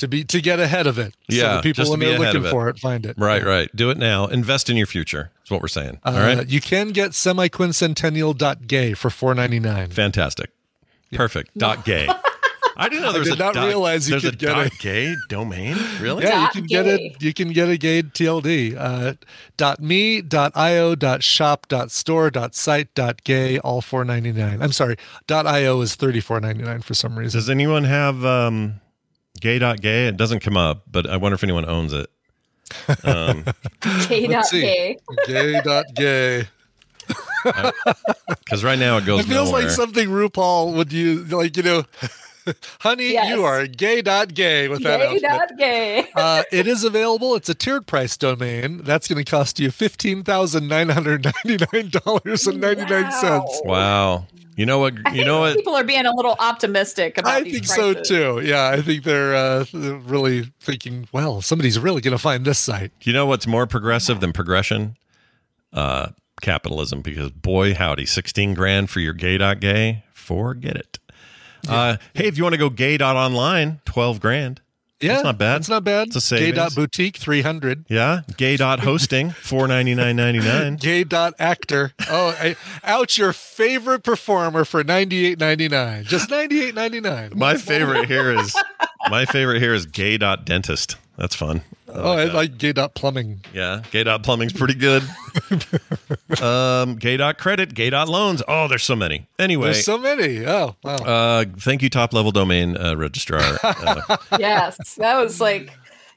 to 0.00 0.08
be 0.08 0.24
to 0.24 0.40
get 0.40 0.58
ahead 0.60 0.86
of 0.86 0.98
it, 0.98 1.14
so 1.30 1.36
Yeah, 1.36 1.56
the 1.56 1.62
people 1.62 1.88
when 1.90 2.00
they're 2.00 2.18
looking 2.18 2.44
it. 2.44 2.50
for 2.50 2.68
it 2.68 2.78
find 2.78 3.06
it. 3.06 3.16
Right, 3.18 3.44
right. 3.44 3.74
Do 3.74 3.88
it 3.90 3.96
now. 3.98 4.26
Invest 4.26 4.68
in 4.68 4.76
your 4.76 4.86
future. 4.86 5.30
That's 5.38 5.50
what 5.50 5.62
we're 5.62 5.68
saying. 5.68 6.00
Uh, 6.04 6.10
All 6.10 6.18
right. 6.20 6.48
You 6.48 6.60
can 6.60 6.88
get 6.88 7.12
semiquincentennial.gay 7.12 8.94
for 8.94 9.10
four 9.10 9.34
ninety 9.34 9.60
nine. 9.60 9.90
Fantastic. 9.90 10.50
Perfect. 11.12 11.50
Dot 11.58 11.84
gay. 11.84 12.08
I 12.76 12.88
didn't 12.88 13.02
know 13.02 13.08
I 13.10 13.12
there 13.12 13.20
was 13.20 13.28
did 13.28 13.40
a 13.40 13.42
not 13.44 13.54
dot, 13.54 13.66
realize 13.68 14.08
you 14.08 14.12
there's 14.12 14.22
could 14.22 14.34
a 14.34 14.36
get 14.38 14.54
dot 14.54 14.66
a- 14.68 14.70
gay 14.78 15.14
domain. 15.28 15.76
Really? 16.00 16.22
Yeah, 16.24 16.40
you 16.40 16.44
Dot 16.46 16.52
can 16.54 16.64
get 16.64 16.86
it. 16.86 17.22
You 17.22 17.34
can 17.34 17.52
get 17.52 17.68
a 17.68 17.76
gay 17.76 18.02
TLD. 18.02 18.74
Uh, 18.78 19.14
dot 19.58 19.80
me, 19.80 20.22
dot 20.22 20.52
io, 20.54 20.94
dot 20.94 21.22
shop, 21.22 21.68
dot 21.68 21.90
store, 21.90 22.30
dot 22.30 22.54
site, 22.54 22.94
dot 22.94 23.22
gay, 23.22 23.58
all 23.58 23.82
four 23.82 24.02
ninety 24.06 24.32
nine. 24.32 24.62
I'm 24.62 24.72
sorry, 24.72 24.96
dot 25.26 25.46
io 25.46 25.78
is 25.82 25.94
thirty 25.94 26.20
four 26.20 26.40
ninety 26.40 26.62
nine 26.62 26.80
for 26.80 26.94
some 26.94 27.18
reason. 27.18 27.38
Does 27.38 27.50
anyone 27.50 27.84
have 27.84 28.24
um, 28.24 28.80
gay 29.40 29.58
dot 29.58 29.80
gay? 29.80 30.06
It 30.08 30.16
doesn't 30.16 30.40
come 30.40 30.56
up, 30.56 30.82
but 30.90 31.06
I 31.08 31.16
wonder 31.16 31.34
if 31.34 31.42
anyone 31.44 31.68
owns 31.68 31.92
it. 31.92 32.08
Um, 33.04 33.44
K 34.02 34.22
dot 34.26 34.30
Let's 34.30 34.50
see. 34.50 34.62
K. 34.62 34.96
Gay 35.26 35.60
dot 35.62 35.86
gay. 35.94 36.44
because 38.44 38.62
right 38.64 38.78
now 38.78 38.96
it 38.98 39.06
goes 39.06 39.20
It 39.20 39.26
feels 39.28 39.48
nowhere. 39.48 39.62
like 39.62 39.70
something 39.70 40.08
RuPaul 40.08 40.74
would 40.74 40.92
use, 40.92 41.32
like 41.32 41.56
you 41.56 41.62
know, 41.62 41.84
honey, 42.80 43.12
Yes. 43.12 43.28
you 43.30 43.44
are 43.44 43.66
gay 43.66 44.02
dot 44.02 44.34
gay 44.34 44.68
with 44.68 44.82
that 44.82 44.98
Gay 44.98 45.06
outfit. 45.06 45.22
dot 45.22 45.58
gay. 45.58 46.06
uh, 46.14 46.42
it 46.52 46.66
is 46.66 46.84
available. 46.84 47.34
It's 47.34 47.48
a 47.48 47.54
tiered 47.54 47.86
price 47.86 48.16
domain. 48.16 48.78
That's 48.84 49.08
going 49.08 49.22
to 49.24 49.28
cost 49.28 49.58
you 49.58 49.70
fifteen 49.70 50.22
thousand 50.22 50.68
nine 50.68 50.90
hundred 50.90 51.24
ninety 51.24 51.64
nine 51.72 51.90
dollars 51.90 52.46
and 52.46 52.60
ninety 52.60 52.84
nine 52.84 53.10
cents. 53.12 53.60
wow. 53.64 54.26
You 54.60 54.66
know 54.66 54.78
what? 54.78 54.92
I 55.06 55.10
You 55.12 55.14
think 55.16 55.26
know 55.26 55.40
what? 55.40 55.56
people 55.56 55.74
are 55.74 55.84
being 55.84 56.04
a 56.04 56.14
little 56.14 56.36
optimistic 56.38 57.16
about 57.16 57.32
I 57.32 57.40
these 57.40 57.54
think 57.54 57.66
so 57.66 57.94
too. 57.94 58.42
Yeah, 58.44 58.68
I 58.68 58.82
think 58.82 59.04
they're 59.04 59.34
uh, 59.34 59.64
really 59.72 60.52
thinking, 60.60 61.08
well, 61.12 61.40
somebody's 61.40 61.78
really 61.78 62.02
going 62.02 62.12
to 62.12 62.18
find 62.18 62.44
this 62.44 62.58
site. 62.58 62.92
You 63.00 63.14
know 63.14 63.24
what's 63.24 63.46
more 63.46 63.66
progressive 63.66 64.20
than 64.20 64.34
progression? 64.34 64.98
Uh, 65.72 66.08
capitalism. 66.42 67.00
Because 67.00 67.30
boy, 67.30 67.72
howdy, 67.72 68.04
sixteen 68.04 68.52
grand 68.52 68.90
for 68.90 69.00
your 69.00 69.14
gay 69.14 69.38
dot 69.38 69.60
gay. 69.60 70.04
Forget 70.12 70.76
it. 70.76 70.98
Uh, 71.66 71.96
hey, 72.12 72.26
if 72.26 72.36
you 72.36 72.42
want 72.42 72.52
to 72.52 72.58
go 72.58 72.68
gay 72.68 72.98
dot 72.98 73.16
online, 73.16 73.80
twelve 73.86 74.20
grand. 74.20 74.60
Yeah, 75.00 75.14
That's 75.14 75.24
not 75.24 75.38
bad. 75.38 75.56
It's 75.60 75.68
not 75.68 75.84
bad. 75.84 76.08
It's 76.08 76.30
a 76.32 76.38
Gay 76.38 76.52
dot 76.52 76.74
boutique 76.74 77.16
three 77.16 77.40
hundred. 77.42 77.86
Yeah, 77.88 78.20
gay 78.36 78.56
dot 78.56 78.80
hosting 78.80 79.30
four 79.42 79.66
ninety 79.66 79.94
nine 79.94 80.16
ninety 80.16 80.40
nine. 80.40 80.76
Gay 80.76 81.04
dot 81.04 81.34
actor. 81.38 81.92
Oh, 82.08 82.36
I, 82.38 82.56
out 82.84 83.16
your 83.16 83.32
favorite 83.32 84.02
performer 84.02 84.64
for 84.66 84.84
ninety 84.84 85.26
eight 85.26 85.38
ninety 85.40 85.68
nine. 85.68 86.04
Just 86.04 86.28
ninety 86.30 86.60
eight 86.62 86.74
ninety 86.74 87.00
nine. 87.00 87.32
My 87.34 87.56
favorite 87.56 88.06
here 88.06 88.30
is 88.30 88.54
my 89.08 89.24
favorite 89.24 89.60
here 89.60 89.72
is 89.72 89.86
gay 89.86 90.18
dot 90.18 90.44
dentist. 90.44 90.96
That's 91.20 91.34
fun. 91.34 91.60
Oh, 91.86 92.12
I 92.12 92.24
like 92.24 92.56
gay 92.56 92.72
dot 92.72 92.94
plumbing. 92.94 93.40
Yeah, 93.52 93.82
gay 93.90 94.04
dot 94.04 94.22
plumbing's 94.22 94.54
pretty 94.54 94.72
good. 94.72 95.02
um, 96.42 96.96
gay 96.96 97.18
dot 97.18 97.36
credit, 97.36 97.74
gay 97.74 97.90
dot 97.90 98.08
loans. 98.08 98.42
Oh, 98.48 98.68
there's 98.68 98.84
so 98.84 98.96
many. 98.96 99.26
Anyway, 99.38 99.66
There's 99.66 99.84
so 99.84 99.98
many. 99.98 100.46
Oh, 100.46 100.76
wow. 100.82 100.94
uh, 100.94 101.44
thank 101.58 101.82
you, 101.82 101.90
top 101.90 102.14
level 102.14 102.32
domain 102.32 102.74
uh, 102.78 102.96
registrar. 102.96 103.42
Uh, 103.62 104.16
yes, 104.38 104.94
that 104.94 105.20
was 105.20 105.40
like 105.42 105.70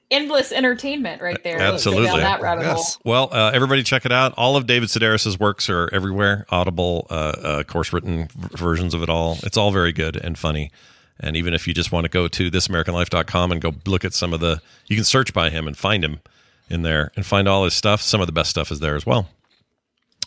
endless 0.10 0.54
entertainment 0.54 1.22
right 1.22 1.44
there. 1.44 1.60
Absolutely. 1.60 2.06
down 2.08 2.20
that 2.20 2.42
rabbit 2.42 2.66
hole. 2.66 2.76
Yes. 2.78 2.98
well, 3.04 3.30
uh, 3.34 3.52
everybody 3.54 3.84
check 3.84 4.06
it 4.06 4.12
out. 4.12 4.34
All 4.38 4.56
of 4.56 4.66
David 4.68 4.88
Sedaris's 4.90 5.38
works 5.38 5.70
are 5.70 5.90
everywhere. 5.92 6.46
Audible, 6.50 7.08
uh, 7.10 7.14
uh, 7.14 7.64
course 7.64 7.92
written 7.92 8.30
v- 8.34 8.58
versions 8.58 8.94
of 8.94 9.04
it 9.04 9.10
all. 9.10 9.38
It's 9.44 9.58
all 9.58 9.72
very 9.72 9.92
good 9.92 10.16
and 10.16 10.38
funny. 10.38 10.72
And 11.20 11.36
even 11.38 11.54
if 11.54 11.68
you 11.68 11.74
just 11.74 11.92
want 11.92 12.06
to 12.06 12.10
go 12.10 12.28
to 12.28 12.52
thisamericanlife.com 12.52 13.52
and 13.52 13.62
go 13.62 13.74
look 13.86 14.04
at 14.04 14.14
some 14.14 14.34
of 14.34 14.40
the, 14.40 14.62
you 14.88 14.96
can 14.96 15.06
search 15.06 15.34
by 15.34 15.50
him 15.50 15.68
and 15.68 15.78
find 15.78 16.04
him 16.04 16.20
in 16.70 16.82
there 16.82 17.12
and 17.16 17.26
find 17.26 17.48
all 17.48 17.64
his 17.64 17.74
stuff. 17.74 18.02
Some 18.02 18.20
of 18.22 18.28
the 18.28 18.34
best 18.34 18.50
stuff 18.50 18.72
is 18.72 18.80
there 18.80 18.96
as 18.96 19.06
well. 19.06 19.30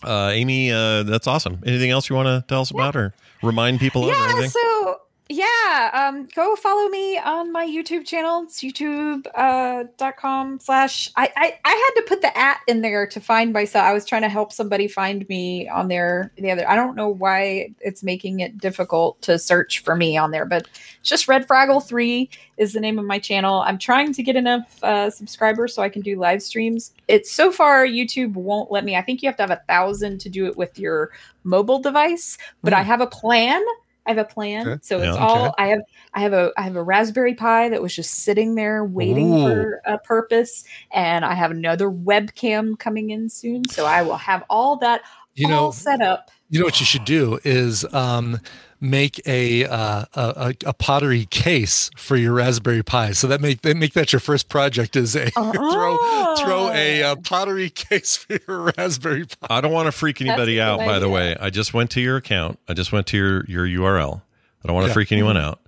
Uh, 0.03 0.31
Amy, 0.33 0.71
uh, 0.71 1.03
that's 1.03 1.27
awesome. 1.27 1.59
Anything 1.67 1.91
else 1.91 2.09
you 2.09 2.17
want 2.17 2.27
to 2.27 2.45
tell 2.49 2.61
us 2.61 2.71
about 2.71 2.97
or 2.97 3.15
remind 3.43 3.81
people 3.81 4.05
of 4.05 4.11
Yeah, 4.11 4.47
so 4.47 5.01
yeah, 5.29 5.91
um, 5.93 6.29
go 6.37 6.55
follow 6.55 6.89
me 6.89 7.19
on 7.19 7.51
my 7.51 7.67
YouTube 7.67 8.07
channel. 8.07 8.45
It's 8.45 8.61
youtube 8.61 9.27
uh, 9.35 9.85
dot 9.97 10.17
com 10.17 10.61
slash 10.61 11.11
I, 11.17 11.31
I 11.37 11.59
I 11.65 11.71
had 11.71 12.01
to 12.01 12.07
put 12.07 12.23
the 12.23 12.37
at 12.39 12.61
in 12.69 12.81
there 12.81 13.09
to 13.09 13.21
find 13.21 13.53
myself. 13.53 13.85
I 13.85 13.93
was 13.93 14.05
trying 14.05 14.23
to 14.23 14.29
help 14.29 14.53
somebody 14.53 14.87
find 14.87 15.29
me 15.29 15.69
on 15.69 15.89
there 15.89 16.31
the 16.37 16.53
other. 16.53 16.69
I 16.69 16.77
don't 16.77 16.95
know 16.95 17.09
why 17.09 17.75
it's 17.81 18.05
making 18.05 18.41
it 18.41 18.59
difficult 18.59 19.21
to 19.23 19.37
search 19.37 19.81
for 19.81 19.97
me 19.97 20.17
on 20.17 20.31
there, 20.31 20.45
but 20.45 20.69
it's 21.01 21.09
just 21.09 21.27
Red 21.27 21.49
Fraggle 21.49 21.85
Three 21.85 22.31
is 22.57 22.73
the 22.73 22.81
name 22.81 22.99
of 22.99 23.05
my 23.05 23.19
channel. 23.19 23.63
I'm 23.63 23.79
trying 23.79 24.13
to 24.13 24.23
get 24.23 24.37
enough 24.37 24.83
uh, 24.85 25.11
subscribers 25.11 25.75
so 25.75 25.83
I 25.83 25.89
can 25.89 26.03
do 26.03 26.17
live 26.19 26.41
streams. 26.41 26.93
It's 27.09 27.33
so 27.33 27.51
far 27.51 27.85
YouTube 27.85 28.35
won't 28.35 28.71
let 28.71 28.85
me. 28.85 28.95
I 28.95 29.03
think 29.03 29.23
you 29.23 29.29
have 29.29 29.37
to 29.39 29.43
have 29.43 29.51
a 29.51 29.63
thousand 29.67 30.21
to 30.21 30.29
do 30.29 30.47
it 30.47 30.57
with 30.57 30.79
your 30.79 31.11
mobile 31.43 31.81
device, 31.81 32.39
but 32.63 32.73
I 32.73 32.83
have 32.83 33.01
a 33.01 33.07
plan. 33.09 33.65
I 34.07 34.11
have 34.11 34.19
a 34.19 34.25
plan. 34.25 34.67
Okay. 34.69 34.79
So 34.83 34.99
it's 34.99 35.17
Yeah. 35.17 35.27
all 35.27 35.47
Okay. 35.47 35.55
I 35.59 35.67
have 35.69 35.81
I 36.15 36.21
have 36.21 36.33
a 36.33 36.53
I 36.57 36.63
have 36.63 36.77
a 36.77 36.83
Raspberry 36.83 37.35
Pi 37.35 37.69
that 37.71 37.83
was 37.83 37.95
just 37.95 38.11
sitting 38.23 38.55
there 38.55 38.85
waiting 38.85 39.35
Ooh. 39.35 39.43
for 39.43 39.83
a 39.85 39.99
purpose 39.99 40.65
and 40.93 41.25
I 41.25 41.35
have 41.35 41.51
another 41.51 41.91
webcam 41.91 42.79
coming 42.79 43.11
in 43.11 43.29
soon. 43.29 43.69
So 43.69 43.85
I 43.87 44.03
will 44.03 44.17
have 44.17 44.45
all 44.49 44.77
that 44.79 45.03
You 45.35 45.47
all 45.53 45.67
know, 45.67 45.71
set 45.73 46.01
up 46.01 46.31
You 46.49 46.61
know 46.61 46.65
what 46.65 46.79
you 46.81 46.87
should 46.87 47.05
do 47.05 47.39
is 47.43 47.85
um, 47.93 48.39
make 48.81 49.21
a, 49.27 49.65
uh, 49.65 50.05
a 50.15 50.55
a 50.65 50.73
pottery 50.73 51.25
case 51.27 51.91
for 51.97 52.15
your 52.17 52.35
Raspberry 52.35 52.85
Pi. 52.85 53.13
So 53.13 53.27
that 53.27 53.41
make 53.41 53.65
make 53.65 53.95
that 53.95 54.13
your 54.13 54.21
first 54.21 54.49
project 54.49 54.95
is 54.95 55.17
a 55.17 55.29
throw 55.33 55.97
throw 56.37 56.71
a 56.73 57.03
uh, 57.03 57.17
pottery 57.17 57.69
case 57.75 58.17
for 58.17 58.39
your 58.47 58.73
Raspberry 58.77 59.25
Pi. 59.27 59.47
I 59.51 59.61
don't 59.61 59.73
want 59.73 59.87
to 59.87 59.93
freak 59.93 60.21
anybody 60.21 60.61
out, 60.61 60.79
good 60.79 60.87
by 60.87 60.99
the 61.01 61.09
way. 61.09 61.37
I 61.41 61.51
just 61.51 61.75
went 61.75 61.91
to 61.93 62.01
your 62.01 62.17
account. 62.17 62.61
I 62.69 62.75
just 62.75 62.93
went 62.93 63.09
to 63.09 63.17
your, 63.17 63.45
your 63.47 63.67
URL. 63.67 64.23
I 64.63 64.67
don't 64.69 64.75
want 64.75 64.85
to 64.85 64.91
Yeah. 64.91 64.95
freak 64.95 65.11
anyone 65.11 65.37
out. 65.37 65.61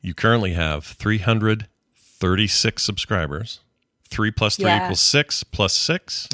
You 0.00 0.14
currently 0.14 0.52
have 0.52 0.84
336 0.84 2.82
subscribers. 2.82 3.60
Three 4.08 4.30
plus 4.30 4.56
three 4.56 4.66
Yeah. 4.66 4.84
equals 4.84 5.00
six 5.00 5.42
plus 5.44 5.72
six. 5.74 6.28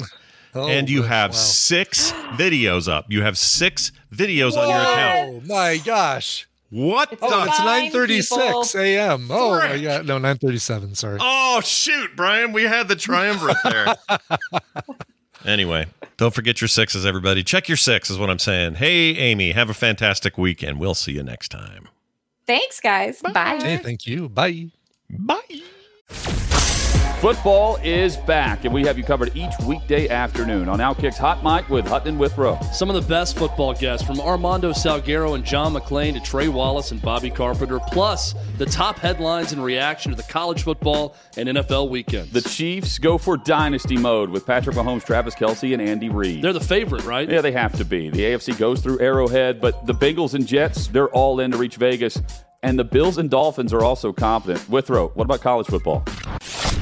Oh, 0.53 0.67
and 0.67 0.89
you 0.89 1.01
wow. 1.01 1.07
have 1.07 1.35
six 1.35 2.11
videos 2.33 2.91
up. 2.91 3.05
You 3.09 3.23
have 3.23 3.37
six 3.37 3.91
videos 4.13 4.57
on 4.57 4.69
your 4.69 4.81
account. 4.81 5.29
Oh 5.29 5.41
my 5.47 5.77
gosh! 5.77 6.47
What 6.69 7.11
It's 7.11 7.21
the? 7.21 7.27
Oh, 7.29 7.43
it's 7.43 7.59
nine 7.59 7.91
thirty 7.91 8.21
six 8.21 8.75
a.m. 8.75 9.27
Oh 9.29 9.51
my 9.57 9.69
Frick. 9.69 9.83
god! 9.83 10.05
No, 10.05 10.17
nine 10.17 10.37
thirty 10.37 10.57
seven. 10.57 10.95
Sorry. 10.95 11.17
Oh 11.21 11.61
shoot, 11.63 12.15
Brian, 12.15 12.53
we 12.53 12.63
had 12.63 12.87
the 12.87 12.95
triumvirate 12.95 13.57
there. 13.63 13.95
anyway, 15.45 15.87
don't 16.17 16.33
forget 16.33 16.61
your 16.61 16.67
sixes, 16.69 17.05
everybody. 17.05 17.43
Check 17.43 17.67
your 17.67 17.77
six 17.77 18.09
is 18.09 18.17
what 18.17 18.29
I'm 18.29 18.39
saying. 18.39 18.75
Hey, 18.75 19.15
Amy, 19.17 19.51
have 19.51 19.69
a 19.69 19.73
fantastic 19.73 20.37
week, 20.37 20.63
and 20.63 20.79
we'll 20.79 20.95
see 20.95 21.11
you 21.11 21.23
next 21.23 21.49
time. 21.49 21.87
Thanks, 22.47 22.79
guys. 22.79 23.21
Bye. 23.21 23.59
Hey, 23.61 23.77
thank 23.77 24.05
you. 24.05 24.29
Bye. 24.29 24.71
Bye. 25.09 25.61
Football 27.21 27.77
is 27.83 28.17
back, 28.17 28.65
and 28.65 28.73
we 28.73 28.83
have 28.83 28.97
you 28.97 29.03
covered 29.03 29.37
each 29.37 29.53
weekday 29.67 30.09
afternoon 30.09 30.67
on 30.67 30.79
Outkick's 30.79 31.19
Hot 31.19 31.43
Mic 31.43 31.69
with 31.69 31.85
Hutton 31.85 32.17
Withrow. 32.17 32.59
Some 32.73 32.89
of 32.89 32.95
the 32.95 33.07
best 33.07 33.37
football 33.37 33.75
guests 33.75 34.03
from 34.03 34.19
Armando 34.19 34.71
Salguero 34.71 35.35
and 35.35 35.45
John 35.45 35.75
McClain 35.75 36.15
to 36.15 36.19
Trey 36.19 36.47
Wallace 36.47 36.89
and 36.89 36.99
Bobby 36.99 37.29
Carpenter, 37.29 37.79
plus 37.79 38.33
the 38.57 38.65
top 38.65 38.97
headlines 38.97 39.51
and 39.51 39.63
reaction 39.63 40.09
to 40.11 40.15
the 40.15 40.23
college 40.23 40.63
football 40.63 41.15
and 41.37 41.47
NFL 41.47 41.91
weekends. 41.91 42.31
The 42.31 42.41
Chiefs 42.41 42.97
go 42.97 43.19
for 43.19 43.37
dynasty 43.37 43.97
mode 43.97 44.31
with 44.31 44.47
Patrick 44.47 44.75
Mahomes, 44.75 45.05
Travis 45.05 45.35
Kelce, 45.35 45.73
and 45.73 45.81
Andy 45.81 46.09
Reid. 46.09 46.41
They're 46.41 46.53
the 46.53 46.59
favorite, 46.59 47.03
right? 47.05 47.29
Yeah, 47.29 47.41
they 47.41 47.51
have 47.51 47.77
to 47.77 47.85
be. 47.85 48.09
The 48.09 48.21
AFC 48.21 48.57
goes 48.57 48.81
through 48.81 48.99
Arrowhead, 48.99 49.61
but 49.61 49.85
the 49.85 49.93
Bengals 49.93 50.33
and 50.33 50.47
Jets, 50.47 50.87
they're 50.87 51.09
all 51.09 51.39
in 51.39 51.51
to 51.51 51.57
reach 51.57 51.75
Vegas. 51.75 52.19
And 52.63 52.77
the 52.77 52.83
Bills 52.83 53.17
and 53.17 53.27
Dolphins 53.27 53.73
are 53.73 53.81
also 53.81 54.13
confident. 54.13 54.69
Withrow, 54.69 55.09
what 55.09 55.23
about 55.23 55.41
college 55.41 55.65
football? 55.65 56.03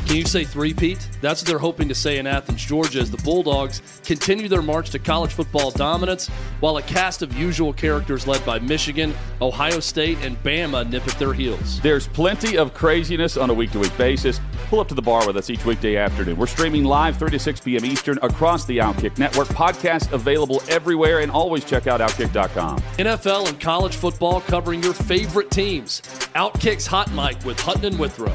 Can 0.07 0.17
you 0.17 0.25
say 0.25 0.43
three-peat? 0.43 1.07
That's 1.21 1.41
what 1.41 1.47
they're 1.47 1.59
hoping 1.59 1.87
to 1.87 1.95
say 1.95 2.17
in 2.17 2.27
Athens, 2.27 2.65
Georgia, 2.65 2.99
as 2.99 3.11
the 3.11 3.17
Bulldogs 3.17 3.81
continue 4.03 4.49
their 4.49 4.61
march 4.61 4.89
to 4.89 4.99
college 4.99 5.31
football 5.31 5.71
dominance, 5.71 6.27
while 6.59 6.77
a 6.77 6.81
cast 6.81 7.21
of 7.21 7.37
usual 7.37 7.71
characters 7.71 8.27
led 8.27 8.43
by 8.45 8.59
Michigan, 8.59 9.13
Ohio 9.39 9.79
State, 9.79 10.17
and 10.21 10.35
Bama 10.43 10.89
nip 10.89 11.07
at 11.07 11.17
their 11.19 11.31
heels. 11.31 11.79
There's 11.79 12.07
plenty 12.07 12.57
of 12.57 12.73
craziness 12.73 13.37
on 13.37 13.49
a 13.49 13.53
week 13.53 13.71
to 13.71 13.79
week 13.79 13.95
basis. 13.97 14.41
Pull 14.69 14.79
up 14.79 14.87
to 14.89 14.93
the 14.93 15.01
bar 15.01 15.25
with 15.25 15.35
us 15.35 15.49
each 15.49 15.65
weekday 15.65 15.95
afternoon. 15.97 16.37
We're 16.37 16.45
streaming 16.45 16.83
live 16.83 17.17
3 17.17 17.31
to 17.31 17.39
6 17.39 17.59
p.m. 17.61 17.83
Eastern 17.85 18.19
across 18.21 18.65
the 18.65 18.77
Outkick 18.77 19.17
network. 19.17 19.47
Podcast 19.47 20.11
available 20.11 20.61
everywhere, 20.69 21.19
and 21.21 21.31
always 21.31 21.65
check 21.65 21.87
out 21.87 21.99
Outkick.com. 22.01 22.77
NFL 22.99 23.47
and 23.49 23.59
college 23.59 23.95
football 23.95 24.41
covering 24.41 24.83
your 24.83 24.93
favorite 24.93 25.49
teams. 25.49 26.01
Outkick's 26.35 26.85
Hot 26.85 27.11
Mic 27.13 27.43
with 27.45 27.59
Hutton 27.59 27.83
and 27.85 27.97
Withrow. 27.97 28.31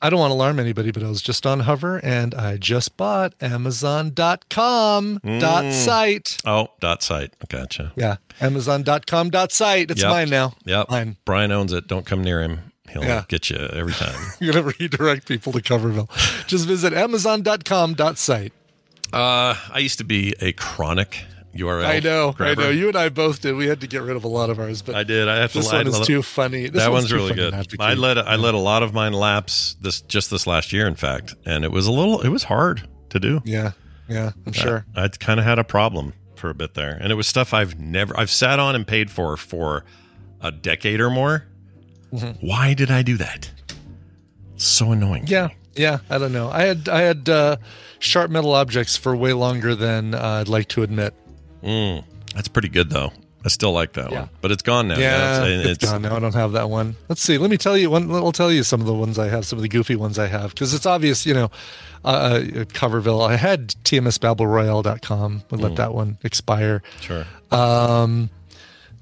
I 0.00 0.10
don't 0.10 0.20
want 0.20 0.30
to 0.30 0.34
alarm 0.34 0.60
anybody, 0.60 0.90
but 0.92 1.02
I 1.02 1.08
was 1.08 1.22
just 1.22 1.46
on 1.46 1.60
Hover 1.60 1.98
and 2.04 2.34
I 2.34 2.56
just 2.58 2.96
bought 2.98 3.32
Amazon.com 3.40 5.14
dot 5.24 5.64
Mm. 5.64 5.72
site. 5.72 6.36
Oh, 6.44 6.68
dot 6.78 7.02
site. 7.02 7.32
Gotcha. 7.48 7.92
Yeah. 7.96 8.16
Amazon.com 8.40 9.30
dot 9.30 9.50
site. 9.50 9.90
It's 9.90 10.02
Yep. 10.02 10.10
mine 10.10 10.28
now. 10.30 10.54
Yep. 10.66 10.90
Mine. 10.90 11.16
Brian 11.24 11.50
owns 11.52 11.72
it. 11.72 11.86
Don't 11.88 12.04
come 12.04 12.22
near 12.22 12.42
him. 12.42 12.72
He'll 12.90 13.02
Yeah. 13.04 13.24
get 13.28 13.50
you 13.50 13.56
every 13.56 13.92
time. 13.92 14.14
You're 14.40 14.52
going 14.52 14.70
to 14.70 14.76
redirect 14.78 15.26
people 15.28 15.52
to 15.52 15.60
Coverville. 15.60 16.08
just 16.46 16.66
visit 16.66 16.92
Amazon.com 16.92 17.94
dot 17.94 18.18
site. 18.18 18.52
Uh, 19.12 19.54
I 19.72 19.78
used 19.78 19.98
to 19.98 20.04
be 20.04 20.34
a 20.40 20.52
chronic 20.52 21.24
URL. 21.54 21.86
I 21.86 22.00
know. 22.00 22.32
grabber. 22.32 22.62
I 22.62 22.64
know. 22.64 22.70
You 22.70 22.88
and 22.88 22.96
I 22.96 23.08
both 23.10 23.40
did. 23.42 23.54
We 23.54 23.66
had 23.68 23.80
to 23.82 23.86
get 23.86 24.02
rid 24.02 24.16
of 24.16 24.24
a 24.24 24.28
lot 24.28 24.50
of 24.50 24.58
ours, 24.58 24.82
but 24.82 24.96
I 24.96 25.04
did. 25.04 25.28
I 25.28 25.36
have 25.36 25.52
to 25.52 25.58
this 25.58 25.68
lie. 25.70 25.78
one 25.78 25.86
is 25.86 26.00
too 26.00 26.20
funny. 26.22 26.68
This 26.68 26.82
that 26.82 26.90
one's 26.90 27.04
one's 27.04 27.12
really 27.12 27.34
good. 27.34 27.54
I 27.78 27.94
let 27.94 28.18
I 28.18 28.34
let 28.36 28.54
a 28.54 28.58
lot 28.58 28.82
of 28.82 28.92
mine 28.92 29.12
lapse 29.12 29.76
this 29.80 30.00
just 30.00 30.30
this 30.32 30.46
last 30.48 30.72
year, 30.72 30.86
in 30.88 30.96
fact, 30.96 31.34
and 31.46 31.64
it 31.64 31.70
was 31.70 31.86
a 31.86 31.92
little. 31.92 32.20
It 32.22 32.28
was 32.30 32.44
hard 32.44 32.88
to 33.10 33.20
do. 33.20 33.40
Yeah. 33.44 33.72
Yeah. 34.08 34.32
I'm 34.46 34.52
sure. 34.52 34.84
I, 34.96 35.06
kind 35.08 35.38
of 35.38 35.46
had 35.46 35.58
a 35.60 35.64
problem 35.64 36.12
for 36.34 36.50
a 36.50 36.54
bit 36.54 36.74
there, 36.74 36.98
and 37.00 37.12
it 37.12 37.14
was 37.14 37.28
stuff 37.28 37.54
I've 37.54 37.78
never 37.78 38.18
I've 38.18 38.30
sat 38.30 38.58
on 38.58 38.74
and 38.74 38.84
paid 38.86 39.10
for 39.12 39.36
for 39.36 39.84
a 40.40 40.50
decade 40.50 41.00
or 41.00 41.08
more. 41.08 41.46
Mm-hmm. 42.12 42.46
Why 42.46 42.74
did 42.74 42.90
I 42.90 43.02
do 43.02 43.16
that? 43.16 43.50
It's 44.54 44.64
so 44.66 44.92
annoying. 44.92 45.24
Yeah, 45.26 45.48
yeah. 45.74 45.98
I 46.10 46.18
don't 46.18 46.32
know. 46.32 46.48
I 46.50 46.62
had 46.62 46.88
I 46.88 47.00
had 47.02 47.28
uh, 47.28 47.56
sharp 47.98 48.30
metal 48.30 48.52
objects 48.52 48.96
for 48.96 49.16
way 49.16 49.32
longer 49.32 49.74
than 49.74 50.14
uh, 50.14 50.20
I'd 50.40 50.48
like 50.48 50.68
to 50.68 50.82
admit. 50.82 51.14
Mm, 51.62 52.04
that's 52.34 52.48
pretty 52.48 52.68
good 52.68 52.90
though. 52.90 53.12
I 53.46 53.48
still 53.48 53.72
like 53.72 53.92
that 53.94 54.10
Yeah. 54.10 54.20
one, 54.20 54.28
but 54.40 54.52
it's 54.52 54.62
gone 54.62 54.88
now. 54.88 54.96
Yeah, 54.98 55.44
it's, 55.44 55.82
it's 55.82 55.90
gone 55.90 56.00
now. 56.00 56.16
I 56.16 56.18
don't 56.18 56.32
have 56.34 56.52
that 56.52 56.70
one. 56.70 56.96
Let's 57.10 57.20
see. 57.20 57.36
Let 57.36 57.50
me 57.50 57.58
tell 57.58 57.76
you 57.76 57.90
one. 57.90 58.10
I'll 58.10 58.32
tell 58.32 58.50
you 58.50 58.62
some 58.62 58.80
of 58.80 58.86
the 58.86 58.94
ones 58.94 59.18
I 59.18 59.28
have. 59.28 59.44
Some 59.44 59.58
of 59.58 59.62
the 59.62 59.68
goofy 59.68 59.96
ones 59.96 60.18
I 60.18 60.28
have 60.28 60.50
because 60.54 60.72
it's 60.72 60.86
obvious. 60.86 61.26
You 61.26 61.34
know, 61.34 61.50
uh, 62.04 62.08
uh, 62.08 62.40
Coverville. 62.72 63.28
I 63.28 63.36
had 63.36 63.68
TMSBattleRoyale.com. 63.84 65.42
Would 65.50 65.60
let 65.60 65.72
Mm. 65.72 65.76
that 65.76 65.94
one 65.94 66.18
expire. 66.22 66.82
Sure. 67.00 67.26
Um, 67.50 68.30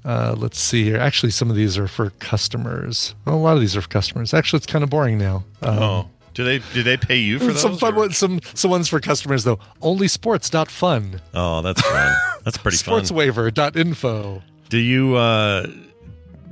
uh, 0.05 0.35
let's 0.37 0.59
see 0.59 0.83
here. 0.83 0.97
Actually, 0.97 1.31
some 1.31 1.49
of 1.49 1.55
these 1.55 1.77
are 1.77 1.87
for 1.87 2.09
customers. 2.19 3.15
Well, 3.25 3.35
a 3.35 3.37
lot 3.37 3.53
of 3.55 3.61
these 3.61 3.75
are 3.77 3.81
for 3.81 3.87
customers. 3.89 4.33
Actually, 4.33 4.57
it's 4.57 4.65
kind 4.65 4.83
of 4.83 4.89
boring 4.89 5.17
now. 5.17 5.43
Um, 5.61 5.79
oh, 5.79 6.09
do 6.33 6.43
they 6.43 6.59
do 6.73 6.83
they 6.83 6.97
pay 6.97 7.17
you 7.17 7.39
for 7.39 7.45
those? 7.45 7.61
some 7.61 7.77
fun 7.77 7.93
or- 7.93 7.97
ones. 7.99 8.17
Some 8.17 8.39
some 8.53 8.71
ones 8.71 8.87
for 8.89 8.99
customers 8.99 9.43
though. 9.43 9.59
Only 9.81 10.07
sports 10.07 10.49
dot 10.49 10.69
fun. 10.69 11.21
Oh, 11.33 11.61
that's 11.61 11.81
fun. 11.81 12.15
That's 12.43 12.57
pretty 12.57 12.77
sports 12.77 13.09
fun. 13.09 13.17
Sportswaiver.info. 13.17 14.41
Do 14.69 14.77
you 14.77 15.15
uh 15.15 15.67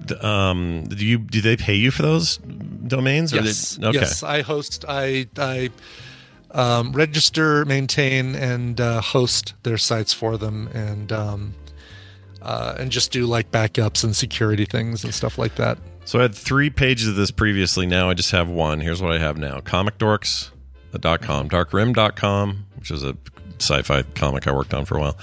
d- 0.05 0.15
um 0.21 0.83
do 0.87 1.05
you 1.05 1.17
do 1.17 1.41
they 1.41 1.57
pay 1.57 1.75
you 1.75 1.91
for 1.91 2.03
those 2.03 2.37
domains? 2.37 3.33
Or 3.33 3.37
Yes. 3.41 3.75
they- 3.75 3.87
okay. 3.87 3.99
Yes. 3.99 4.23
I 4.23 4.41
host. 4.41 4.85
I 4.87 5.27
I 5.37 5.69
um, 6.53 6.91
register, 6.91 7.63
maintain, 7.63 8.35
and 8.35 8.79
uh, 8.81 8.99
host 9.01 9.53
their 9.63 9.77
sites 9.77 10.13
for 10.13 10.37
them, 10.37 10.67
and 10.73 11.09
um, 11.11 11.53
uh, 12.41 12.75
and 12.79 12.91
just 12.91 13.11
do 13.11 13.25
like 13.25 13.51
backups 13.51 14.03
and 14.03 14.15
security 14.15 14.65
things 14.65 15.03
and 15.03 15.13
stuff 15.13 15.37
like 15.37 15.55
that. 15.55 15.77
So 16.05 16.19
I 16.19 16.23
had 16.23 16.35
three 16.35 16.69
pages 16.69 17.07
of 17.07 17.15
this 17.15 17.31
previously. 17.31 17.85
Now 17.85 18.09
I 18.09 18.13
just 18.13 18.31
have 18.31 18.49
one. 18.49 18.79
Here's 18.79 19.01
what 19.01 19.11
I 19.11 19.19
have 19.19 19.37
now: 19.37 19.59
comicdorks.com, 19.59 21.49
darkrim.com, 21.49 22.65
which 22.77 22.91
is 22.91 23.03
a 23.03 23.15
sci-fi 23.59 24.01
comic 24.15 24.47
I 24.47 24.51
worked 24.51 24.73
on 24.73 24.85
for 24.85 24.97
a 24.97 25.01
while. 25.01 25.17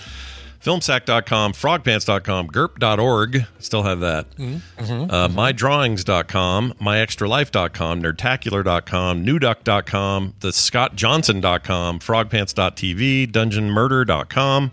Filmsack.com, 0.62 1.52
frogpants.com, 1.52 2.48
gerp.org, 2.48 3.46
still 3.60 3.84
have 3.84 4.00
that. 4.00 4.26
Uh, 4.38 5.28
mydrawings.com, 5.28 6.74
myextralife.com, 6.80 8.02
nerdtacular.com, 8.02 9.24
newduck.com, 9.24 10.34
the 10.40 10.48
scottjohnson.com, 10.48 12.00
frogpants.tv, 12.00 13.30
dungeonmurder.com. 13.30 14.72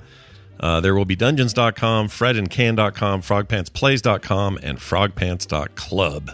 Uh, 0.59 0.79
there 0.81 0.95
will 0.95 1.05
be 1.05 1.15
dungeons.com, 1.15 2.07
fredandcan.com, 2.07 3.21
frogpantsplays.com, 3.21 4.59
and 4.63 4.77
frogpants.club. 4.79 6.31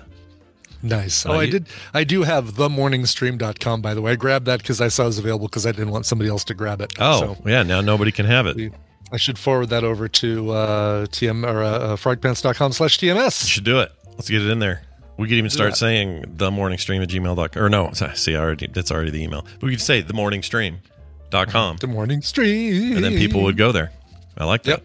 Nice. 0.83 1.25
Oh, 1.25 1.33
I 1.33 1.49
did. 1.49 1.67
I 1.93 2.03
do 2.03 2.23
have 2.23 2.53
themorningstream.com, 2.53 3.81
by 3.81 3.93
the 3.93 4.01
way. 4.01 4.13
I 4.13 4.15
grabbed 4.15 4.45
that 4.47 4.61
because 4.61 4.81
I 4.81 4.87
saw 4.87 5.03
it 5.03 5.07
was 5.07 5.19
available 5.19 5.47
because 5.47 5.65
I 5.65 5.71
didn't 5.71 5.91
want 5.91 6.05
somebody 6.05 6.29
else 6.29 6.43
to 6.45 6.53
grab 6.53 6.81
it. 6.81 6.93
Oh, 6.99 7.35
So 7.35 7.49
yeah, 7.49 7.63
now 7.63 7.81
nobody 7.81 8.11
can 8.11 8.25
have 8.25 8.47
it. 8.47 8.73
I 9.11 9.17
should 9.17 9.37
forward 9.37 9.67
that 9.69 9.83
over 9.83 10.07
to 10.07 10.51
uh, 10.51 11.05
TM 11.07 11.45
or 11.45 11.61
uh, 11.61 11.69
uh, 11.69 11.95
frogpants.com 11.97 12.71
slash 12.71 12.97
TMS. 12.97 13.43
You 13.43 13.49
should 13.49 13.63
do 13.63 13.79
it. 13.79 13.91
Let's 14.13 14.29
get 14.29 14.41
it 14.41 14.49
in 14.49 14.59
there. 14.59 14.81
We 15.17 15.27
could 15.27 15.35
even 15.37 15.49
start 15.51 15.71
that. 15.71 15.75
saying 15.77 16.25
the 16.37 16.49
morning 16.49 16.79
stream 16.79 17.01
at 17.01 17.09
gmail.com. 17.09 17.61
Or 17.61 17.69
no, 17.69 17.91
see, 17.91 18.35
I 18.35 18.39
already, 18.39 18.67
that's 18.67 18.91
already 18.91 19.11
the 19.11 19.21
email. 19.21 19.45
We 19.61 19.69
could 19.71 19.81
say 19.81 20.01
the 20.01 20.13
morning 20.13 20.41
stream.com. 20.41 21.77
The 21.77 21.87
morning 21.87 22.21
stream. 22.21 22.95
And 22.95 23.03
then 23.03 23.17
people 23.17 23.43
would 23.43 23.57
go 23.57 23.71
there. 23.71 23.91
I 24.41 24.45
like 24.45 24.63
that. 24.63 24.81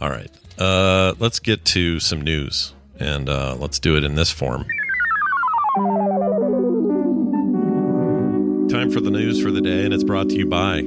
All 0.00 0.08
right. 0.08 0.30
Uh, 0.58 1.12
let's 1.18 1.38
get 1.38 1.66
to 1.66 2.00
some 2.00 2.22
news. 2.22 2.72
And 2.98 3.28
uh, 3.28 3.56
let's 3.58 3.78
do 3.78 3.94
it 3.98 4.04
in 4.04 4.14
this 4.14 4.30
form. 4.30 4.66
Time 8.70 8.90
for 8.90 9.00
the 9.00 9.10
news 9.10 9.42
for 9.42 9.50
the 9.50 9.60
day, 9.60 9.84
and 9.84 9.92
it's 9.92 10.04
brought 10.04 10.30
to 10.30 10.36
you 10.36 10.46
by 10.46 10.80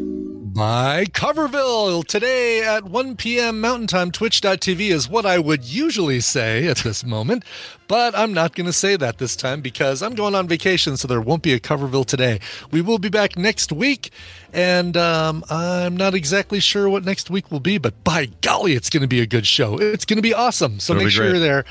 by 0.53 1.05
Coverville. 1.05 2.05
Today 2.05 2.63
at 2.63 2.83
1 2.83 3.15
p.m. 3.15 3.59
Mountain 3.59 3.87
Time, 3.87 4.11
twitch.tv 4.11 4.79
is 4.89 5.09
what 5.09 5.25
I 5.25 5.39
would 5.39 5.63
usually 5.63 6.19
say 6.19 6.67
at 6.67 6.77
this 6.77 7.03
moment, 7.03 7.43
but 7.87 8.15
I'm 8.15 8.33
not 8.33 8.55
going 8.55 8.67
to 8.67 8.73
say 8.73 8.95
that 8.95 9.17
this 9.17 9.35
time 9.35 9.61
because 9.61 10.03
I'm 10.03 10.13
going 10.13 10.35
on 10.35 10.47
vacation, 10.47 10.95
so 10.95 11.07
there 11.07 11.21
won't 11.21 11.41
be 11.41 11.53
a 11.53 11.59
Coverville 11.59 12.05
today. 12.05 12.39
We 12.71 12.81
will 12.81 12.99
be 12.99 13.09
back 13.09 13.35
next 13.35 13.71
week, 13.71 14.11
and 14.53 14.95
um, 14.95 15.43
I'm 15.49 15.97
not 15.97 16.13
exactly 16.13 16.59
sure 16.59 16.87
what 16.87 17.03
next 17.03 17.29
week 17.29 17.51
will 17.51 17.59
be, 17.59 17.79
but 17.79 18.03
by 18.03 18.27
golly, 18.41 18.73
it's 18.73 18.89
going 18.89 19.01
to 19.01 19.07
be 19.07 19.21
a 19.21 19.27
good 19.27 19.47
show. 19.47 19.79
It's 19.79 20.05
going 20.05 20.17
to 20.17 20.23
be 20.23 20.33
awesome. 20.33 20.79
So 20.79 20.93
It'll 20.93 21.05
make 21.05 21.11
sure 21.13 21.25
you're 21.25 21.39
there 21.39 21.65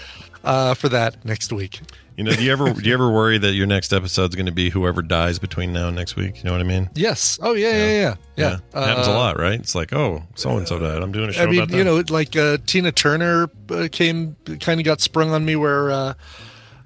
uh, 0.45 0.75
for 0.75 0.89
that 0.91 1.25
next 1.25 1.53
week. 1.53 1.81
You 2.17 2.25
know, 2.25 2.33
do 2.33 2.45
you 2.45 2.53
ever 2.53 2.73
do 2.75 2.87
you 2.87 2.93
ever 2.93 3.11
worry 3.11 3.39
that 3.39 3.53
your 3.55 3.67
next 3.67 3.91
episode 3.93 4.29
is 4.31 4.35
going 4.37 4.47
to 4.47 4.53
be 4.53 4.69
whoever 4.69 5.01
dies 5.01 5.39
between 5.39 5.73
now 5.73 5.87
and 5.89 5.97
next 5.97 6.15
week? 6.15 6.37
You 6.39 6.45
know 6.45 6.53
what 6.53 6.61
I 6.61 6.65
mean? 6.65 6.91
Yes. 6.95 7.39
Oh, 7.43 7.55
yeah, 7.55 7.71
yeah, 7.71 7.87
yeah. 7.87 8.15
Yeah. 8.37 8.55
It 8.83 8.87
happens 8.87 9.07
a 9.09 9.13
Uh, 9.13 9.15
lot, 9.15 9.39
right? 9.39 9.59
It's 9.59 9.75
like, 9.75 9.95
oh, 9.95 10.23
so 10.35 10.59
and 10.59 10.69
so 10.69 10.79
died. 10.79 11.03
I'm 11.03 11.11
doing 11.11 11.31
a 11.31 11.33
show 11.33 11.43
I 11.43 11.47
mean, 11.47 11.61
about 11.61 11.71
that. 11.71 11.77
you 11.79 11.85
know, 11.85 12.03
like 12.11 12.37
uh, 12.37 12.59
Tina 12.67 12.93
Turner 12.93 13.49
uh, 13.71 13.89
came, 13.91 14.37
kind 14.61 14.79
of 14.79 14.85
got 14.85 15.01
sprung 15.01 15.31
on 15.31 15.45
me 15.47 15.57
where 15.57 15.91
uh, 15.91 16.15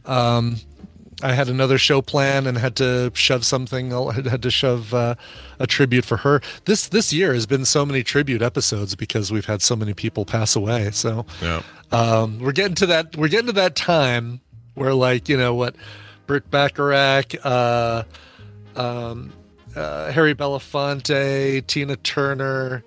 um, 0.04 0.58
I 1.22 1.32
had 1.32 1.48
another 1.48 1.78
show 1.78 2.02
plan 2.02 2.46
and 2.46 2.58
had 2.58 2.76
to 2.76 3.10
shove 3.14 3.46
something, 3.46 3.92
I 3.92 4.12
had 4.12 4.42
to 4.42 4.50
shove 4.50 4.92
uh, 4.92 5.14
a 5.58 5.66
tribute 5.66 6.04
for 6.04 6.18
her. 6.18 6.42
This 6.66 6.88
this 6.88 7.12
year 7.12 7.32
has 7.32 7.46
been 7.46 7.64
so 7.64 7.86
many 7.86 8.02
tribute 8.02 8.42
episodes 8.42 8.94
because 8.94 9.32
we've 9.32 9.46
had 9.46 9.62
so 9.62 9.76
many 9.76 9.94
people 9.94 10.26
pass 10.26 10.54
away. 10.54 10.90
So 10.90 11.24
yeah. 11.40 11.62
um, 11.90 12.38
we're 12.38 12.52
getting 12.52 12.74
to 12.76 12.86
that. 12.86 13.16
We're 13.16 13.28
getting 13.28 13.46
to 13.46 13.52
that 13.54 13.76
time 13.76 14.40
where, 14.74 14.92
like, 14.92 15.28
you 15.28 15.38
know, 15.38 15.54
what 15.54 15.74
Burt 16.26 16.50
Bacharach, 16.50 17.34
uh, 17.44 18.04
um, 18.76 19.32
uh, 19.74 20.12
Harry 20.12 20.34
Belafonte, 20.34 21.66
Tina 21.66 21.96
Turner. 21.96 22.84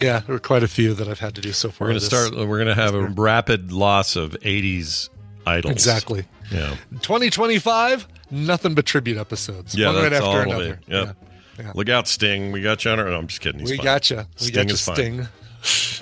Yeah, 0.00 0.18
there 0.20 0.34
were 0.34 0.40
quite 0.40 0.64
a 0.64 0.68
few 0.68 0.94
that 0.94 1.06
I've 1.06 1.20
had 1.20 1.36
to 1.36 1.40
do 1.40 1.52
so 1.52 1.70
far. 1.70 1.86
We're 1.86 1.92
going 1.92 2.00
to 2.00 2.06
start. 2.06 2.34
We're 2.34 2.58
going 2.58 2.66
to 2.66 2.74
have 2.74 2.94
a 2.94 3.06
rapid 3.06 3.70
loss 3.70 4.16
of 4.16 4.32
'80s 4.40 5.10
idols. 5.46 5.72
Exactly. 5.72 6.24
Yeah. 6.52 6.76
2025, 7.00 8.06
nothing 8.30 8.74
but 8.74 8.86
tribute 8.86 9.18
episodes. 9.18 9.74
Yeah, 9.74 9.92
one 9.92 10.02
right 10.02 10.12
after 10.12 10.40
another. 10.42 10.80
Yep. 10.86 11.06
Yeah. 11.06 11.12
Yeah. 11.58 11.72
Look 11.74 11.88
out, 11.88 12.08
Sting. 12.08 12.50
We 12.52 12.62
got 12.62 12.84
you 12.84 12.90
on 12.90 12.98
our. 12.98 13.08
No, 13.10 13.18
I'm 13.18 13.26
just 13.26 13.40
kidding. 13.40 13.60
He's 13.60 13.70
We 13.70 13.76
fine. 13.76 14.00
you. 14.04 14.16
We 14.40 14.46
Sting 14.46 14.70
is 14.70 14.84
fine. 14.84 14.96
Sting. 14.96 15.28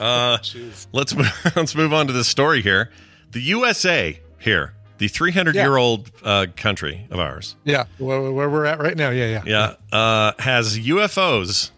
Uh, 0.01 0.39
let's 0.93 1.15
move, 1.15 1.53
let's 1.57 1.75
move 1.75 1.93
on 1.93 2.07
to 2.07 2.13
this 2.15 2.27
story 2.29 2.63
here. 2.63 2.91
The 3.33 3.41
USA 3.43 4.19
here, 4.39 4.73
the 4.97 5.07
300 5.09 5.55
year 5.55 5.77
old 5.77 6.11
uh, 6.25 6.47
country 6.57 7.07
of 7.11 7.21
ours, 7.21 7.57
Yeah, 7.65 7.85
where, 7.99 8.33
where 8.33 8.49
we're 8.49 8.65
at 8.65 8.79
right 8.81 8.97
now. 8.97 9.11
Yeah, 9.11 9.43
yeah. 9.45 9.75
yeah, 9.93 9.97
uh, 9.99 10.33
has 10.39 10.79
UFOs 10.79 11.73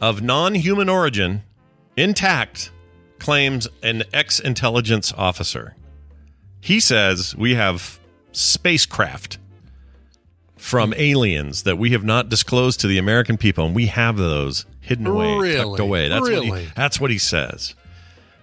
of 0.00 0.20
non-human 0.22 0.88
origin 0.88 1.42
intact. 1.96 2.72
Claims 3.20 3.68
an 3.82 4.02
ex-intelligence 4.12 5.12
officer. 5.16 5.74
He 6.66 6.80
says 6.80 7.36
we 7.36 7.54
have 7.54 8.00
spacecraft 8.32 9.38
from 10.56 10.92
aliens 10.96 11.62
that 11.62 11.78
we 11.78 11.92
have 11.92 12.02
not 12.02 12.28
disclosed 12.28 12.80
to 12.80 12.88
the 12.88 12.98
American 12.98 13.36
people, 13.36 13.66
and 13.66 13.72
we 13.72 13.86
have 13.86 14.16
those 14.16 14.66
hidden 14.80 15.06
away, 15.06 15.54
tucked 15.54 15.78
away. 15.78 16.08
That's 16.08 16.28
what 16.28 16.42
he, 16.42 16.66
that's 16.74 17.00
what 17.00 17.10
he 17.12 17.18
says. 17.18 17.76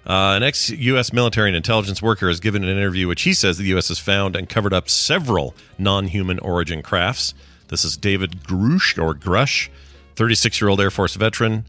Uh, 0.08 0.36
an 0.38 0.44
ex 0.44 0.70
U.S. 0.70 1.12
military 1.12 1.50
and 1.50 1.58
intelligence 1.58 2.02
worker 2.02 2.30
has 2.30 2.40
given 2.40 2.64
an 2.64 2.70
interview 2.70 3.10
which 3.10 3.24
he 3.24 3.34
says 3.34 3.58
the 3.58 3.66
U.S. 3.66 3.90
has 3.90 4.00
found 4.00 4.38
and 4.38 4.48
covered 4.48 4.74
up 4.74 4.88
several 4.88 5.54
non 5.78 6.08
human 6.08 6.40
origin 6.40 6.82
crafts. 6.82 7.34
This 7.68 7.84
is 7.84 7.98
David 7.98 8.44
Grusch 8.44 8.98
or 8.98 9.14
Grusch, 9.14 9.68
36 10.16 10.62
year 10.62 10.70
old 10.70 10.80
Air 10.80 10.92
Force 10.92 11.16
veteran. 11.16 11.66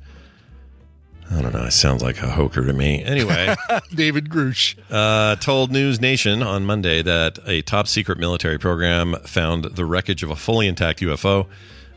I 1.31 1.43
don't 1.43 1.53
know. 1.53 1.65
It 1.65 1.73
sounds 1.73 2.03
like 2.03 2.23
a 2.23 2.31
hoker 2.31 2.65
to 2.65 2.73
me. 2.73 3.03
Anyway, 3.03 3.55
David 3.95 4.29
Grusch 4.29 4.77
uh, 4.91 5.37
told 5.37 5.73
News 5.73 6.01
Nation 6.01 6.43
on 6.43 6.65
Monday 6.65 7.03
that 7.03 7.39
a 7.47 7.63
top 7.63 7.89
secret 7.89 8.19
military 8.19 8.59
program 8.59 9.17
found 9.25 9.65
the 9.65 9.85
wreckage 9.85 10.23
of 10.23 10.31
a 10.31 10.37
fully 10.37 10.69
intact 10.69 11.01
UFO, 11.01 11.47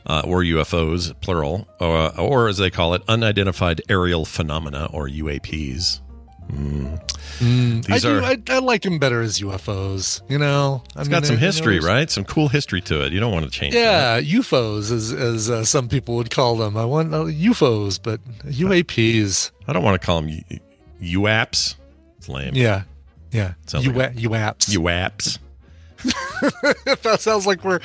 uh, 0.05 0.21
or 0.25 0.41
UFOs, 0.41 1.13
plural, 1.21 1.67
or, 1.80 2.17
or 2.19 2.47
as 2.47 2.57
they 2.57 2.69
call 2.69 2.93
it, 2.93 3.03
unidentified 3.07 3.82
aerial 3.89 4.25
phenomena, 4.25 4.89
or 4.91 5.07
UAPs. 5.07 5.99
Mm. 6.52 7.00
I 7.89 7.93
These 7.93 8.02
do. 8.04 8.18
are. 8.20 8.24
I, 8.24 8.38
I 8.50 8.60
like 8.60 8.82
them 8.82 9.00
better 9.00 9.22
as 9.22 9.39
UFOs. 9.39 10.22
You 10.30 10.38
know, 10.39 10.82
I 10.95 11.02
it's 11.02 11.10
mean, 11.10 11.12
got 11.20 11.26
some 11.26 11.36
they- 11.36 11.39
you 11.41 11.41
know, 11.41 11.45
history, 11.48 11.80
right? 11.80 12.10
Some 12.10 12.24
cool 12.26 12.48
history 12.48 12.82
to 12.82 13.06
it. 13.06 13.12
You 13.14 13.20
don't 13.20 13.32
want 13.34 13.45
to 13.45 13.52
change 13.52 13.74
that. 13.74 14.24
Yeah, 14.26 14.39
UFOs, 14.39 14.91
as 14.91 15.12
as 15.14 15.50
uh, 15.50 15.64
some 15.66 15.88
people 15.89 16.16
would 16.16 16.32
call 16.32 16.56
them. 16.56 16.78
I 16.78 16.86
want 16.86 17.14
uh, 17.14 17.26
UFOs, 17.26 18.00
but 18.02 18.20
UAPs. 18.45 19.52
I 19.68 19.74
don't 19.74 19.84
want 19.84 20.00
to 20.02 20.06
call 20.06 20.22
them 20.22 20.30
U- 20.30 21.22
UAPs. 21.22 21.76
It's 22.18 22.30
lame. 22.30 22.56
Yeah, 22.56 22.84
yeah. 23.32 23.54
Sounds 23.68 23.86
like 23.88 24.16
UAPs. 24.16 24.70
UAPs. 24.76 25.39
that 27.02 27.18
sounds 27.20 27.46
like 27.48 27.64
we're 27.64 27.80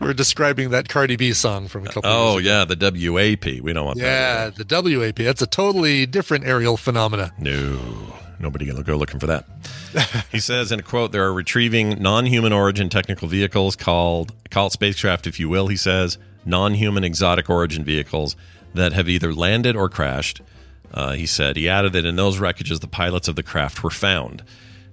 we're 0.00 0.12
describing 0.12 0.70
that 0.70 0.88
Cardi 0.88 1.16
B 1.16 1.32
song 1.32 1.68
from 1.68 1.86
a 1.86 1.86
couple. 1.86 2.02
Oh, 2.04 2.38
years 2.38 2.46
ago. 2.46 2.58
yeah, 2.58 2.64
the 2.64 3.10
WAP. 3.12 3.62
We 3.62 3.72
don't 3.72 3.86
want 3.86 3.98
that. 3.98 4.04
yeah, 4.04 4.64
the 4.64 4.64
WAP. 4.98 5.16
That's 5.16 5.42
a 5.42 5.46
totally 5.46 6.06
different 6.06 6.44
aerial 6.46 6.76
phenomena. 6.76 7.32
No, 7.38 7.78
nobody 8.38 8.66
gonna 8.66 8.82
go 8.82 8.96
looking 8.96 9.20
for 9.20 9.26
that. 9.26 9.44
he 10.32 10.40
says 10.40 10.72
in 10.72 10.80
a 10.80 10.82
quote, 10.82 11.12
"There 11.12 11.24
are 11.24 11.32
retrieving 11.32 12.00
non-human 12.02 12.52
origin 12.52 12.88
technical 12.88 13.28
vehicles 13.28 13.76
called 13.76 14.32
call 14.50 14.68
it 14.68 14.72
spacecraft, 14.72 15.26
if 15.26 15.40
you 15.40 15.48
will." 15.48 15.68
He 15.68 15.76
says 15.76 16.18
non-human 16.44 17.04
exotic 17.04 17.50
origin 17.50 17.84
vehicles 17.84 18.36
that 18.74 18.92
have 18.92 19.08
either 19.08 19.32
landed 19.34 19.76
or 19.76 19.88
crashed. 19.88 20.40
Uh, 20.92 21.12
he 21.12 21.26
said 21.26 21.56
he 21.56 21.68
added 21.68 21.92
that 21.92 22.04
in 22.06 22.16
those 22.16 22.38
wreckages, 22.38 22.80
the 22.80 22.88
pilots 22.88 23.28
of 23.28 23.36
the 23.36 23.42
craft 23.42 23.82
were 23.82 23.90
found. 23.90 24.42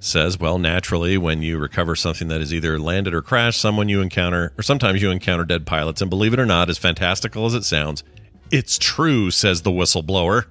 Says, 0.06 0.40
well, 0.40 0.60
naturally, 0.60 1.18
when 1.18 1.42
you 1.42 1.58
recover 1.58 1.96
something 1.96 2.28
that 2.28 2.40
has 2.40 2.54
either 2.54 2.78
landed 2.80 3.16
or 3.16 3.24
crashed, 3.24 3.60
someone 3.60 3.90
you 3.90 4.02
encounter, 4.02 4.54
or 4.56 4.62
sometimes 4.62 5.02
you 5.02 5.10
encounter 5.10 5.44
dead 5.46 5.66
pilots. 5.66 6.00
And 6.00 6.12
believe 6.12 6.32
it 6.32 6.40
or 6.40 6.46
not, 6.46 6.70
as 6.70 6.78
fantastical 6.78 7.48
as 7.48 7.56
it 7.56 7.64
sounds, 7.64 8.04
it's 8.52 8.78
true, 8.78 9.32
says 9.32 9.64
the 9.64 9.72
whistleblower. 9.72 10.46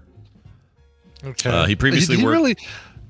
Okay. 1.24 1.48
Uh, 1.50 1.66
he 1.66 1.76
previously 1.76 2.16
he 2.16 2.24
worked- 2.24 2.32
really- 2.32 2.56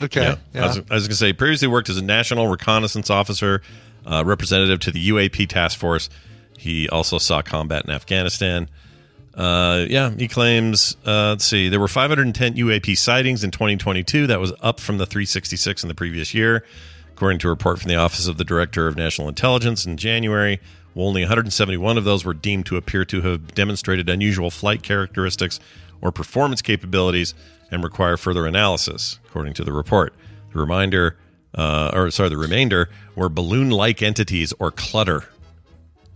okay. 0.03 0.22
Yeah. 0.22 0.36
Yeah. 0.53 0.64
I 0.64 0.66
was, 0.66 0.76
was 0.76 0.86
going 0.88 1.09
to 1.09 1.14
say, 1.14 1.32
previously 1.32 1.66
worked 1.68 1.88
as 1.88 1.97
a 1.97 2.05
national 2.05 2.49
reconnaissance 2.49 3.09
officer, 3.09 3.62
uh, 4.05 4.22
representative 4.26 4.80
to 4.80 4.90
the 4.90 5.09
UAP 5.09 5.49
task 5.49 5.78
force. 5.78 6.11
He 6.59 6.90
also 6.90 7.16
saw 7.16 7.40
combat 7.40 7.84
in 7.86 7.90
Afghanistan. 7.90 8.68
Uh, 9.37 9.87
yeah, 9.89 10.11
he 10.11 10.28
claims, 10.28 10.97
uh, 11.07 11.30
let's 11.30 11.45
see, 11.45 11.68
there 11.68 11.80
were 11.80 11.89
510 11.89 12.55
UAP 12.55 12.97
sightings 12.97 13.43
in 13.43 13.51
2022. 13.51 14.28
That 14.28 14.41
was 14.41 14.53
up 14.61 14.78
from 14.78 14.99
the 14.99 15.07
366 15.07 15.82
in 15.82 15.89
the 15.89 15.95
previous 15.95 16.35
year. 16.35 16.64
According 17.12 17.39
to 17.41 17.49
a 17.49 17.51
report 17.51 17.80
from 17.80 17.89
the 17.89 17.97
Office 17.97 18.26
of 18.26 18.39
the 18.39 18.45
Director 18.45 18.87
of 18.87 18.97
National 18.97 19.28
Intelligence 19.28 19.87
in 19.87 19.97
January, 19.97 20.61
well, 20.95 21.09
only 21.09 21.22
171 21.22 21.99
of 21.99 22.05
those 22.05 22.24
were 22.24 22.35
deemed 22.35 22.66
to 22.66 22.76
appear 22.76 23.05
to 23.07 23.20
have 23.22 23.55
demonstrated 23.55 24.09
unusual 24.09 24.51
flight 24.51 24.82
characteristics 24.82 25.59
or 26.01 26.12
performance 26.12 26.62
capabilities 26.62 27.35
and 27.70 27.82
require 27.82 28.16
further 28.16 28.47
analysis, 28.47 29.18
according 29.26 29.55
to 29.55 29.64
the 29.64 29.72
report. 29.72 30.14
The 30.53 30.61
reminder, 30.61 31.16
uh, 31.55 31.91
or 31.93 32.11
sorry, 32.11 32.28
the 32.28 32.37
remainder 32.37 32.91
were 33.16 33.28
balloon-like 33.28 34.03
entities 34.03 34.53
or 34.59 34.70
clutter. 34.70 35.24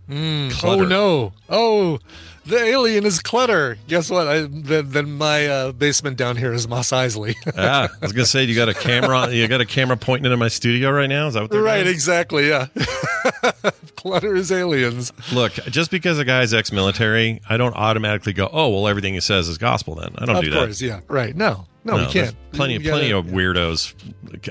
Mm, 0.09 0.63
Oh 0.63 0.83
no! 0.85 1.33
Oh, 1.49 1.99
the 2.45 2.57
alien 2.57 3.05
is 3.05 3.19
clutter. 3.19 3.77
Guess 3.87 4.09
what? 4.09 4.27
I, 4.27 4.41
then, 4.49 4.89
then 4.89 5.11
my 5.17 5.45
uh, 5.47 5.71
basement 5.71 6.17
down 6.17 6.35
here 6.35 6.51
is 6.51 6.67
Mos 6.67 6.89
Eisley. 6.89 7.35
ah, 7.57 7.87
I 7.93 8.05
was 8.05 8.11
gonna 8.11 8.25
say 8.25 8.43
you 8.45 8.55
got 8.55 8.69
a 8.69 8.73
camera. 8.73 9.29
You 9.31 9.47
got 9.47 9.61
a 9.61 9.65
camera 9.67 9.97
pointing 9.97 10.25
into 10.25 10.37
my 10.37 10.47
studio 10.47 10.89
right 10.89 11.05
now. 11.07 11.27
Is 11.27 11.35
that 11.35 11.41
what 11.43 11.51
they're 11.51 11.61
right, 11.61 11.83
doing? 11.83 11.93
exactly. 11.93 12.47
Yeah. 12.49 12.67
clutter 13.95 14.35
is 14.35 14.51
aliens. 14.51 15.11
Look, 15.31 15.53
just 15.53 15.91
because 15.91 16.17
a 16.19 16.25
guy's 16.25 16.53
ex-military, 16.53 17.41
I 17.49 17.57
don't 17.57 17.75
automatically 17.75 18.33
go, 18.33 18.49
"Oh, 18.51 18.69
well, 18.69 18.87
everything 18.87 19.13
he 19.13 19.19
says 19.19 19.47
is 19.47 19.57
gospel." 19.57 19.95
Then 19.95 20.15
I 20.17 20.25
don't 20.25 20.43
do 20.43 20.49
that. 20.49 20.57
of 20.57 20.61
do 20.61 20.65
course, 20.67 20.79
that. 20.79 20.85
yeah. 20.85 20.99
Right. 21.07 21.35
No, 21.35 21.67
no, 21.83 21.97
we 21.97 22.05
can't. 22.07 22.35
Plenty, 22.51 22.77
We 22.79 22.85
plenty 22.89 23.09
gotta- 23.09 23.17
of 23.19 23.25
weirdos 23.27 23.93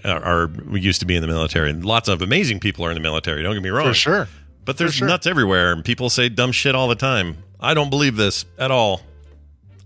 are, 0.04 0.22
are 0.44 0.46
we 0.68 0.80
used 0.80 1.00
to 1.00 1.06
be 1.06 1.16
in 1.16 1.22
the 1.22 1.28
military, 1.28 1.70
and 1.70 1.84
lots 1.84 2.08
of 2.08 2.22
amazing 2.22 2.60
people 2.60 2.84
are 2.84 2.90
in 2.90 2.94
the 2.94 3.00
military. 3.00 3.42
Don't 3.42 3.54
get 3.54 3.62
me 3.62 3.70
wrong, 3.70 3.88
For 3.88 3.94
sure. 3.94 4.28
But 4.68 4.76
there's 4.76 4.92
sure. 4.96 5.08
nuts 5.08 5.26
everywhere, 5.26 5.72
and 5.72 5.82
people 5.82 6.10
say 6.10 6.28
dumb 6.28 6.52
shit 6.52 6.74
all 6.74 6.88
the 6.88 6.94
time. 6.94 7.38
I 7.58 7.72
don't 7.72 7.88
believe 7.88 8.16
this 8.16 8.44
at 8.58 8.70
all. 8.70 9.00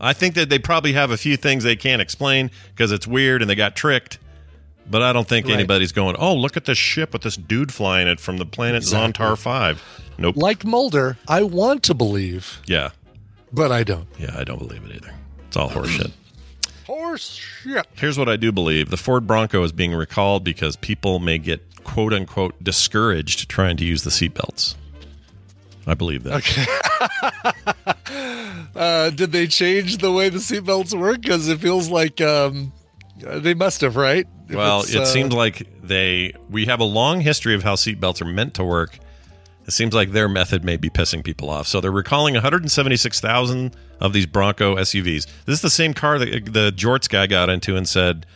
I 0.01 0.13
think 0.13 0.35
that 0.35 0.49
they 0.49 0.59
probably 0.59 0.95
have 0.95 1.13
a 1.13 1.17
few 1.17 1.37
things 1.37 1.63
they 1.63 1.77
can't 1.77 2.03
explain 2.03 2.51
because 2.75 2.91
it's 2.91 3.07
weird 3.07 3.43
and 3.43 3.49
they 3.49 3.55
got 3.55 3.77
tricked. 3.77 4.19
But 4.91 5.01
I 5.01 5.13
don't 5.13 5.29
think 5.29 5.47
Right. 5.47 5.55
anybody's 5.55 5.93
going, 5.93 6.17
"Oh, 6.19 6.35
look 6.35 6.57
at 6.57 6.65
this 6.65 6.79
ship 6.79 7.13
with 7.13 7.23
this 7.23 7.37
dude 7.37 7.73
flying 7.73 8.09
it 8.09 8.19
from 8.19 8.39
the 8.39 8.45
planet 8.45 8.83
Exactly. 8.83 9.13
Zontar 9.25 9.39
Five. 9.39 9.81
Nope. 10.19 10.35
Like 10.37 10.65
Mulder, 10.65 11.17
I 11.29 11.45
want 11.45 11.85
to 11.85 11.95
believe, 11.95 12.59
Yeah, 12.67 12.89
but 13.53 13.71
I 13.71 13.85
don't. 13.85 14.09
yeah, 14.19 14.35
I 14.37 14.43
don't 14.43 14.59
believe 14.59 14.83
it 14.85 14.97
either. 14.97 15.15
It's 15.47 15.57
all 15.57 15.71
horseshit. 15.71 16.11
Horse 16.89 17.35
shit. 17.63 17.87
Here's 17.95 18.19
what 18.19 18.29
I 18.29 18.35
do 18.35 18.51
believe: 18.51 18.91
the 18.91 18.97
Ford 18.97 19.29
Bronco 19.29 19.63
is 19.63 19.71
being 19.71 19.95
recalled 19.95 20.43
because 20.43 20.75
people 20.75 21.21
may 21.21 21.39
get 21.39 21.63
"quote 21.85 22.13
unquote" 22.13 22.63
discouraged 22.63 23.49
trying 23.49 23.77
to 23.79 23.85
use 23.85 24.05
the 24.05 24.11
seatbelts. 24.11 24.77
I 25.87 25.95
believe 25.95 26.23
that. 26.25 26.37
Okay. 26.37 26.65
uh, 28.77 29.11
did 29.11 29.33
they 29.33 29.47
change 29.47 29.99
the 29.99 30.13
way 30.13 30.29
the 30.29 30.39
seatbelts 30.39 30.99
work? 30.99 31.23
Because 31.23 31.49
it 31.49 31.61
feels 31.61 31.89
like 31.89 32.21
um, 32.21 32.73
they 33.19 33.55
must 33.55 33.81
have, 33.81 33.97
right? 33.97 34.27
If 34.49 34.57
Well, 34.57 34.83
it 34.83 34.97
uh, 34.97 35.05
seems 35.05 35.33
like 35.33 35.67
they 35.83 36.35
we 36.51 36.67
have 36.67 36.81
a 36.81 36.85
long 36.85 37.21
history 37.21 37.55
of 37.55 37.63
how 37.63 37.75
seatbelts 37.75 38.23
are 38.23 38.27
meant 38.27 38.55
to 38.55 38.65
work. 38.65 38.99
It 39.67 39.71
seems 39.73 39.95
like 39.95 40.11
their 40.11 40.29
method 40.29 40.65
may 40.65 40.77
be 40.77 40.91
pissing 40.91 41.23
people 41.23 41.49
off. 41.49 41.69
So 41.69 41.81
they're 41.81 41.93
recalling 41.93 42.35
176,000 42.35 43.77
of 44.01 44.13
these 44.13 44.27
Bronco 44.27 44.75
SUVs. 44.77 45.27
This 45.45 45.55
is 45.55 45.61
the 45.61 45.71
same 45.71 45.95
car 45.95 46.19
that 46.19 46.47
the 46.53 46.73
Jorts 46.77 47.09
guy 47.09 47.29
got 47.29 47.49
into 47.49 47.77
and 47.77 47.89
said 47.89 48.27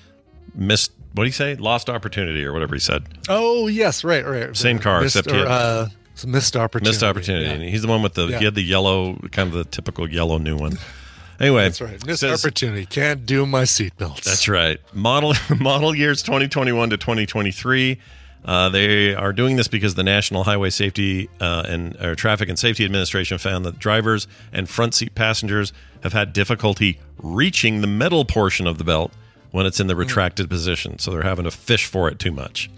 missed. 0.55 0.93
What 1.17 1.25
did 1.25 1.31
he 1.31 1.33
say? 1.33 1.55
Lost 1.57 1.89
opportunity 1.91 2.45
or 2.45 2.53
whatever 2.53 2.75
he 2.75 2.81
said. 2.81 3.05
Oh 3.29 3.67
yes, 3.69 4.05
right, 4.05 4.25
right. 4.25 4.57
Same 4.57 4.79
car, 4.79 5.01
Missed, 5.01 5.17
except 5.17 5.35
he 5.35 5.41
or, 5.43 5.47
had- 5.47 5.51
uh, 5.51 5.87
it's 6.13 6.25
a 6.25 6.29
missed 6.29 6.57
opportunity. 6.57 6.91
Missed 6.91 7.03
opportunity. 7.03 7.65
Yeah. 7.65 7.71
He's 7.71 7.83
the 7.83 7.89
one 7.89 8.03
with 8.03 8.15
the 8.15 8.27
Yeah. 8.29 8.39
he 8.39 8.45
had 8.45 8.55
the 8.55 8.63
yellow 8.63 9.17
kind 9.33 9.49
of 9.49 9.55
the 9.55 9.65
typical 9.65 10.09
yellow 10.09 10.39
new 10.39 10.57
one. 10.57 10.79
Anyway, 11.41 11.65
That's 11.65 11.81
right. 11.83 12.07
Missed 12.07 12.21
says- 12.21 12.45
opportunity. 12.45 12.87
Can't 12.87 13.27
do 13.27 13.45
my 13.47 13.63
seatbelts. 13.65 14.23
That's 14.25 14.49
right. 14.49 14.79
Model 14.95 15.35
model 15.61 15.95
years 15.95 16.23
2021 16.23 16.91
to 16.91 16.97
2023. 16.97 17.99
Uh, 18.45 18.69
they 18.69 19.13
are 19.13 19.33
doing 19.33 19.57
this 19.57 19.67
because 19.69 19.97
the 19.97 20.05
National 20.05 20.45
Highway 20.45 20.71
Safety 20.71 21.29
uh, 21.41 21.65
and 21.67 21.97
or 21.97 22.15
Traffic 22.15 22.49
and 22.49 22.59
Safety 22.59 22.85
Administration 22.85 23.39
found 23.39 23.65
that 23.65 23.79
drivers 23.79 24.29
and 24.53 24.69
front 24.69 24.95
seat 24.95 25.15
passengers 25.17 25.73
have 26.03 26.13
had 26.13 26.33
difficulty 26.33 27.01
reaching 27.19 27.81
the 27.81 27.87
metal 27.89 28.25
portion 28.25 28.67
of 28.69 28.79
the 28.79 28.85
belt 28.85 29.13
when 29.51 29.67
it's 29.67 29.81
in 29.81 29.87
the 29.87 29.97
retracted 29.97 30.49
position. 30.49 30.99
So 30.99 31.11
they're 31.11 31.23
having 31.23 31.45
to 31.45 31.51
fish 31.51 31.87
for 31.87 32.09
it 32.09 32.19
too 32.19 32.33
much. 32.33 32.71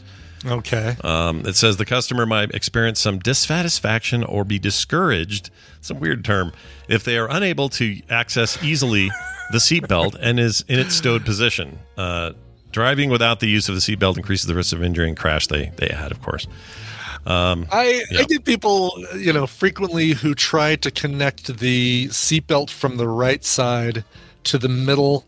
Okay. 0.46 0.96
Um, 1.02 1.44
it 1.46 1.56
says 1.56 1.76
the 1.76 1.84
customer 1.84 2.24
might 2.24 2.54
experience 2.54 3.00
some 3.00 3.18
dissatisfaction 3.18 4.22
or 4.24 4.44
be 4.44 4.58
discouraged. 4.58 5.50
Some 5.80 6.00
weird 6.00 6.24
term 6.24 6.52
if 6.88 7.04
they 7.04 7.18
are 7.18 7.28
unable 7.30 7.68
to 7.70 8.00
access 8.08 8.62
easily 8.62 9.10
the 9.50 9.58
seatbelt 9.58 10.16
and 10.20 10.38
is 10.38 10.64
in 10.68 10.78
its 10.78 10.94
stowed 10.94 11.24
position. 11.24 11.78
Uh, 11.96 12.32
driving 12.70 13.10
without 13.10 13.40
the 13.40 13.48
use 13.48 13.68
of 13.68 13.74
the 13.74 13.80
seatbelt 13.80 14.16
increases 14.16 14.46
the 14.46 14.54
risk 14.54 14.72
of 14.72 14.82
injury 14.82 15.08
and 15.08 15.16
crash. 15.16 15.46
They 15.46 15.72
they 15.76 15.88
add, 15.88 16.12
of 16.12 16.22
course. 16.22 16.46
Um, 17.26 17.66
I. 17.72 18.04
I 18.16 18.24
get 18.24 18.44
people, 18.44 18.92
you 19.16 19.32
know, 19.32 19.46
frequently 19.46 20.10
who 20.10 20.34
try 20.34 20.76
to 20.76 20.90
connect 20.90 21.58
the 21.58 22.08
seatbelt 22.08 22.70
from 22.70 22.96
the 22.96 23.08
right 23.08 23.44
side 23.44 24.04
to 24.44 24.58
the 24.58 24.68
middle 24.68 25.24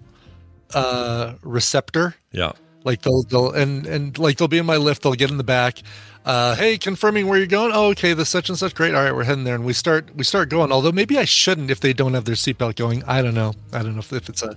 uh, 0.74 1.34
receptor. 1.42 2.16
yeah. 2.32 2.52
Like 2.82 3.02
they'll 3.02 3.24
they'll 3.24 3.50
and 3.50 3.86
and 3.86 4.18
like 4.18 4.38
they'll 4.38 4.48
be 4.48 4.56
in 4.56 4.64
my 4.64 4.76
Lyft. 4.76 5.00
They'll 5.00 5.12
get 5.12 5.30
in 5.30 5.36
the 5.36 5.44
back. 5.44 5.82
Uh, 6.24 6.54
hey, 6.54 6.76
confirming 6.76 7.26
where 7.26 7.38
you're 7.38 7.46
going. 7.46 7.72
Oh, 7.74 7.88
okay, 7.88 8.12
the 8.12 8.24
such 8.24 8.48
and 8.48 8.58
such. 8.58 8.74
Great. 8.74 8.94
All 8.94 9.02
right, 9.02 9.14
we're 9.14 9.24
heading 9.24 9.44
there, 9.44 9.54
and 9.54 9.64
we 9.64 9.72
start 9.72 10.14
we 10.14 10.24
start 10.24 10.48
going. 10.48 10.72
Although 10.72 10.92
maybe 10.92 11.18
I 11.18 11.24
shouldn't 11.24 11.70
if 11.70 11.80
they 11.80 11.92
don't 11.92 12.14
have 12.14 12.24
their 12.24 12.34
seatbelt 12.34 12.76
going. 12.76 13.02
I 13.04 13.20
don't 13.20 13.34
know. 13.34 13.52
I 13.72 13.82
don't 13.82 13.94
know 13.94 14.00
if, 14.00 14.12
if 14.12 14.28
it's 14.28 14.42
a. 14.42 14.56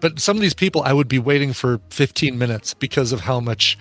But 0.00 0.20
some 0.20 0.36
of 0.36 0.42
these 0.42 0.54
people, 0.54 0.82
I 0.82 0.92
would 0.92 1.08
be 1.08 1.18
waiting 1.18 1.52
for 1.52 1.80
15 1.90 2.36
minutes 2.38 2.74
because 2.74 3.12
of 3.12 3.20
how 3.20 3.40
much. 3.40 3.78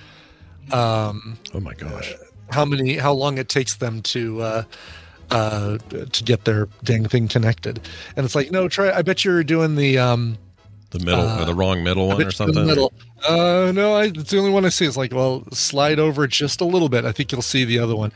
Um, 0.71 1.37
oh 1.53 1.59
my 1.59 1.73
gosh. 1.73 2.13
how 2.49 2.65
many? 2.65 2.97
How 2.97 3.13
long 3.13 3.37
it 3.37 3.49
takes 3.49 3.75
them 3.75 4.01
to. 4.03 4.41
Uh, 4.41 4.63
uh, 5.31 5.79
to 6.11 6.23
get 6.23 6.45
their 6.45 6.67
dang 6.83 7.07
thing 7.07 7.27
connected, 7.27 7.79
and 8.15 8.25
it's 8.25 8.35
like, 8.35 8.51
no, 8.51 8.67
try. 8.67 8.91
I 8.91 9.01
bet 9.01 9.25
you're 9.25 9.43
doing 9.43 9.75
the 9.75 9.97
um, 9.97 10.37
The 10.91 10.99
middle 10.99 11.27
or 11.27 11.45
the 11.45 11.53
wrong 11.53 11.83
middle 11.83 12.07
one 12.07 12.21
or 12.23 12.31
something. 12.31 12.65
middle. 12.65 12.93
Uh, 13.27 13.71
no, 13.73 13.95
I, 13.95 14.05
it's 14.05 14.29
the 14.31 14.37
only 14.37 14.51
one 14.51 14.65
I 14.65 14.69
see. 14.69 14.85
It's 14.85 14.95
like, 14.95 15.13
well, 15.13 15.43
slide 15.51 15.99
over 15.99 16.25
just 16.27 16.61
a 16.61 16.65
little 16.65 16.89
bit. 16.89 17.03
I 17.05 17.11
think 17.11 17.31
you'll 17.31 17.41
see 17.41 17.65
the 17.65 17.79
other 17.79 17.95
one. 17.95 18.11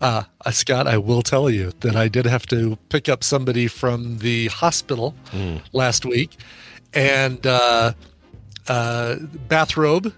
Uh, 0.00 0.24
uh, 0.44 0.50
Scott, 0.50 0.88
I 0.88 0.98
will 0.98 1.22
tell 1.22 1.48
you 1.50 1.72
that 1.80 1.94
I 1.94 2.08
did 2.08 2.26
have 2.26 2.46
to 2.46 2.76
pick 2.88 3.08
up 3.08 3.22
somebody 3.22 3.68
from 3.68 4.18
the 4.18 4.46
hospital 4.48 5.14
Hmm. 5.30 5.56
last 5.72 6.04
week, 6.04 6.36
and 6.92 7.46
uh, 7.46 7.92
uh, 8.68 9.16
bathrobe. 9.48 10.12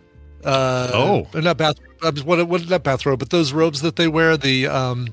Uh, 0.44 0.90
Oh. 0.94 1.26
not 1.34 1.56
bath. 1.58 1.76
uh, 2.02 2.12
What? 2.24 2.46
What? 2.48 2.68
Not 2.68 2.84
bathrobe, 2.84 3.18
but 3.18 3.30
those 3.30 3.52
robes 3.52 3.82
that 3.82 3.96
they 3.96 4.06
wear. 4.08 4.36
The 4.36 4.68
um, 4.68 5.08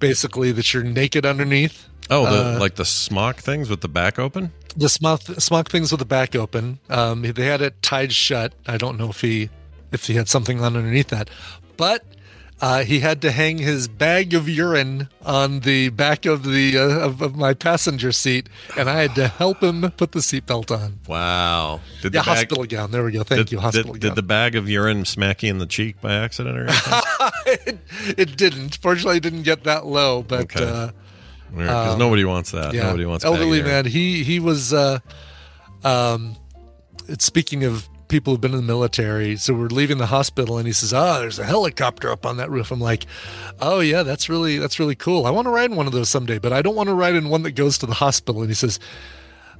basically 0.00 0.52
that 0.52 0.72
you're 0.72 0.82
naked 0.82 1.26
underneath. 1.26 1.86
Oh, 2.10 2.24
the, 2.24 2.56
Uh, 2.56 2.58
like 2.58 2.76
the 2.76 2.84
smock 2.86 3.36
things 3.36 3.68
with 3.68 3.82
the 3.82 3.88
back 3.88 4.18
open. 4.18 4.52
The 4.78 4.88
smock, 4.88 5.22
smock 5.22 5.68
things 5.70 5.90
with 5.90 5.98
the 5.98 6.06
back 6.06 6.34
open. 6.36 6.78
Um, 6.88 7.22
they 7.22 7.44
had 7.46 7.60
it 7.60 7.82
tied 7.82 8.12
shut. 8.12 8.52
I 8.66 8.76
don't 8.78 8.96
know 8.96 9.10
if 9.10 9.20
he 9.20 9.50
if 9.92 10.06
he 10.06 10.14
had 10.14 10.28
something 10.28 10.60
on 10.62 10.76
underneath 10.76 11.08
that, 11.08 11.28
but 11.76 12.04
uh, 12.60 12.84
he 12.84 13.00
had 13.00 13.20
to 13.22 13.30
hang 13.30 13.58
his 13.58 13.88
bag 13.88 14.34
of 14.34 14.48
urine 14.48 15.08
on 15.24 15.60
the 15.60 15.88
back 15.90 16.26
of 16.26 16.42
the 16.44 16.76
uh, 16.78 17.06
of, 17.06 17.20
of 17.22 17.34
my 17.36 17.54
passenger 17.54 18.12
seat, 18.12 18.48
and 18.76 18.88
I 18.88 19.00
had 19.02 19.14
to 19.16 19.28
help 19.28 19.62
him 19.62 19.90
put 19.92 20.12
the 20.12 20.20
seatbelt 20.20 20.70
on. 20.76 21.00
Wow. 21.08 21.80
Did 22.02 22.14
Yeah, 22.14 22.20
the 22.20 22.24
bag- 22.26 22.36
hospital 22.36 22.64
gown. 22.64 22.90
There 22.92 23.04
we 23.04 23.12
go. 23.12 23.22
Thank 23.24 23.38
did, 23.46 23.52
you, 23.52 23.60
hospital 23.60 23.92
did, 23.94 24.02
gown. 24.02 24.10
did 24.10 24.16
the 24.16 24.22
bag 24.26 24.54
of 24.54 24.68
urine 24.68 25.04
smack 25.04 25.42
you 25.42 25.50
in 25.50 25.58
the 25.58 25.66
cheek 25.66 26.00
by 26.00 26.14
accident 26.14 26.56
or 26.58 26.62
anything? 26.68 27.00
it, 27.66 27.78
it 28.18 28.36
didn't. 28.36 28.76
Fortunately, 28.76 29.16
it 29.16 29.22
didn't 29.24 29.42
get 29.42 29.64
that 29.64 29.86
low, 29.86 30.22
but. 30.22 30.40
Okay. 30.42 30.64
Uh, 30.64 30.90
Because 31.50 31.94
Um, 31.94 31.98
nobody 31.98 32.24
wants 32.24 32.50
that. 32.52 32.74
Nobody 32.74 33.04
wants 33.06 33.24
that. 33.24 33.30
elderly 33.30 33.62
man. 33.62 33.84
He 33.86 34.22
he 34.24 34.40
was. 34.40 34.72
Uh, 34.72 34.98
um, 35.84 36.36
speaking 37.18 37.64
of 37.64 37.88
people 38.08 38.32
who've 38.32 38.40
been 38.40 38.52
in 38.52 38.56
the 38.58 38.62
military. 38.62 39.36
So 39.36 39.54
we're 39.54 39.66
leaving 39.68 39.98
the 39.98 40.06
hospital, 40.06 40.58
and 40.58 40.66
he 40.66 40.72
says, 40.72 40.92
"Ah, 40.92 41.18
there's 41.20 41.38
a 41.38 41.44
helicopter 41.44 42.10
up 42.10 42.26
on 42.26 42.38
that 42.38 42.50
roof." 42.50 42.70
I'm 42.70 42.80
like, 42.80 43.06
"Oh 43.60 43.80
yeah, 43.80 44.02
that's 44.02 44.28
really 44.28 44.58
that's 44.58 44.78
really 44.78 44.94
cool. 44.94 45.26
I 45.26 45.30
want 45.30 45.46
to 45.46 45.50
ride 45.50 45.70
in 45.70 45.76
one 45.76 45.86
of 45.86 45.92
those 45.92 46.08
someday, 46.08 46.38
but 46.38 46.52
I 46.52 46.62
don't 46.62 46.74
want 46.74 46.88
to 46.88 46.94
ride 46.94 47.14
in 47.14 47.28
one 47.28 47.42
that 47.42 47.52
goes 47.52 47.78
to 47.78 47.86
the 47.86 47.94
hospital." 47.94 48.40
And 48.40 48.50
he 48.50 48.54
says. 48.54 48.78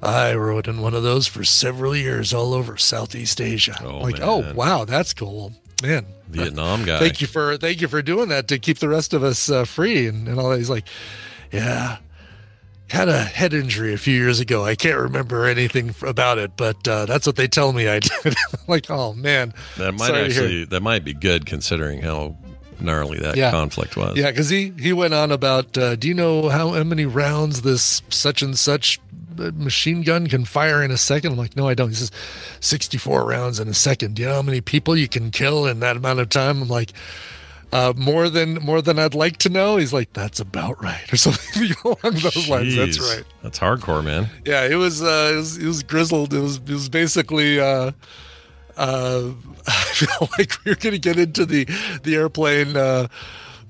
I 0.01 0.33
rode 0.37 0.69
in 0.69 0.81
one 0.81 0.95
of 0.95 1.03
those 1.03 1.27
for 1.27 1.43
several 1.43 1.97
years 1.97 2.33
all 2.33 2.55
over 2.55 2.77
Southeast 2.77 3.41
Asia. 3.41 3.77
Oh, 3.83 3.99
like, 3.99 4.21
man. 4.21 4.29
oh 4.29 4.53
wow, 4.55 4.85
that's 4.85 5.13
cool, 5.13 5.55
man. 5.83 6.07
Vietnam 6.29 6.85
guy. 6.87 7.01
Thank 7.01 7.21
you 7.21 7.27
for 7.27 7.57
thank 7.57 7.81
you 7.81 7.89
for 7.89 8.01
doing 8.01 8.29
that 8.29 8.47
to 8.47 8.61
keep 8.61 8.79
the 8.79 8.89
rest 8.89 9.13
of 9.13 9.25
us 9.25 9.51
uh, 9.51 9.65
free 9.65 10.07
and, 10.07 10.29
and 10.29 10.39
all 10.39 10.51
that. 10.51 10.59
He's 10.59 10.71
like, 10.71 10.85
yeah, 11.53 11.99
had 12.89 13.09
a 13.09 13.23
head 13.23 13.53
injury 13.55 13.93
a 13.93 13.99
few 13.99 14.15
years 14.15 14.41
ago. 14.41 14.65
I 14.65 14.75
can't 14.75 14.99
remember 14.99 15.45
anything 15.47 15.95
about 16.03 16.39
it, 16.39 16.53
but 16.57 16.87
uh, 16.89 17.07
that's 17.07 17.27
what 17.27 17.37
they 17.37 17.49
tell 17.49 17.73
me 17.73 17.89
I 17.89 17.99
did. 18.23 18.35
like, 18.67 18.91
oh 18.91 19.13
man, 19.15 19.53
That 19.77 19.93
might 19.93 20.07
Sorry 20.09 20.25
actually 20.25 20.65
that 20.67 20.81
might 20.83 21.05
be 21.05 21.13
good 21.15 21.47
considering 21.47 22.01
how 22.03 22.37
gnarly 22.81 23.19
that 23.19 23.37
Yeah. 23.37 23.51
conflict 23.51 23.97
was. 23.97 24.17
Yeah, 24.17 24.31
because 24.31 24.49
he 24.49 24.73
he 24.79 24.93
went 24.93 25.13
on 25.15 25.33
about. 25.33 25.77
Uh, 25.77 25.97
do 25.97 26.09
you 26.09 26.15
know 26.15 26.49
how, 26.49 26.71
how 26.73 26.85
many 26.85 27.05
rounds 27.07 27.63
this 27.63 28.03
such 28.09 28.41
and 28.41 28.57
such 28.59 29.01
uh, 29.39 29.51
machine 29.55 30.03
gun 30.03 30.27
can 30.29 30.45
fire 30.45 30.83
in 30.83 30.91
a 30.91 30.97
second? 30.97 31.33
I'm 31.33 31.39
like, 31.39 31.57
no, 31.57 31.69
I 31.69 31.75
don't. 31.75 31.89
He 31.91 31.95
says, 31.97 32.11
64 32.61 33.25
rounds 33.25 33.59
in 33.61 33.69
a 33.69 33.75
second. 33.75 34.15
Do 34.15 34.23
you 34.23 34.29
know 34.29 34.37
how 34.37 34.43
many 34.43 34.61
people 34.61 34.97
you 34.97 35.09
can 35.09 35.31
kill 35.31 35.67
in 35.67 35.81
that 35.81 35.97
amount 35.97 36.21
of 36.21 36.29
time? 36.29 36.63
I'm 36.63 36.69
like. 36.69 36.93
Uh, 37.71 37.93
more 37.97 38.31
than 38.31 38.55
more 38.55 38.81
than 38.81 38.99
I'd 38.99 39.15
like 39.15 39.37
to 39.39 39.51
know. 39.51 39.77
He's 39.77 39.93
like, 39.93 40.13
that's 40.15 40.41
about 40.41 40.83
right, 40.83 41.05
or 41.13 41.17
something 41.17 41.71
along 41.85 41.99
those 42.03 42.49
lines. 42.49 42.75
That's 42.75 42.99
right. 42.99 43.25
That's 43.43 43.59
hardcore, 43.59 44.03
man. 44.03 44.29
Yeah, 44.45 44.65
it 44.65 44.77
was 44.77 45.03
uh, 45.03 45.33
it 45.33 45.37
was 45.37 45.59
it 45.59 45.67
was 45.67 45.83
grizzled. 45.83 46.33
It 46.33 46.41
was 46.41 46.57
it 46.57 46.71
was 46.71 46.89
basically. 46.89 47.61
Uh, 47.61 47.93
uh, 48.79 49.33
I 49.67 49.71
feel 49.71 50.29
like 50.39 50.53
we 50.65 50.73
are 50.73 50.77
going 50.77 50.95
to 50.95 50.99
get 50.99 51.19
into 51.19 51.45
the 51.45 51.67
the 52.05 52.15
airplane 52.15 52.77
uh, 52.77 53.09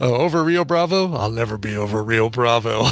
uh, 0.01 0.05
over 0.05 0.44
Rio 0.44 0.64
Bravo. 0.64 1.14
I'll 1.14 1.30
never 1.30 1.59
be 1.59 1.76
over 1.76 2.05
Rio 2.05 2.28
Bravo. 2.28 2.82
I 2.84 2.90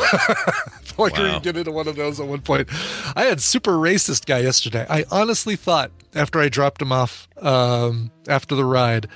feel 0.83 1.05
like 1.05 1.17
we 1.17 1.23
are 1.23 1.29
going 1.29 1.35
to 1.35 1.41
get 1.41 1.57
into 1.57 1.71
one 1.71 1.87
of 1.87 1.95
those 1.95 2.19
at 2.19 2.27
one 2.27 2.41
point. 2.41 2.69
I 3.15 3.25
had 3.25 3.41
super 3.41 3.73
racist 3.73 4.27
guy 4.27 4.39
yesterday. 4.39 4.87
I 4.89 5.05
honestly 5.13 5.55
thought 5.55 5.93
after 6.15 6.41
I 6.41 6.49
dropped 6.49 6.83
him 6.83 6.91
off 6.91 7.29
um, 7.41 8.11
after 8.27 8.57
the 8.57 8.65
ride 8.65 9.09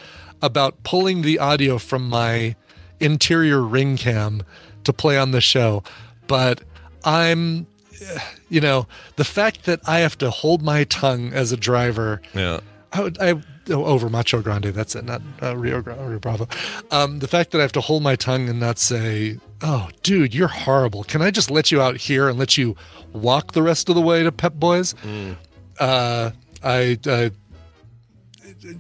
about 0.43 0.83
pulling 0.83 1.23
the 1.23 1.39
audio 1.39 1.79
from 1.79 2.09
my 2.09 2.57
interior 2.99 3.63
ring 3.63 3.97
cam 3.97 4.43
to 4.85 4.93
play 4.93 5.19
on 5.19 5.31
the 5.31 5.41
show, 5.41 5.83
but 6.27 6.63
I'm 7.05 7.67
you 8.49 8.61
know, 8.61 8.87
the 9.17 9.25
fact 9.25 9.65
that 9.65 9.81
I 9.87 10.01
have 10.01 10.17
to 10.19 10.31
hold 10.31 10.63
my 10.63 10.85
tongue 10.85 11.33
as 11.33 11.53
a 11.53 11.57
driver, 11.57 12.21
Yeah. 12.35 12.61
I 12.93 13.03
would, 13.03 13.19
I 13.21 13.31
oh, 13.71 13.85
over 13.85 14.09
Macho 14.09 14.43
Grande. 14.43 14.65
That's 14.65 14.97
it, 14.97 15.05
not 15.05 15.23
uh, 15.41 15.57
Rio 15.57 15.81
Grande, 15.81 16.09
Rio 16.09 16.19
Bravo. 16.19 16.49
Um, 16.91 17.21
the 17.21 17.29
fact 17.29 17.53
that 17.53 17.59
I 17.59 17.63
have 17.63 17.73
to 17.73 17.81
hold 17.81 18.03
my 18.03 18.17
tongue 18.17 18.49
and 18.49 18.59
not 18.59 18.81
say, 18.81 19.39
"Oh, 19.63 19.91
dude, 20.03 20.35
you're 20.35 20.49
horrible." 20.49 21.05
Can 21.05 21.23
I 21.23 21.31
just 21.31 21.53
let 21.53 21.71
you 21.71 21.81
out 21.81 21.99
here 21.99 22.29
and 22.29 22.37
let 22.37 22.59
you 22.59 22.75
walk 23.13 23.53
the 23.53 23.63
rest 23.63 23.89
of 23.89 23.95
the 23.95 24.01
way 24.01 24.25
to 24.25 24.33
Pep 24.33 24.55
Boys? 24.55 24.97
Uh, 25.79 26.33
I, 26.65 26.99
I, 27.07 27.31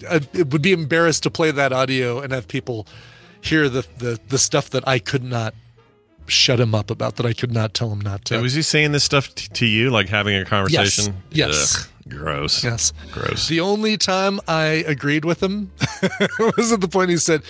I 0.09 0.20
it 0.33 0.51
would 0.53 0.62
be 0.62 0.72
embarrassed 0.72 1.22
to 1.24 1.31
play 1.31 1.51
that 1.51 1.72
audio 1.72 2.20
and 2.20 2.33
have 2.33 2.49
people 2.49 2.87
hear 3.41 3.68
the 3.68 3.87
the, 3.99 4.20
the 4.28 4.39
stuff 4.39 4.70
that 4.70 4.87
I 4.87 4.99
could 4.99 5.24
not 5.24 5.55
shut 6.26 6.61
him 6.61 6.74
up 6.74 6.91
about 6.91 7.16
that 7.16 7.26
I 7.26 7.33
could 7.33 7.53
not 7.53 7.74
tell 7.74 7.91
him 7.91 8.01
not 8.01 8.24
to. 8.26 8.41
Was 8.41 8.55
he 8.55 8.62
saying 8.62 8.93
this 8.93 9.05
stuff 9.05 9.35
t- 9.35 9.49
to 9.49 9.66
you, 9.66 9.91
like 9.91 10.09
having 10.09 10.37
a 10.37 10.45
conversation? 10.45 11.16
Yes. 11.31 11.76
Ugh, 11.76 11.91
gross. 12.09 12.64
Yes. 12.64 12.93
Gross. 13.12 13.49
The 13.49 13.61
only 13.61 13.97
time 13.97 14.41
I 14.47 14.85
agreed 14.87 15.24
with 15.24 15.43
him 15.43 15.72
was 16.57 16.72
at 16.72 16.81
the 16.81 16.89
point 16.89 17.11
he 17.11 17.16
said, 17.16 17.43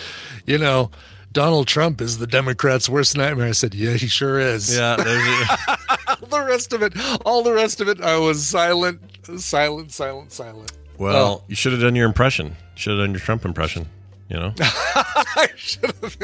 you 0.47 0.59
know, 0.59 0.91
Donald 1.33 1.69
Trump 1.69 2.01
is 2.01 2.19
the 2.19 2.27
Democrats' 2.27 2.89
worst 2.89 3.17
nightmare. 3.17 3.47
I 3.49 3.53
said, 3.53 3.75
yeah, 3.75 3.93
he 3.93 4.09
sure 4.09 4.41
is. 4.41 4.75
Yeah. 4.75 4.97
the 6.31 6.45
rest 6.47 6.73
of 6.73 6.83
it, 6.83 6.95
all 7.25 7.43
the 7.43 7.53
rest 7.53 7.81
of 7.81 7.89
it, 7.89 8.01
I 8.01 8.19
was 8.19 8.47
silent, 8.47 9.01
silent, 9.39 9.93
silent, 9.93 10.33
silent. 10.33 10.73
Well, 11.01 11.45
you 11.49 11.57
should 11.57 11.73
have 11.73 11.81
done 11.81 11.97
your 11.97 12.07
impression. 12.07 12.57
Should 12.75 12.91
have 12.91 13.01
done 13.01 13.13
your 13.13 13.21
Trump 13.21 13.47
impression. 13.47 13.89
You 14.29 14.37
know, 14.37 14.55
I 14.61 15.49
should 15.57 15.93
have. 16.03 16.17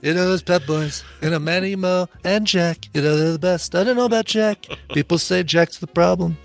You 0.00 0.14
know 0.14 0.26
those 0.26 0.42
Pep 0.42 0.64
Boys. 0.64 1.04
You 1.20 1.30
know 1.30 1.38
Manny, 1.38 1.76
Mo, 1.76 2.08
and 2.24 2.46
Jack. 2.46 2.88
You 2.94 3.02
know 3.02 3.16
they're 3.16 3.32
the 3.32 3.38
best. 3.38 3.74
I 3.74 3.84
don't 3.84 3.96
know 3.96 4.06
about 4.06 4.24
Jack. 4.24 4.66
People 4.94 5.18
say 5.18 5.42
Jack's 5.42 5.78
the 5.78 5.86
problem. 5.86 6.38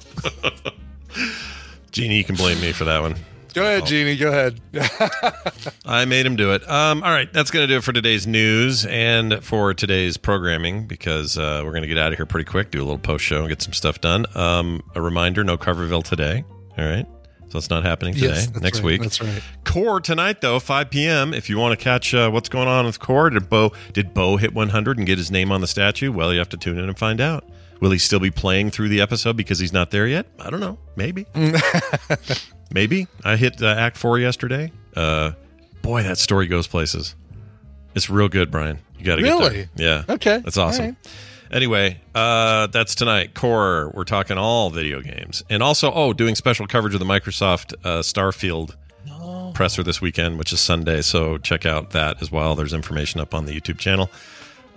Jeannie, 1.91 2.17
you 2.17 2.23
can 2.23 2.35
blame 2.35 2.59
me 2.59 2.71
for 2.73 2.83
that 2.83 2.99
one. 3.01 3.15
Go 3.53 3.63
ahead, 3.63 3.85
Jeannie. 3.85 4.17
Go 4.17 4.29
ahead. 4.29 4.59
I 5.85 6.05
made 6.05 6.25
him 6.25 6.35
do 6.35 6.53
it. 6.53 6.67
Um, 6.69 7.01
all 7.03 7.09
right, 7.09 7.31
that's 7.31 7.51
going 7.51 7.63
to 7.63 7.73
do 7.73 7.77
it 7.77 7.83
for 7.83 7.93
today's 7.93 8.27
news 8.27 8.85
and 8.85 9.43
for 9.43 9.73
today's 9.73 10.17
programming 10.17 10.87
because 10.87 11.37
uh, 11.37 11.61
we're 11.63 11.71
going 11.71 11.83
to 11.83 11.87
get 11.87 11.97
out 11.97 12.11
of 12.11 12.17
here 12.17 12.25
pretty 12.25 12.45
quick, 12.45 12.69
do 12.69 12.79
a 12.79 12.85
little 12.85 12.99
post 12.99 13.23
show, 13.23 13.39
and 13.39 13.49
get 13.49 13.61
some 13.61 13.73
stuff 13.73 14.01
done. 14.01 14.25
Um, 14.35 14.83
a 14.95 15.01
reminder: 15.01 15.43
no 15.43 15.57
Coverville 15.57 16.03
today. 16.03 16.43
All 16.77 16.85
right, 16.85 17.07
so 17.49 17.57
it's 17.57 17.69
not 17.69 17.83
happening 17.83 18.13
today. 18.13 18.27
Yes, 18.27 18.53
Next 18.59 18.79
right, 18.79 18.85
week. 18.85 19.01
that's 19.01 19.21
right. 19.21 19.41
Core 19.63 19.99
tonight 20.01 20.41
though, 20.41 20.59
5 20.59 20.89
p.m. 20.89 21.33
If 21.33 21.49
you 21.49 21.57
want 21.57 21.77
to 21.77 21.83
catch 21.83 22.13
uh, 22.13 22.29
what's 22.29 22.49
going 22.49 22.67
on 22.67 22.85
with 22.85 22.99
Core, 22.99 23.29
did 23.29 23.49
Bo 23.49 23.71
did 23.93 24.13
Bo 24.13 24.37
hit 24.37 24.53
100 24.53 24.97
and 24.97 25.07
get 25.07 25.17
his 25.17 25.31
name 25.31 25.51
on 25.51 25.61
the 25.61 25.67
statue? 25.67 26.11
Well, 26.11 26.31
you 26.33 26.39
have 26.39 26.49
to 26.49 26.57
tune 26.57 26.77
in 26.77 26.85
and 26.85 26.97
find 26.97 27.21
out. 27.21 27.43
Will 27.79 27.91
he 27.91 27.99
still 27.99 28.19
be 28.19 28.31
playing 28.31 28.71
through 28.71 28.89
the 28.89 29.01
episode 29.01 29.37
because 29.37 29.59
he's 29.59 29.71
not 29.71 29.91
there 29.91 30.07
yet? 30.07 30.25
I 30.39 30.49
don't 30.49 30.59
know. 30.59 30.79
Maybe. 30.95 31.27
Maybe. 32.71 33.07
I 33.23 33.35
hit 33.35 33.61
uh, 33.61 33.67
Act 33.67 33.97
Four 33.97 34.19
yesterday. 34.19 34.71
Uh, 34.95 35.31
boy, 35.81 36.03
that 36.03 36.17
story 36.17 36.47
goes 36.47 36.67
places. 36.67 37.15
It's 37.95 38.09
real 38.09 38.29
good, 38.29 38.51
Brian. 38.51 38.79
You 38.97 39.05
got 39.05 39.17
to 39.17 39.21
get 39.21 39.29
Really? 39.29 39.69
there. 39.75 40.03
Yeah. 40.07 40.13
Okay. 40.15 40.39
That's 40.43 40.57
awesome. 40.57 40.97
Anyway, 41.51 41.99
uh, 42.13 42.67
that's 42.67 42.95
tonight. 42.95 43.33
Core. 43.33 43.91
We're 43.93 44.03
talking 44.03 44.37
all 44.37 44.69
video 44.69 45.01
games, 45.01 45.43
and 45.49 45.63
also 45.63 45.91
oh, 45.93 46.13
doing 46.13 46.35
special 46.35 46.67
coverage 46.67 46.93
of 46.93 46.99
the 46.99 47.05
Microsoft 47.05 47.73
uh, 47.83 47.99
Starfield 48.01 48.75
presser 49.53 49.81
this 49.81 50.01
weekend, 50.01 50.37
which 50.37 50.53
is 50.53 50.59
Sunday. 50.59 51.01
So 51.01 51.37
check 51.37 51.65
out 51.65 51.91
that 51.91 52.21
as 52.21 52.31
well. 52.31 52.55
There's 52.55 52.73
information 52.73 53.19
up 53.19 53.33
on 53.33 53.45
the 53.45 53.59
YouTube 53.59 53.79
channel. 53.79 54.11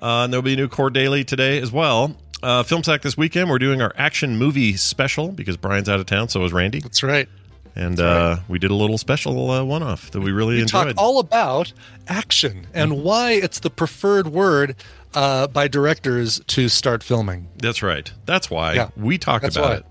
Uh, 0.00 0.24
and 0.24 0.32
there'll 0.32 0.42
be 0.42 0.54
a 0.54 0.56
new 0.56 0.68
Core 0.68 0.88
Daily 0.88 1.24
today 1.24 1.60
as 1.60 1.70
well. 1.70 2.16
Uh, 2.42 2.62
Film 2.62 2.82
Sack 2.82 3.02
this 3.02 3.16
weekend. 3.16 3.50
We're 3.50 3.58
doing 3.58 3.82
our 3.82 3.92
action 3.96 4.38
movie 4.38 4.76
special 4.76 5.28
because 5.32 5.58
Brian's 5.58 5.90
out 5.90 6.00
of 6.00 6.06
town. 6.06 6.28
So 6.30 6.42
is 6.44 6.52
Randy. 6.54 6.80
That's 6.80 7.02
right. 7.02 7.28
And 7.76 8.00
uh, 8.00 8.38
we 8.48 8.58
did 8.58 8.70
a 8.70 8.74
little 8.74 8.96
special 8.98 9.50
uh, 9.50 9.62
one 9.62 9.82
off 9.82 10.10
that 10.12 10.20
we 10.20 10.32
really 10.32 10.54
We 10.56 10.62
enjoyed. 10.62 10.88
talk 10.88 10.94
all 10.96 11.18
about 11.18 11.72
action 12.08 12.66
and 12.74 13.04
why 13.04 13.32
it's 13.32 13.60
the 13.60 13.70
preferred 13.70 14.28
word 14.28 14.74
uh, 15.14 15.46
by 15.48 15.68
directors 15.68 16.40
to 16.48 16.68
start 16.68 17.02
filming. 17.02 17.48
That's 17.58 17.82
right. 17.82 18.10
That's 18.26 18.50
why 18.50 18.74
Yeah. 18.74 18.88
we 18.96 19.18
talked 19.18 19.42
That's 19.42 19.56
about 19.56 19.68
why. 19.70 19.76
it. 19.76 19.84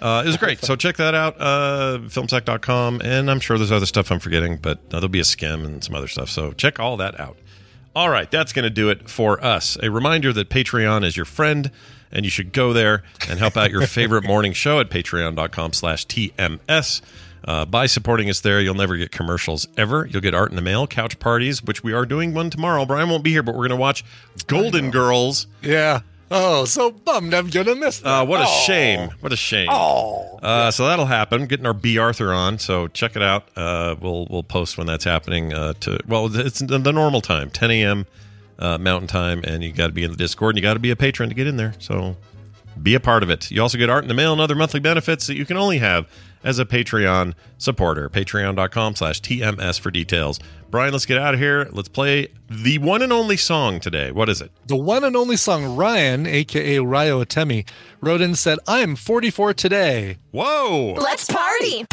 Uh, 0.00 0.22
it 0.24 0.26
was 0.26 0.36
great. 0.36 0.60
So 0.64 0.74
check 0.74 0.96
that 0.96 1.14
out, 1.14 1.36
uh, 1.40 1.98
filmsack.com. 2.06 3.02
And 3.04 3.30
I'm 3.30 3.38
sure 3.40 3.56
there's 3.56 3.70
other 3.70 3.86
stuff 3.86 4.10
I'm 4.10 4.18
forgetting, 4.18 4.56
but 4.56 4.78
uh, 4.78 4.82
there'll 4.98 5.08
be 5.08 5.20
a 5.20 5.24
skim 5.24 5.64
and 5.64 5.82
some 5.84 5.94
other 5.94 6.08
stuff. 6.08 6.28
So 6.28 6.52
check 6.52 6.80
all 6.80 6.96
that 6.96 7.18
out. 7.20 7.36
All 7.94 8.08
right, 8.08 8.28
that's 8.30 8.52
going 8.52 8.64
to 8.64 8.70
do 8.70 8.88
it 8.88 9.08
for 9.10 9.42
us. 9.44 9.76
A 9.82 9.90
reminder 9.90 10.32
that 10.32 10.48
Patreon 10.48 11.04
is 11.04 11.14
your 11.16 11.26
friend, 11.26 11.70
and 12.10 12.24
you 12.24 12.30
should 12.30 12.52
go 12.52 12.72
there 12.72 13.02
and 13.28 13.38
help 13.38 13.56
out 13.56 13.70
your 13.70 13.86
favorite 13.86 14.24
morning 14.24 14.54
show 14.54 14.80
at 14.80 14.88
patreon.com 14.90 15.72
slash 15.74 16.06
TMS. 16.06 17.00
Uh, 17.44 17.64
by 17.64 17.86
supporting 17.86 18.30
us 18.30 18.40
there, 18.40 18.60
you'll 18.60 18.74
never 18.74 18.96
get 18.96 19.10
commercials 19.10 19.66
ever. 19.76 20.06
You'll 20.06 20.22
get 20.22 20.34
art 20.34 20.50
in 20.50 20.56
the 20.56 20.62
mail, 20.62 20.86
couch 20.86 21.18
parties, 21.18 21.62
which 21.62 21.82
we 21.82 21.92
are 21.92 22.06
doing 22.06 22.32
one 22.34 22.50
tomorrow. 22.50 22.84
Brian 22.86 23.08
won't 23.08 23.24
be 23.24 23.32
here, 23.32 23.42
but 23.42 23.52
we're 23.54 23.68
going 23.68 23.70
to 23.70 23.76
watch 23.76 24.04
Golden 24.46 24.90
Girls. 24.90 25.46
Yeah. 25.60 26.00
Oh, 26.34 26.64
so 26.64 26.90
bummed 26.90 27.34
I'm 27.34 27.50
gonna 27.50 27.74
miss 27.74 27.98
that. 27.98 28.08
Uh, 28.08 28.24
what 28.24 28.40
a 28.40 28.44
Oh. 28.48 28.62
shame! 28.66 29.10
What 29.20 29.34
a 29.34 29.36
shame! 29.36 29.68
Oh. 29.70 30.38
Uh, 30.42 30.70
so 30.70 30.86
that'll 30.86 31.04
happen. 31.04 31.44
Getting 31.44 31.66
our 31.66 31.74
Bea 31.74 31.98
Arthur 31.98 32.32
on. 32.32 32.58
So 32.58 32.88
check 32.88 33.16
it 33.16 33.22
out. 33.22 33.48
Uh, 33.54 33.96
we'll 34.00 34.26
we'll 34.30 34.42
post 34.42 34.78
when 34.78 34.86
that's 34.86 35.04
happening. 35.04 35.52
Uh, 35.52 35.74
to 35.80 35.98
well, 36.08 36.34
it's 36.34 36.60
the, 36.60 36.78
the 36.78 36.90
normal 36.90 37.20
time, 37.20 37.50
10 37.50 37.70
a.m. 37.72 38.06
Uh, 38.58 38.78
Mountain 38.78 39.08
Time, 39.08 39.42
and 39.44 39.62
you 39.62 39.72
got 39.72 39.88
to 39.88 39.92
be 39.92 40.04
in 40.04 40.10
the 40.10 40.16
Discord, 40.16 40.54
and 40.54 40.58
you 40.58 40.62
got 40.62 40.72
to 40.72 40.80
be 40.80 40.90
a 40.90 40.96
patron 40.96 41.28
to 41.28 41.34
get 41.34 41.46
in 41.46 41.58
there. 41.58 41.74
So 41.78 42.16
be 42.82 42.94
a 42.94 43.00
part 43.00 43.22
of 43.22 43.28
it. 43.28 43.50
You 43.50 43.60
also 43.60 43.76
get 43.76 43.90
art 43.90 44.02
in 44.04 44.08
the 44.08 44.14
mail 44.14 44.32
and 44.32 44.40
other 44.40 44.54
monthly 44.54 44.80
benefits 44.80 45.26
that 45.26 45.34
you 45.34 45.44
can 45.44 45.58
only 45.58 45.78
have 45.78 46.08
as 46.44 46.58
a 46.58 46.64
Patreon 46.64 47.34
supporter. 47.58 48.08
Patreon.com 48.08 48.96
slash 48.96 49.20
TMS 49.20 49.78
for 49.78 49.90
details. 49.90 50.40
Brian, 50.70 50.92
let's 50.92 51.06
get 51.06 51.18
out 51.18 51.34
of 51.34 51.40
here. 51.40 51.68
Let's 51.72 51.88
play 51.88 52.28
the 52.48 52.78
one 52.78 53.02
and 53.02 53.12
only 53.12 53.36
song 53.36 53.78
today. 53.78 54.10
What 54.10 54.28
is 54.28 54.40
it? 54.40 54.50
The 54.66 54.76
one 54.76 55.04
and 55.04 55.14
only 55.14 55.36
song 55.36 55.76
Ryan, 55.76 56.26
aka 56.26 56.78
Ryo 56.78 57.22
Atemi, 57.22 57.68
wrote 58.00 58.20
in 58.20 58.30
and 58.30 58.38
said, 58.38 58.58
I'm 58.66 58.96
44 58.96 59.52
today. 59.52 60.16
Whoa! 60.30 60.94
Let's 60.94 61.28
party. 61.30 61.84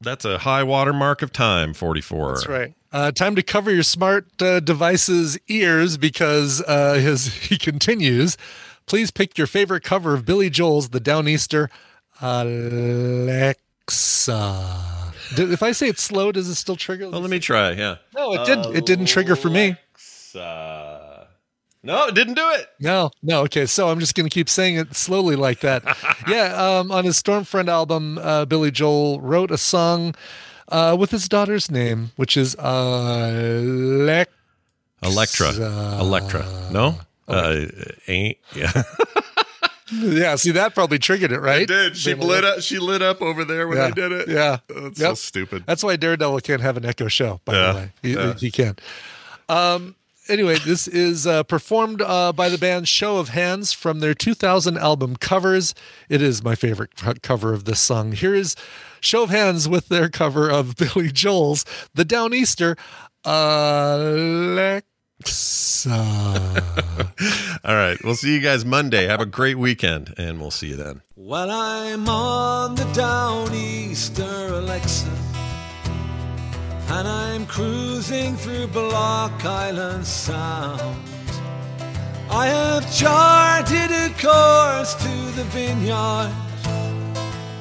That's 0.00 0.24
a 0.24 0.38
high 0.38 0.62
water 0.62 0.92
mark 0.92 1.22
of 1.22 1.32
time, 1.32 1.72
44. 1.72 2.28
That's 2.34 2.46
right. 2.46 2.74
Uh, 2.92 3.10
time 3.10 3.34
to 3.34 3.42
cover 3.42 3.72
your 3.72 3.82
smart 3.82 4.40
uh, 4.40 4.60
device's 4.60 5.38
ears 5.48 5.96
because 5.96 6.62
uh, 6.62 6.94
his 7.00 7.34
he 7.34 7.56
continues. 7.56 8.36
Please 8.86 9.10
pick 9.10 9.38
your 9.38 9.46
favorite 9.46 9.82
cover 9.82 10.12
of 10.14 10.24
Billy 10.26 10.50
Joel's 10.50 10.90
"The 10.90 11.00
Downeaster." 11.00 11.68
Alexa. 12.24 13.52
Did, 15.36 15.52
if 15.52 15.62
I 15.62 15.72
say 15.72 15.88
it 15.88 15.98
slow, 15.98 16.32
does 16.32 16.48
it 16.48 16.54
still 16.54 16.76
trigger? 16.76 17.10
Well, 17.10 17.20
let 17.20 17.28
me 17.30 17.38
try. 17.38 17.72
Yeah. 17.72 17.96
No, 18.14 18.32
it 18.32 18.46
didn't. 18.46 18.74
It 18.74 18.86
didn't 18.86 19.06
trigger 19.06 19.36
for 19.36 19.50
me. 19.50 19.76
Uh, 20.34 21.24
no, 21.82 22.06
it 22.06 22.14
didn't 22.14 22.34
do 22.34 22.48
it. 22.52 22.66
No, 22.80 23.10
no. 23.22 23.42
Okay, 23.42 23.66
so 23.66 23.90
I'm 23.90 24.00
just 24.00 24.14
going 24.14 24.24
to 24.28 24.32
keep 24.32 24.48
saying 24.48 24.76
it 24.76 24.96
slowly 24.96 25.36
like 25.36 25.60
that. 25.60 25.82
yeah, 26.28 26.54
um, 26.54 26.90
on 26.90 27.04
his 27.04 27.22
Stormfront 27.22 27.68
album, 27.68 28.16
uh, 28.18 28.46
Billy 28.46 28.70
Joel 28.70 29.20
wrote 29.20 29.50
a 29.50 29.58
song 29.58 30.14
uh, 30.68 30.96
with 30.98 31.10
his 31.10 31.28
daughter's 31.28 31.70
name, 31.70 32.12
which 32.16 32.38
is 32.38 32.56
Alexa. 32.58 34.32
Electra. 35.02 35.52
Electra. 36.00 36.46
No? 36.72 37.00
Uh, 37.28 37.66
ain't. 38.08 38.38
Yeah. 38.56 38.72
Yeah, 39.92 40.36
see 40.36 40.50
that 40.52 40.74
probably 40.74 40.98
triggered 40.98 41.30
it, 41.32 41.40
right? 41.40 41.62
It 41.62 41.68
did. 41.68 41.96
She 41.96 42.14
lit 42.14 42.44
up. 42.44 42.60
She 42.60 42.78
lit 42.78 43.02
up 43.02 43.20
over 43.20 43.44
there 43.44 43.68
when 43.68 43.76
yeah, 43.78 43.86
I 43.86 43.90
did 43.90 44.12
it. 44.12 44.28
Yeah, 44.28 44.58
That's 44.68 44.98
so 44.98 45.14
stupid. 45.14 45.64
That's 45.66 45.84
why 45.84 45.96
Daredevil 45.96 46.40
can't 46.40 46.62
have 46.62 46.76
an 46.76 46.84
echo 46.86 47.08
show. 47.08 47.40
By 47.44 47.54
Yeah, 47.54 47.72
the 47.72 47.78
way, 47.78 47.92
he, 48.02 48.12
yeah. 48.14 48.34
he 48.34 48.50
can't. 48.50 48.80
Um. 49.48 49.94
Anyway, 50.26 50.56
this 50.64 50.88
is 50.88 51.26
uh, 51.26 51.42
performed 51.42 52.00
uh, 52.00 52.32
by 52.32 52.48
the 52.48 52.56
band 52.56 52.88
Show 52.88 53.18
of 53.18 53.28
Hands 53.28 53.70
from 53.74 54.00
their 54.00 54.14
2000 54.14 54.78
album 54.78 55.16
Covers. 55.16 55.74
It 56.08 56.22
is 56.22 56.42
my 56.42 56.54
favorite 56.54 56.92
cover 57.20 57.52
of 57.52 57.66
this 57.66 57.78
song. 57.78 58.12
Here 58.12 58.34
is 58.34 58.56
Show 59.00 59.24
of 59.24 59.28
Hands 59.28 59.68
with 59.68 59.88
their 59.88 60.08
cover 60.08 60.48
of 60.48 60.76
Billy 60.78 61.12
Joel's 61.12 61.66
"The 61.92 62.06
Downeaster." 62.06 62.78
Alexa. 63.26 64.86
All 65.90 67.74
right. 67.74 67.98
We'll 68.02 68.14
see 68.14 68.34
you 68.34 68.40
guys 68.40 68.64
Monday. 68.64 69.06
Have 69.06 69.20
a 69.20 69.26
great 69.26 69.58
weekend, 69.58 70.14
and 70.16 70.40
we'll 70.40 70.50
see 70.50 70.68
you 70.68 70.76
then. 70.76 71.02
While 71.14 71.50
I'm 71.50 72.08
on 72.08 72.74
the 72.74 72.84
downeaster 72.84 74.50
Alexa, 74.50 75.10
and 76.88 77.08
I'm 77.08 77.46
cruising 77.46 78.36
through 78.36 78.68
Block 78.68 79.44
Island 79.44 80.06
Sound, 80.06 80.96
I 82.30 82.46
have 82.46 82.94
charted 82.94 83.90
a 83.90 84.08
course 84.20 84.94
to 84.94 85.08
the 85.36 85.44
vineyard, 85.50 86.32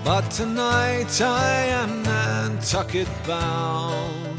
but 0.05 0.29
tonight 0.31 1.21
I 1.21 1.65
am 1.65 2.03
Nantucket 2.03 3.09
bound. 3.27 4.32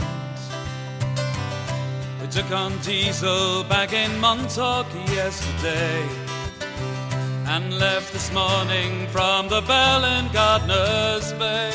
We 2.24 2.30
took 2.30 2.52
on 2.52 2.78
diesel 2.78 3.64
back 3.64 3.92
in 3.92 4.18
Montauk 4.18 4.86
yesterday 5.08 6.08
and 7.44 7.78
left 7.78 8.14
this 8.14 8.32
morning 8.32 9.06
from 9.08 9.50
the 9.50 9.60
Bell 9.60 10.04
in 10.04 10.32
Gardiner's 10.32 11.34
Bay. 11.34 11.74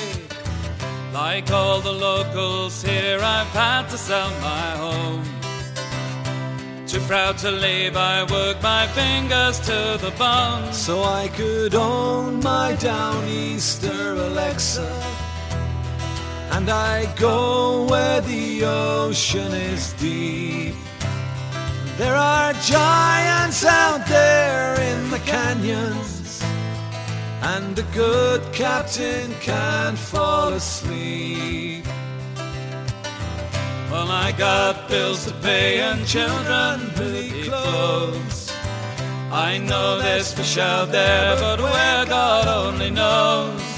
Like 1.14 1.52
all 1.52 1.82
the 1.82 1.92
locals 1.92 2.82
here, 2.82 3.20
I've 3.22 3.54
had 3.54 3.90
to 3.90 3.98
sell 4.00 4.32
my 4.42 4.72
home. 4.86 5.24
Too 6.88 7.02
proud 7.02 7.38
to 7.40 7.52
leave, 7.52 7.96
I 7.96 8.24
work 8.24 8.60
my 8.64 8.88
fingers 8.88 9.60
to 9.60 10.00
the 10.02 10.12
bone. 10.18 10.74
So 10.74 11.04
I 11.04 11.28
could 11.28 11.76
own 11.76 12.40
my 12.40 12.76
downeaster 12.80 14.18
Alexa. 14.18 15.29
And 16.52 16.70
I 16.70 17.14
go 17.16 17.86
where 17.86 18.22
the 18.22 18.66
ocean 18.66 19.54
is 19.54 19.94
deep. 19.94 20.76
There 21.98 22.16
are 22.16 22.54
giants 22.54 23.66
out 23.66 24.06
there 24.08 24.80
in 24.80 25.10
the 25.10 25.20
canyons. 25.20 26.42
And 27.42 27.78
a 27.78 27.84
good 27.94 28.42
captain 28.54 29.34
can't 29.42 29.98
fall 29.98 30.50
asleep. 30.54 31.86
Well, 33.92 34.12
I 34.12 34.32
got 34.38 34.88
bills 34.88 35.26
to 35.26 35.34
pay 35.42 35.80
and 35.82 36.06
children 36.06 36.90
pretty 36.96 37.50
close. 37.50 38.52
I 39.32 39.58
know 39.58 40.00
there's 40.00 40.34
fish 40.34 40.58
out 40.58 40.92
there, 40.92 41.36
but 41.38 41.60
where 41.60 42.06
God 42.06 42.48
only 42.48 42.92
knows. 42.92 43.69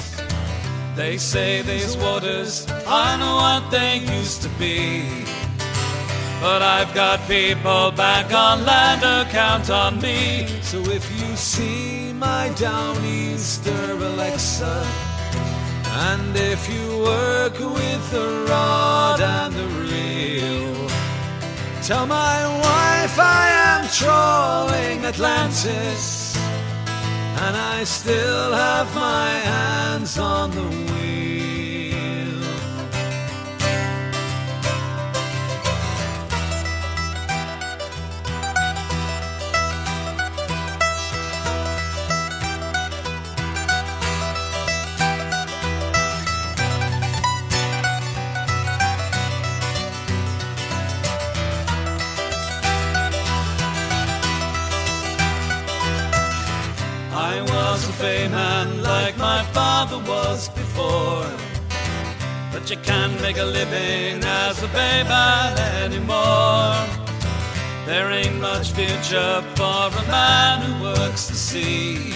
They 1.04 1.18
say 1.18 1.64
these 1.64 1.98
waters 1.98 2.68
aren't 2.86 3.24
what 3.24 3.72
they 3.72 3.98
used 4.20 4.44
to 4.44 4.50
be. 4.60 5.04
But 6.40 6.62
I've 6.62 6.94
got 6.94 7.28
people 7.28 7.92
back 7.92 8.32
on 8.32 8.64
land 8.66 9.02
who 9.02 9.32
count 9.32 9.72
on 9.72 10.00
me. 10.00 10.46
So 10.62 10.78
if 10.98 11.04
you 11.20 11.36
see 11.36 12.14
my 12.14 12.50
Downeaster 12.50 13.90
Alexa, 14.10 14.78
and 16.08 16.36
if 16.38 16.70
you 16.72 16.86
work 17.00 17.58
with 17.58 18.04
the 18.12 18.46
rod 18.48 19.22
and 19.22 19.56
the 19.56 19.70
reel, 19.90 20.88
tell 21.82 22.06
my 22.06 22.38
wife 22.68 23.18
I 23.18 23.46
am 23.72 23.82
trolling 24.02 25.04
Atlantis, 25.04 26.21
and 27.38 27.56
I 27.58 27.84
still 27.84 28.52
have 28.54 28.94
my 28.96 29.30
hands 29.30 30.18
on 30.18 30.52
the 30.52 30.64
wheel. 30.64 31.01
Was 57.72 57.88
a 57.88 58.04
bay 58.04 58.28
man 58.28 58.84
like 58.84 59.18
my 59.18 59.44
father 59.54 59.98
was 60.00 60.50
before. 60.50 61.26
But 62.52 62.70
you 62.70 62.76
can't 62.84 63.16
make 63.22 63.38
a 63.38 63.46
living 63.46 64.22
as 64.26 64.62
a 64.62 64.68
man 64.68 65.58
anymore. 65.82 66.76
There 67.86 68.12
ain't 68.12 68.42
much 68.42 68.74
future 68.74 69.42
for 69.56 69.88
a 69.88 70.06
man 70.12 70.64
who 70.64 70.84
works 70.84 71.30
the 71.30 71.36
sea. 71.36 72.14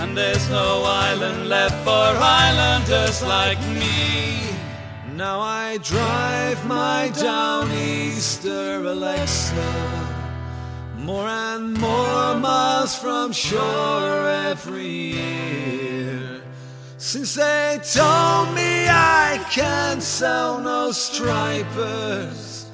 And 0.00 0.18
there's 0.18 0.50
no 0.50 0.82
island 0.86 1.48
left 1.48 1.78
for 1.84 2.08
islanders 2.42 3.22
like 3.22 3.60
me. 3.68 4.42
Now 5.14 5.38
I 5.38 5.78
drive 5.78 6.66
my 6.66 7.12
Downeaster 7.14 8.84
Alexa 8.84 10.11
more 10.98 11.28
and 11.28 11.74
more 11.78 12.34
miles 12.36 12.96
from 12.96 13.32
shore 13.32 14.28
every 14.50 14.86
year. 14.86 16.42
Since 16.96 17.34
they 17.34 17.80
told 17.92 18.54
me 18.54 18.86
I 18.88 19.44
can't 19.50 20.02
sell 20.02 20.60
no 20.60 20.92
stripers, 20.92 22.66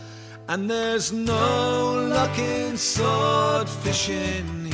and 0.48 0.70
there's 0.70 1.12
no 1.12 2.06
luck 2.08 2.38
in 2.38 2.76
sword 2.76 3.68
fishing 3.68 4.67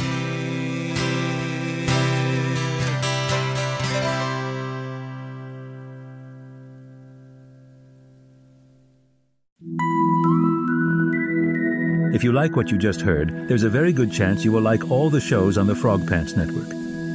If 12.24 12.28
you 12.28 12.32
like 12.32 12.56
what 12.56 12.70
you 12.70 12.78
just 12.78 13.02
heard, 13.02 13.48
there's 13.48 13.64
a 13.64 13.68
very 13.68 13.92
good 13.92 14.10
chance 14.10 14.46
you 14.46 14.52
will 14.52 14.62
like 14.62 14.90
all 14.90 15.10
the 15.10 15.20
shows 15.20 15.58
on 15.58 15.66
the 15.66 15.74
Frog 15.74 16.08
Pants 16.08 16.34
Network. 16.34 16.70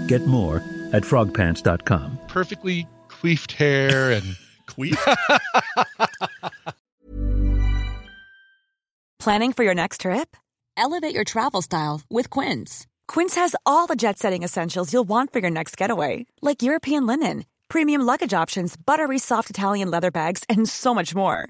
Get 0.06 0.28
more 0.28 0.58
at 0.94 1.02
frogpants.com. 1.02 2.20
Perfectly 2.28 2.86
queefed 3.08 3.54
hair 3.54 4.12
and 4.12 4.36
queef. 4.68 4.96
Planning 9.18 9.52
for 9.52 9.64
your 9.64 9.74
next 9.74 10.02
trip? 10.02 10.38
Elevate 10.78 11.16
your 11.16 11.24
travel 11.24 11.64
style 11.64 12.04
with 12.12 12.30
Quince. 12.30 12.86
Quince 13.08 13.34
has 13.34 13.56
all 13.66 13.88
the 13.88 13.96
jet 13.96 14.20
setting 14.20 14.44
essentials 14.44 14.94
you'll 14.94 15.06
want 15.06 15.34
for 15.34 15.40
your 15.40 15.50
next 15.50 15.76
getaway, 15.76 16.28
like 16.44 16.62
European 16.62 17.08
linen, 17.08 17.46
premium 17.68 18.02
luggage 18.02 18.36
options, 18.36 18.78
buttery 18.78 19.18
soft 19.18 19.50
Italian 19.50 19.90
leather 19.90 20.12
bags, 20.12 20.44
and 20.48 20.70
so 20.70 20.94
much 20.94 21.16
more. 21.16 21.50